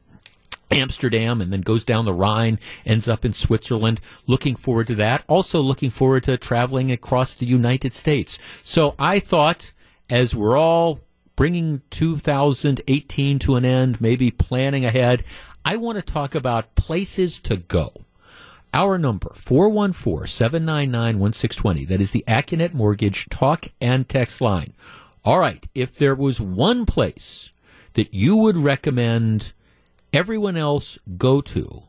[0.72, 4.00] Amsterdam and then goes down the Rhine, ends up in Switzerland.
[4.26, 5.22] Looking forward to that.
[5.28, 8.40] Also looking forward to traveling across the United States.
[8.62, 9.70] So I thought,
[10.10, 11.00] as we're all
[11.36, 15.24] bringing 2018 to an end, maybe planning ahead,
[15.64, 17.92] I want to talk about places to go.
[18.74, 21.88] Our number, 414-799-1620.
[21.88, 24.72] That is the Accunet Mortgage talk and text line.
[25.24, 25.66] All right.
[25.74, 27.50] If there was one place
[27.92, 29.52] that you would recommend
[30.12, 31.84] everyone else go to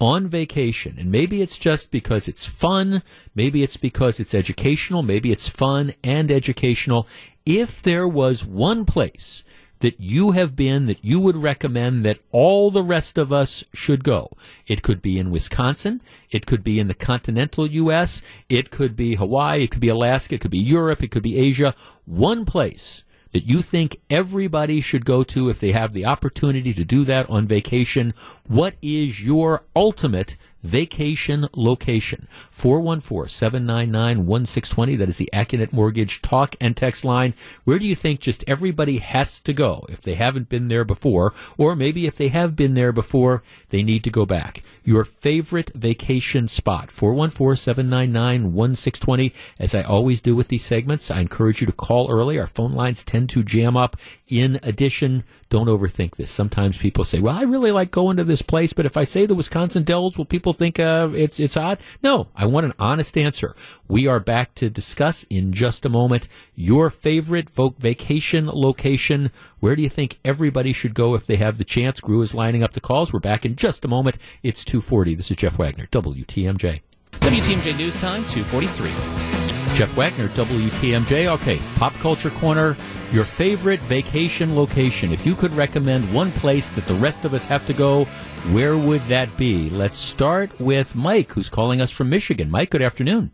[0.00, 3.02] on vacation, and maybe it's just because it's fun,
[3.34, 7.06] maybe it's because it's educational, maybe it's fun and educational.
[7.44, 9.44] If there was one place
[9.80, 14.04] that you have been that you would recommend that all the rest of us should
[14.04, 14.30] go.
[14.66, 16.02] It could be in Wisconsin.
[16.30, 18.22] It could be in the continental U.S.
[18.48, 19.64] It could be Hawaii.
[19.64, 20.34] It could be Alaska.
[20.34, 21.02] It could be Europe.
[21.02, 21.74] It could be Asia.
[22.04, 26.84] One place that you think everybody should go to if they have the opportunity to
[26.84, 28.14] do that on vacation.
[28.46, 32.28] What is your ultimate vacation location?
[32.56, 34.98] 414-799-1620.
[34.98, 37.34] That is the Accunet Mortgage talk and text line.
[37.64, 41.34] Where do you think just everybody has to go if they haven't been there before?
[41.56, 44.62] Or maybe if they have been there before, they need to go back.
[44.84, 46.90] Your favorite vacation spot.
[46.90, 49.32] 414-799-1620.
[49.58, 52.38] As I always do with these segments, I encourage you to call early.
[52.38, 53.96] Our phone lines tend to jam up.
[54.30, 56.30] In addition, don't overthink this.
[56.30, 59.26] Sometimes people say, well, I really like going to this place, but if I say
[59.26, 61.80] the Wisconsin Dells, will people think uh, it's, it's odd?
[62.00, 63.56] No, I want an honest answer.
[63.88, 69.32] We are back to discuss in just a moment your favorite vo- vacation location.
[69.58, 72.00] Where do you think everybody should go if they have the chance?
[72.00, 73.12] Gru is lining up the calls.
[73.12, 74.16] We're back in just a moment.
[74.44, 75.16] It's 240.
[75.16, 76.82] This is Jeff Wagner, WTMJ.
[77.14, 79.39] WTMJ News Time, 243.
[79.74, 81.26] Jeff Wagner, WTMJ.
[81.34, 82.76] Okay, Pop Culture Corner,
[83.12, 85.10] your favorite vacation location.
[85.10, 88.04] If you could recommend one place that the rest of us have to go,
[88.52, 89.70] where would that be?
[89.70, 92.50] Let's start with Mike, who's calling us from Michigan.
[92.50, 93.30] Mike, good afternoon.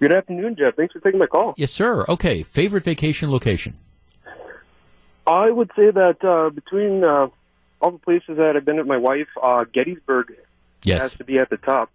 [0.00, 0.74] Good afternoon, Jeff.
[0.76, 1.54] Thanks for taking my call.
[1.56, 2.04] Yes, sir.
[2.10, 3.74] Okay, favorite vacation location.
[5.26, 7.28] I would say that uh, between uh,
[7.80, 10.34] all the places that I've been with my wife, uh, Gettysburg
[10.84, 11.00] Yes.
[11.00, 11.90] has to be at the top.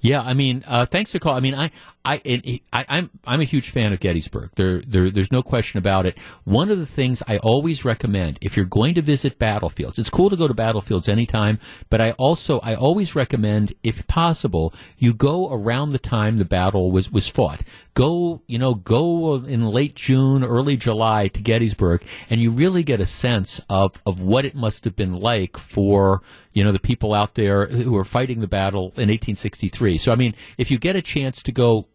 [0.00, 1.34] Yeah, I mean, uh, thanks for call.
[1.34, 1.70] I mean, I,
[2.08, 4.52] I, it, I, I'm, I'm a huge fan of Gettysburg.
[4.54, 6.16] There, there, there's no question about it.
[6.44, 10.30] One of the things I always recommend if you're going to visit battlefields, it's cool
[10.30, 11.58] to go to battlefields anytime,
[11.90, 16.90] but I also, I always recommend, if possible, you go around the time the battle
[16.90, 17.60] was, was fought.
[17.92, 23.00] Go, you know, go in late June, early July to Gettysburg, and you really get
[23.00, 26.22] a sense of, of what it must have been like for,
[26.54, 29.98] you know, the people out there who were fighting the battle in 1863.
[29.98, 31.86] So, I mean, if you get a chance to go,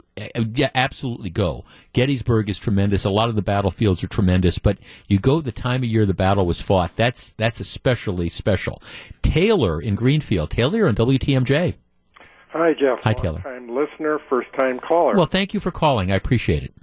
[0.55, 1.65] yeah, absolutely go.
[1.93, 3.05] Gettysburg is tremendous.
[3.05, 4.77] A lot of the battlefields are tremendous, but
[5.07, 6.95] you go the time of year the battle was fought.
[6.95, 8.81] That's that's especially special.
[9.21, 10.51] Taylor in Greenfield.
[10.51, 11.75] Taylor on WTMJ.
[12.49, 12.99] Hi, Jeff.
[13.03, 13.39] Hi, Taylor.
[13.41, 15.15] Time listener, first time caller.
[15.15, 16.11] Well, thank you for calling.
[16.11, 16.73] I appreciate it.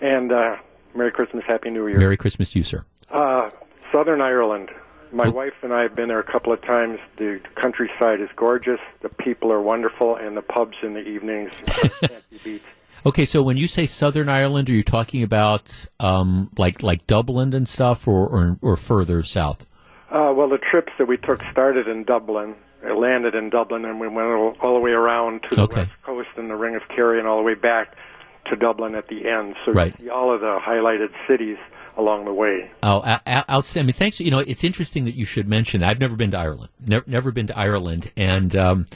[0.00, 0.56] and uh,
[0.94, 1.98] Merry Christmas, Happy New Year.
[1.98, 2.84] Merry Christmas to you, sir.
[3.10, 3.48] Uh,
[3.94, 4.68] Southern Ireland.
[5.12, 6.98] My wife and I have been there a couple of times.
[7.16, 8.80] The countryside is gorgeous.
[9.02, 11.50] The people are wonderful, and the pubs in the evenings
[12.00, 12.62] can't be beat.
[13.04, 17.54] Okay, so when you say Southern Ireland, are you talking about um, like like Dublin
[17.54, 19.64] and stuff, or or, or further south?
[20.10, 22.54] Uh, well, the trips that we took started in Dublin.
[22.82, 25.80] It landed in Dublin, and we went all, all the way around to the Okay.
[25.82, 27.96] west coast and the Ring of Kerry, and all the way back
[28.50, 29.56] to Dublin at the end.
[29.64, 29.94] So Right.
[29.98, 31.56] you see all of the highlighted cities
[31.96, 32.70] along the way.
[32.82, 33.92] Oh, outstanding!
[33.92, 34.20] Thanks.
[34.20, 35.82] You know, it's interesting that you should mention.
[35.82, 36.70] I've never been to Ireland.
[36.84, 38.86] Never, never been to Ireland, and um,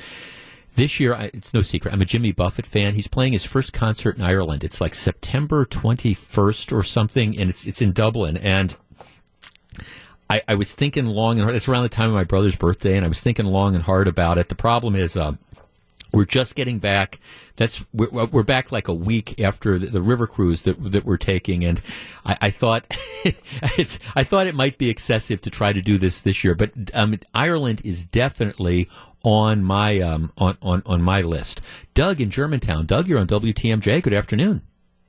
[0.77, 1.93] this year, I, it's no secret.
[1.93, 2.95] I'm a Jimmy Buffett fan.
[2.95, 4.65] He's playing his first concert in Ireland.
[4.65, 8.37] It's like September 21st or something, and it's it's in Dublin.
[8.37, 8.77] And
[10.29, 11.57] I, I was thinking long and hard.
[11.57, 14.09] It's around the time of my brother's birthday, and I was thinking long and hard
[14.09, 14.49] about it.
[14.49, 15.17] The problem is.
[15.17, 15.39] Um,
[16.13, 17.21] we're just getting back.
[17.61, 21.19] That's we're, we're back like a week after the, the river cruise that that we're
[21.19, 21.79] taking, and
[22.25, 22.97] I, I thought
[23.77, 26.71] it's I thought it might be excessive to try to do this this year, but
[26.95, 28.89] um, Ireland is definitely
[29.25, 31.61] on my um, on, on on my list.
[31.93, 32.87] Doug in Germantown.
[32.87, 34.03] Doug, you're on WTMJ.
[34.03, 34.63] Good afternoon.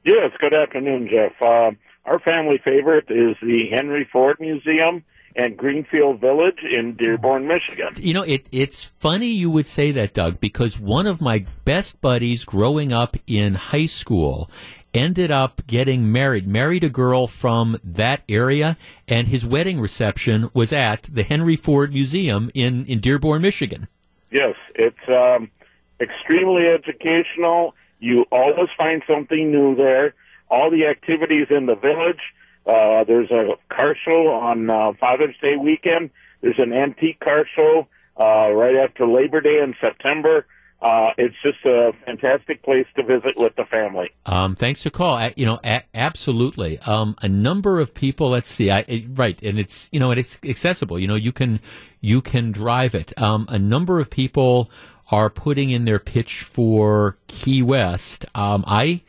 [0.04, 1.32] Yes, good afternoon, Jeff.
[1.42, 1.72] Uh,
[2.04, 5.06] our family favorite is the Henry Ford Museum
[5.36, 7.94] and Greenfield Village in Dearborn, Michigan.
[7.98, 12.02] You know, it, it's funny you would say that, Doug, because one of my best
[12.02, 14.50] buddies growing up in high school
[14.94, 18.78] ended up getting married, married a girl from that area,
[19.08, 23.88] and his wedding reception was at the Henry Ford Museum in, in Dearborn, Michigan.
[24.32, 25.50] Yes, it's um,
[26.00, 27.74] extremely educational.
[28.00, 30.14] You always find something new there.
[30.50, 32.20] All the activities in the village.
[32.66, 36.10] Uh, there's a car show on uh, Father's Day weekend.
[36.42, 37.88] There's an antique car show
[38.20, 40.46] uh, right after Labor Day in September.
[40.82, 44.10] Uh, it's just a fantastic place to visit with the family.
[44.26, 45.16] Um, thanks for call.
[45.18, 46.80] A- you know, a- absolutely.
[46.80, 48.32] Um, a number of people.
[48.32, 48.72] Let's see.
[48.72, 50.98] I, it- right, and it's you know, and it's accessible.
[50.98, 51.60] You know, you can
[52.00, 53.14] you can drive it.
[53.22, 54.72] Um, a number of people
[55.12, 58.26] are putting in their pitch for Key West.
[58.34, 59.02] Um, I.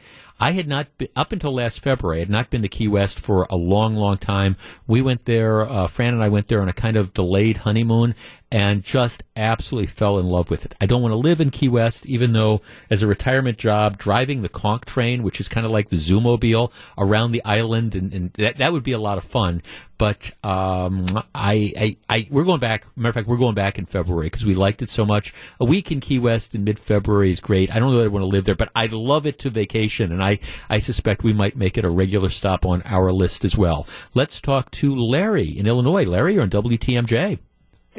[0.43, 2.17] I had not been, up until last February.
[2.17, 4.57] I had not been to Key West for a long, long time.
[4.89, 5.61] We went there.
[5.61, 8.17] Uh, Fran and I went there on a kind of delayed honeymoon,
[8.53, 10.75] and just absolutely fell in love with it.
[10.79, 12.61] I don't want to live in Key West, even though
[12.91, 16.71] as a retirement job, driving the conch train, which is kind of like the Zoomobile
[16.99, 19.63] around the island, and, and that that would be a lot of fun.
[19.97, 22.85] But um, I, I, I, we're going back.
[22.95, 25.33] Matter of fact, we're going back in February because we liked it so much.
[25.59, 27.75] A week in Key West in mid-February is great.
[27.75, 30.13] I don't know that I want to live there, but I'd love it to vacation,
[30.13, 33.57] and I, I suspect we might make it a regular stop on our list as
[33.57, 33.87] well.
[34.13, 36.05] Let's talk to Larry in Illinois.
[36.05, 37.39] Larry, you're on WTMJ.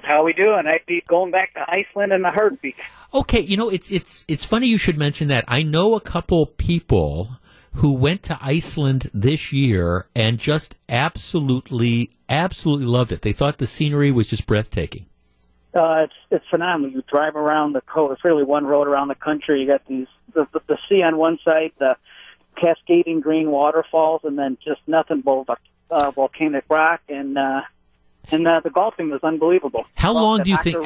[0.02, 0.64] How we doing?
[0.66, 2.76] I'd be going back to Iceland in a heartbeat.
[3.14, 5.46] Okay, you know it's it's it's funny you should mention that.
[5.48, 7.38] I know a couple people
[7.76, 13.22] who went to Iceland this year and just absolutely absolutely loved it.
[13.22, 15.06] They thought the scenery was just breathtaking.
[15.74, 16.92] Uh, it's it's phenomenal.
[16.92, 18.14] You drive around the coast.
[18.14, 19.62] It's really one road around the country.
[19.62, 21.96] You got these the, the, the sea on one side, the
[22.56, 25.60] cascading green waterfalls, and then just nothing but
[25.90, 27.62] uh, volcanic rock and uh,
[28.32, 29.86] and uh, the golfing was unbelievable.
[29.96, 30.78] How long do you think?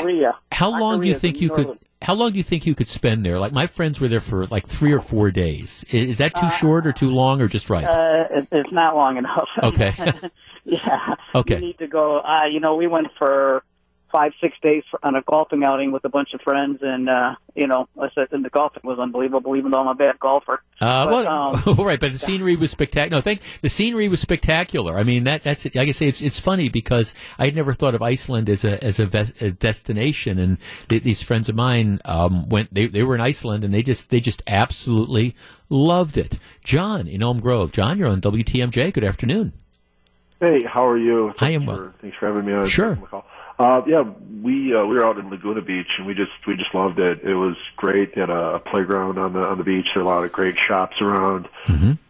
[0.51, 1.79] How long do you think you could?
[2.01, 3.39] How long do you think you could spend there?
[3.39, 5.83] Like my friends were there for like three or four days.
[5.89, 7.85] Is that too short or too long or just right?
[7.85, 9.47] Uh, it, it's not long enough.
[9.63, 9.93] Okay.
[10.65, 11.15] yeah.
[11.35, 11.55] Okay.
[11.55, 12.19] You need to go.
[12.19, 13.63] Uh, you know, we went for
[14.17, 17.67] five six days on a golfing outing with a bunch of friends, and uh, you
[17.67, 20.61] know, I said and the golfing was unbelievable, even though I'm a bad golfer.
[20.81, 23.17] Uh, But, well, um, all right, but the scenery was spectacular.
[23.17, 24.97] No, thank the scenery was spectacular.
[24.97, 25.75] I mean, that that's it.
[25.75, 28.83] like I say, it's it's funny because I had never thought of Iceland as a
[28.83, 30.57] as a, ves- a destination, and
[30.89, 32.73] th- these friends of mine um, went.
[32.73, 35.35] They they were in Iceland, and they just they just absolutely
[35.69, 36.39] loved it.
[36.63, 37.71] John in Elm Grove.
[37.71, 38.93] John, you're on WTMJ.
[38.93, 39.53] Good afternoon.
[40.39, 41.33] Hey, how are you?
[41.39, 42.65] I am Thanks for- Thanks for having me on.
[42.67, 42.97] Sure.
[43.57, 43.97] Thanks for the call.
[43.97, 44.03] Uh, yeah,
[44.41, 47.23] we uh, we were out in Laguna Beach and we just we just loved it.
[47.23, 48.15] It was great.
[48.15, 49.87] They had a, playground on the on the beach.
[49.93, 51.47] There were a lot of great shops around.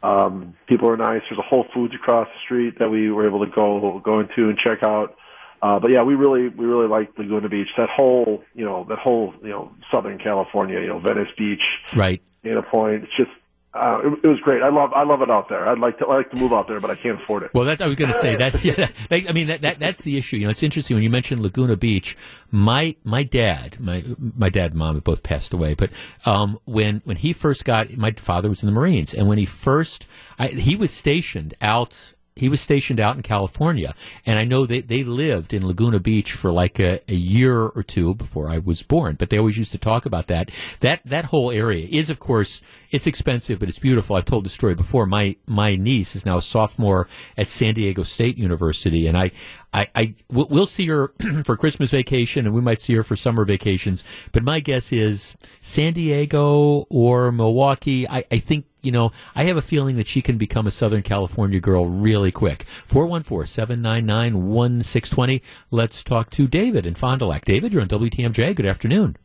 [0.03, 1.21] Um, people were nice.
[1.29, 4.49] There's a Whole Foods across the street that we were able to go go into
[4.49, 5.17] and check out.
[5.61, 7.69] Uh, but yeah, we really we really liked Laguna Beach.
[7.77, 11.63] That whole you know that whole you know Southern California, you know Venice Beach,
[11.95, 12.21] right?
[12.43, 13.03] Dana Point.
[13.03, 13.31] It's just
[13.77, 14.61] uh, it, it was great.
[14.63, 15.67] I love I love it out there.
[15.67, 17.51] I'd like to I like to move out there, but I can't afford it.
[17.53, 18.63] Well, that I was going to say that.
[18.63, 18.73] Yeah,
[19.09, 20.37] that- I mean, that, that that's the issue.
[20.37, 22.17] You know, it's interesting when you mentioned Laguna Beach.
[22.51, 25.89] My my dad, my my dad and mom have both passed away, but
[26.25, 29.45] um, when when he first got, my father was in the Marines, and when he
[29.45, 30.07] first,
[30.39, 32.13] I, he was stationed out.
[32.37, 33.93] He was stationed out in California,
[34.25, 37.83] and I know they, they lived in Laguna Beach for like a, a year or
[37.83, 39.15] two before I was born.
[39.15, 40.51] But they always used to talk about that.
[40.79, 42.61] That that whole area is, of course,
[42.91, 44.15] it's expensive, but it's beautiful.
[44.15, 45.05] I've told the story before.
[45.05, 47.07] My my niece is now a sophomore
[47.37, 49.31] at San Diego State University, and I
[49.73, 53.45] I, I we'll see her for Christmas vacation, and we might see her for summer
[53.45, 54.03] vacations.
[54.31, 58.07] But my guess is San Diego or Milwaukee.
[58.07, 61.03] I, I think you know, I have a feeling that she can become a Southern
[61.03, 62.63] California girl really quick.
[62.87, 65.41] 414-799-1620.
[65.71, 67.43] Let's talk to David in Fond du Lac.
[67.43, 68.55] David, you're on WTMJ.
[68.55, 69.17] Good afternoon.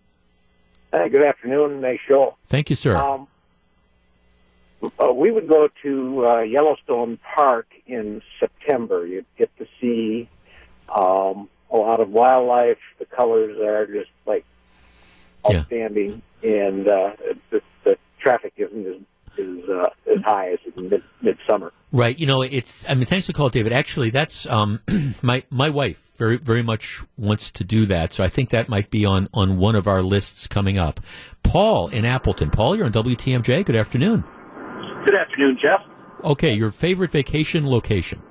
[0.91, 1.81] Hey, good afternoon.
[1.81, 2.35] Nice show.
[2.47, 2.97] Thank you, sir.
[2.97, 3.29] Um,
[5.01, 9.07] uh, we would go to uh, Yellowstone Park in September.
[9.07, 10.29] You'd get to see
[10.89, 12.79] um, a lot of wildlife.
[12.99, 14.45] The colors are just like
[15.49, 17.13] outstanding, and uh,
[17.51, 18.97] the, the traffic isn't as
[19.39, 21.73] as, uh, as high as in mid midsummer.
[21.93, 22.19] Right.
[22.19, 22.89] You know, it's.
[22.89, 23.73] I mean, thanks for the call, David.
[23.73, 24.81] Actually, that's um,
[25.23, 28.13] my my wife very very much wants to do that.
[28.13, 31.01] So I think that might be on on one of our lists coming up.
[31.43, 32.51] Paul in Appleton.
[32.51, 33.65] Paul, you're on WTMJ.
[33.65, 34.25] Good afternoon.
[35.05, 35.81] Good afternoon, Jeff.
[36.25, 38.23] Okay, your favorite vacation location?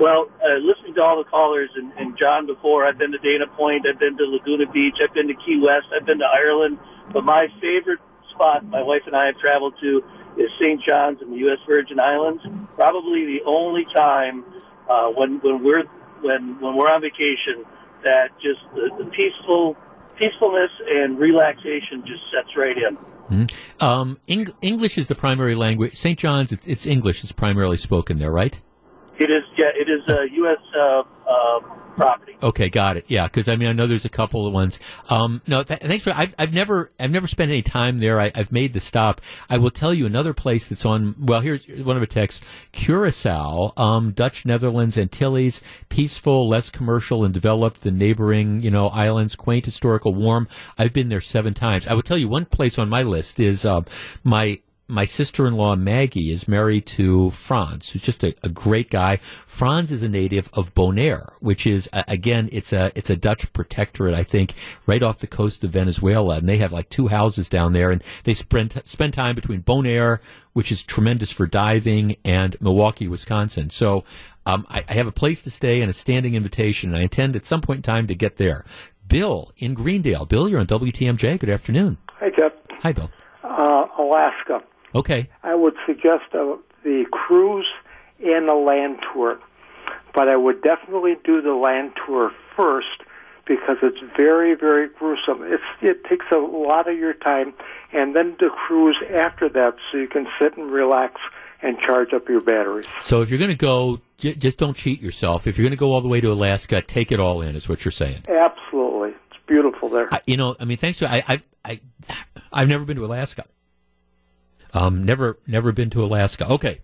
[0.00, 3.46] Well, uh, listening to all the callers and, and John before, I've been to Dana
[3.48, 6.78] Point, I've been to Laguna Beach, I've been to Key West, I've been to Ireland,
[7.12, 7.98] but my favorite
[8.40, 10.02] spot my wife and I have traveled to
[10.38, 10.80] is St.
[10.88, 11.58] John's in the U.S.
[11.68, 12.42] Virgin Islands.
[12.76, 14.44] Probably the only time
[14.88, 15.84] uh, when when we're
[16.22, 17.64] when when we're on vacation
[18.04, 19.76] that just the, the peaceful
[20.18, 22.96] peacefulness and relaxation just sets right in.
[23.30, 23.52] Mhm.
[23.82, 25.94] Um, Eng- English is the primary language.
[25.94, 26.18] St.
[26.18, 27.22] John's, it's, it's English.
[27.22, 28.58] It's primarily spoken there, right?
[29.18, 30.58] It is yeah, it is a U.S.
[30.74, 31.02] Uh,
[31.96, 32.36] property.
[32.42, 33.04] Okay, got it.
[33.08, 34.80] Yeah, because I mean, I know there's a couple of ones.
[35.08, 36.12] Um, no, th- thanks for.
[36.12, 38.20] I've, I've never, I've never spent any time there.
[38.20, 39.20] I, I've made the stop.
[39.48, 41.14] I will tell you another place that's on.
[41.18, 42.40] Well, here's one of the texts:
[42.72, 49.36] Curacao, um, Dutch Netherlands, Antilles, peaceful, less commercial and developed than neighboring, you know, islands.
[49.36, 50.48] Quaint, historical, warm.
[50.78, 51.86] I've been there seven times.
[51.86, 53.82] I will tell you one place on my list is uh,
[54.24, 54.60] my
[54.90, 59.18] my sister-in-law Maggie is married to Franz, who's just a, a great guy.
[59.46, 63.52] Franz is a native of Bonaire, which is uh, again, it's a it's a Dutch
[63.52, 64.54] protectorate, I think,
[64.86, 68.02] right off the coast of Venezuela, and they have like two houses down there, and
[68.24, 70.18] they spend spend time between Bonaire,
[70.52, 73.70] which is tremendous for diving, and Milwaukee, Wisconsin.
[73.70, 74.04] So.
[74.46, 77.36] Um, I, I have a place to stay and a standing invitation, and I intend
[77.36, 78.64] at some point in time to get there.
[79.06, 80.24] Bill in Greendale.
[80.24, 81.38] Bill, you're on WTMJ.
[81.38, 81.98] Good afternoon.
[82.18, 82.52] Hi, Jeff.
[82.80, 83.10] Hi, Bill.
[83.44, 84.62] Uh, Alaska.
[84.94, 85.28] Okay.
[85.42, 87.66] I would suggest uh, the cruise
[88.22, 89.38] and the land tour,
[90.14, 92.86] but I would definitely do the land tour first
[93.46, 95.42] because it's very, very gruesome.
[95.42, 97.52] It's, it takes a lot of your time,
[97.92, 101.20] and then the cruise after that so you can sit and relax
[101.62, 102.86] and charge up your batteries.
[103.02, 105.46] So if you're going to go, j- just don't cheat yourself.
[105.46, 107.56] If you're going to go all the way to Alaska, take it all in.
[107.56, 108.24] Is what you're saying.
[108.28, 110.08] Absolutely, it's beautiful there.
[110.12, 111.80] I, you know, I mean, thanks to I, I, I,
[112.52, 113.44] I've never been to Alaska.
[114.72, 116.48] Um, never, never been to Alaska.
[116.50, 116.80] Okay,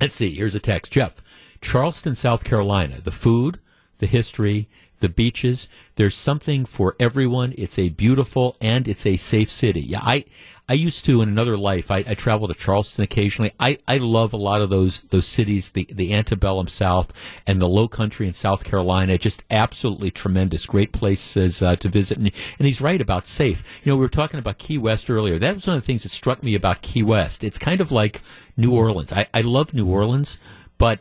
[0.00, 0.34] let's see.
[0.34, 1.22] Here's a text, Jeff,
[1.60, 3.00] Charleston, South Carolina.
[3.00, 3.58] The food,
[3.98, 4.68] the history,
[5.00, 5.68] the beaches.
[5.96, 7.54] There's something for everyone.
[7.56, 9.80] It's a beautiful and it's a safe city.
[9.80, 10.24] Yeah, I.
[10.66, 11.90] I used to in another life.
[11.90, 13.52] I, I travel to Charleston occasionally.
[13.60, 17.12] I, I love a lot of those those cities, the the antebellum South
[17.46, 19.18] and the Low Country in South Carolina.
[19.18, 22.16] Just absolutely tremendous, great places uh, to visit.
[22.16, 23.62] And, and he's right about safe.
[23.84, 25.38] You know, we were talking about Key West earlier.
[25.38, 27.44] That was one of the things that struck me about Key West.
[27.44, 28.22] It's kind of like
[28.56, 29.12] New Orleans.
[29.12, 30.38] I, I love New Orleans,
[30.78, 31.00] but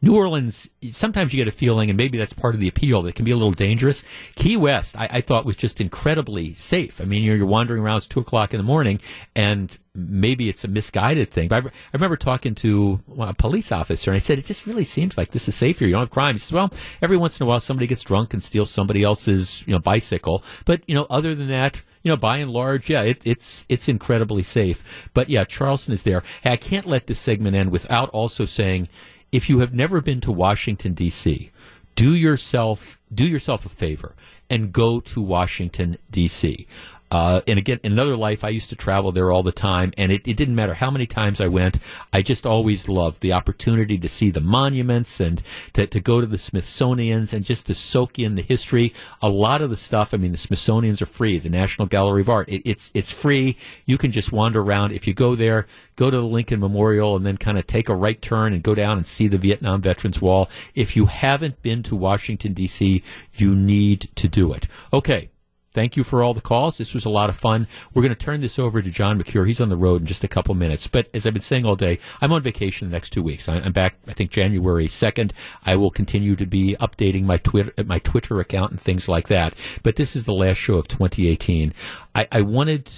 [0.00, 3.10] New Orleans, sometimes you get a feeling, and maybe that's part of the appeal, that
[3.10, 4.04] it can be a little dangerous.
[4.36, 7.00] Key West, I, I thought was just incredibly safe.
[7.00, 9.00] I mean, you're, you're wandering around, it's 2 o'clock in the morning,
[9.34, 11.48] and maybe it's a misguided thing.
[11.48, 14.84] But I, I remember talking to a police officer, and I said, it just really
[14.84, 15.88] seems like this is safe here.
[15.88, 16.36] You don't have crime.
[16.36, 16.72] He says, well,
[17.02, 20.44] every once in a while somebody gets drunk and steals somebody else's you know bicycle.
[20.64, 23.88] But, you know, other than that, you know, by and large, yeah, it, it's it's
[23.88, 24.84] incredibly safe.
[25.14, 26.22] But yeah, Charleston is there.
[26.42, 28.88] Hey, I can't let this segment end without also saying
[29.32, 31.50] if you have never been to Washington D.C.,
[31.94, 34.14] do yourself do yourself a favor
[34.48, 36.66] and go to Washington D.C.
[37.10, 40.12] Uh, and again, in another life, I used to travel there all the time, and
[40.12, 41.78] it, it, didn't matter how many times I went.
[42.12, 46.26] I just always loved the opportunity to see the monuments and to, to go to
[46.26, 48.92] the Smithsonian's and just to soak in the history.
[49.22, 51.38] A lot of the stuff, I mean, the Smithsonian's are free.
[51.38, 53.56] The National Gallery of Art, it, it's it's free.
[53.86, 54.92] You can just wander around.
[54.92, 55.66] If you go there,
[55.96, 58.74] go to the Lincoln Memorial and then kind of take a right turn and go
[58.74, 60.48] down and see the Vietnam Veterans Wall.
[60.74, 63.02] If you haven't been to Washington D.C.,
[63.34, 64.66] you need to do it.
[64.92, 65.30] Okay.
[65.78, 66.76] Thank you for all the calls.
[66.76, 67.68] This was a lot of fun.
[67.94, 69.44] We're going to turn this over to John Mercure.
[69.44, 70.88] He's on the road in just a couple minutes.
[70.88, 73.48] But as I've been saying all day, I'm on vacation the next two weeks.
[73.48, 75.30] I'm back, I think, January 2nd.
[75.64, 79.54] I will continue to be updating my Twitter, my Twitter account and things like that.
[79.84, 81.72] But this is the last show of 2018.
[82.12, 82.90] I, I wanted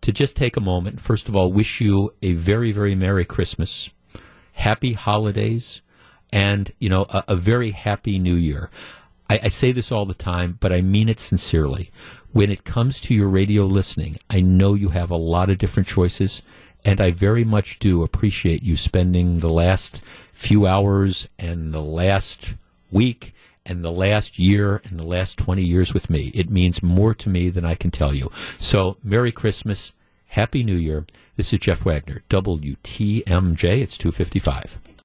[0.00, 1.00] to just take a moment.
[1.00, 3.90] First of all, wish you a very, very Merry Christmas,
[4.54, 5.82] Happy Holidays,
[6.32, 8.70] and, you know, a, a very happy New Year.
[9.28, 11.90] I, I say this all the time, but I mean it sincerely.
[12.32, 15.88] When it comes to your radio listening, I know you have a lot of different
[15.88, 16.42] choices,
[16.84, 20.02] and I very much do appreciate you spending the last
[20.32, 22.54] few hours and the last
[22.90, 23.34] week
[23.66, 26.30] and the last year and the last 20 years with me.
[26.34, 28.30] It means more to me than I can tell you.
[28.58, 29.94] So, Merry Christmas,
[30.28, 31.06] Happy New Year.
[31.36, 33.80] This is Jeff Wagner, WTMJ.
[33.80, 34.80] It's 255.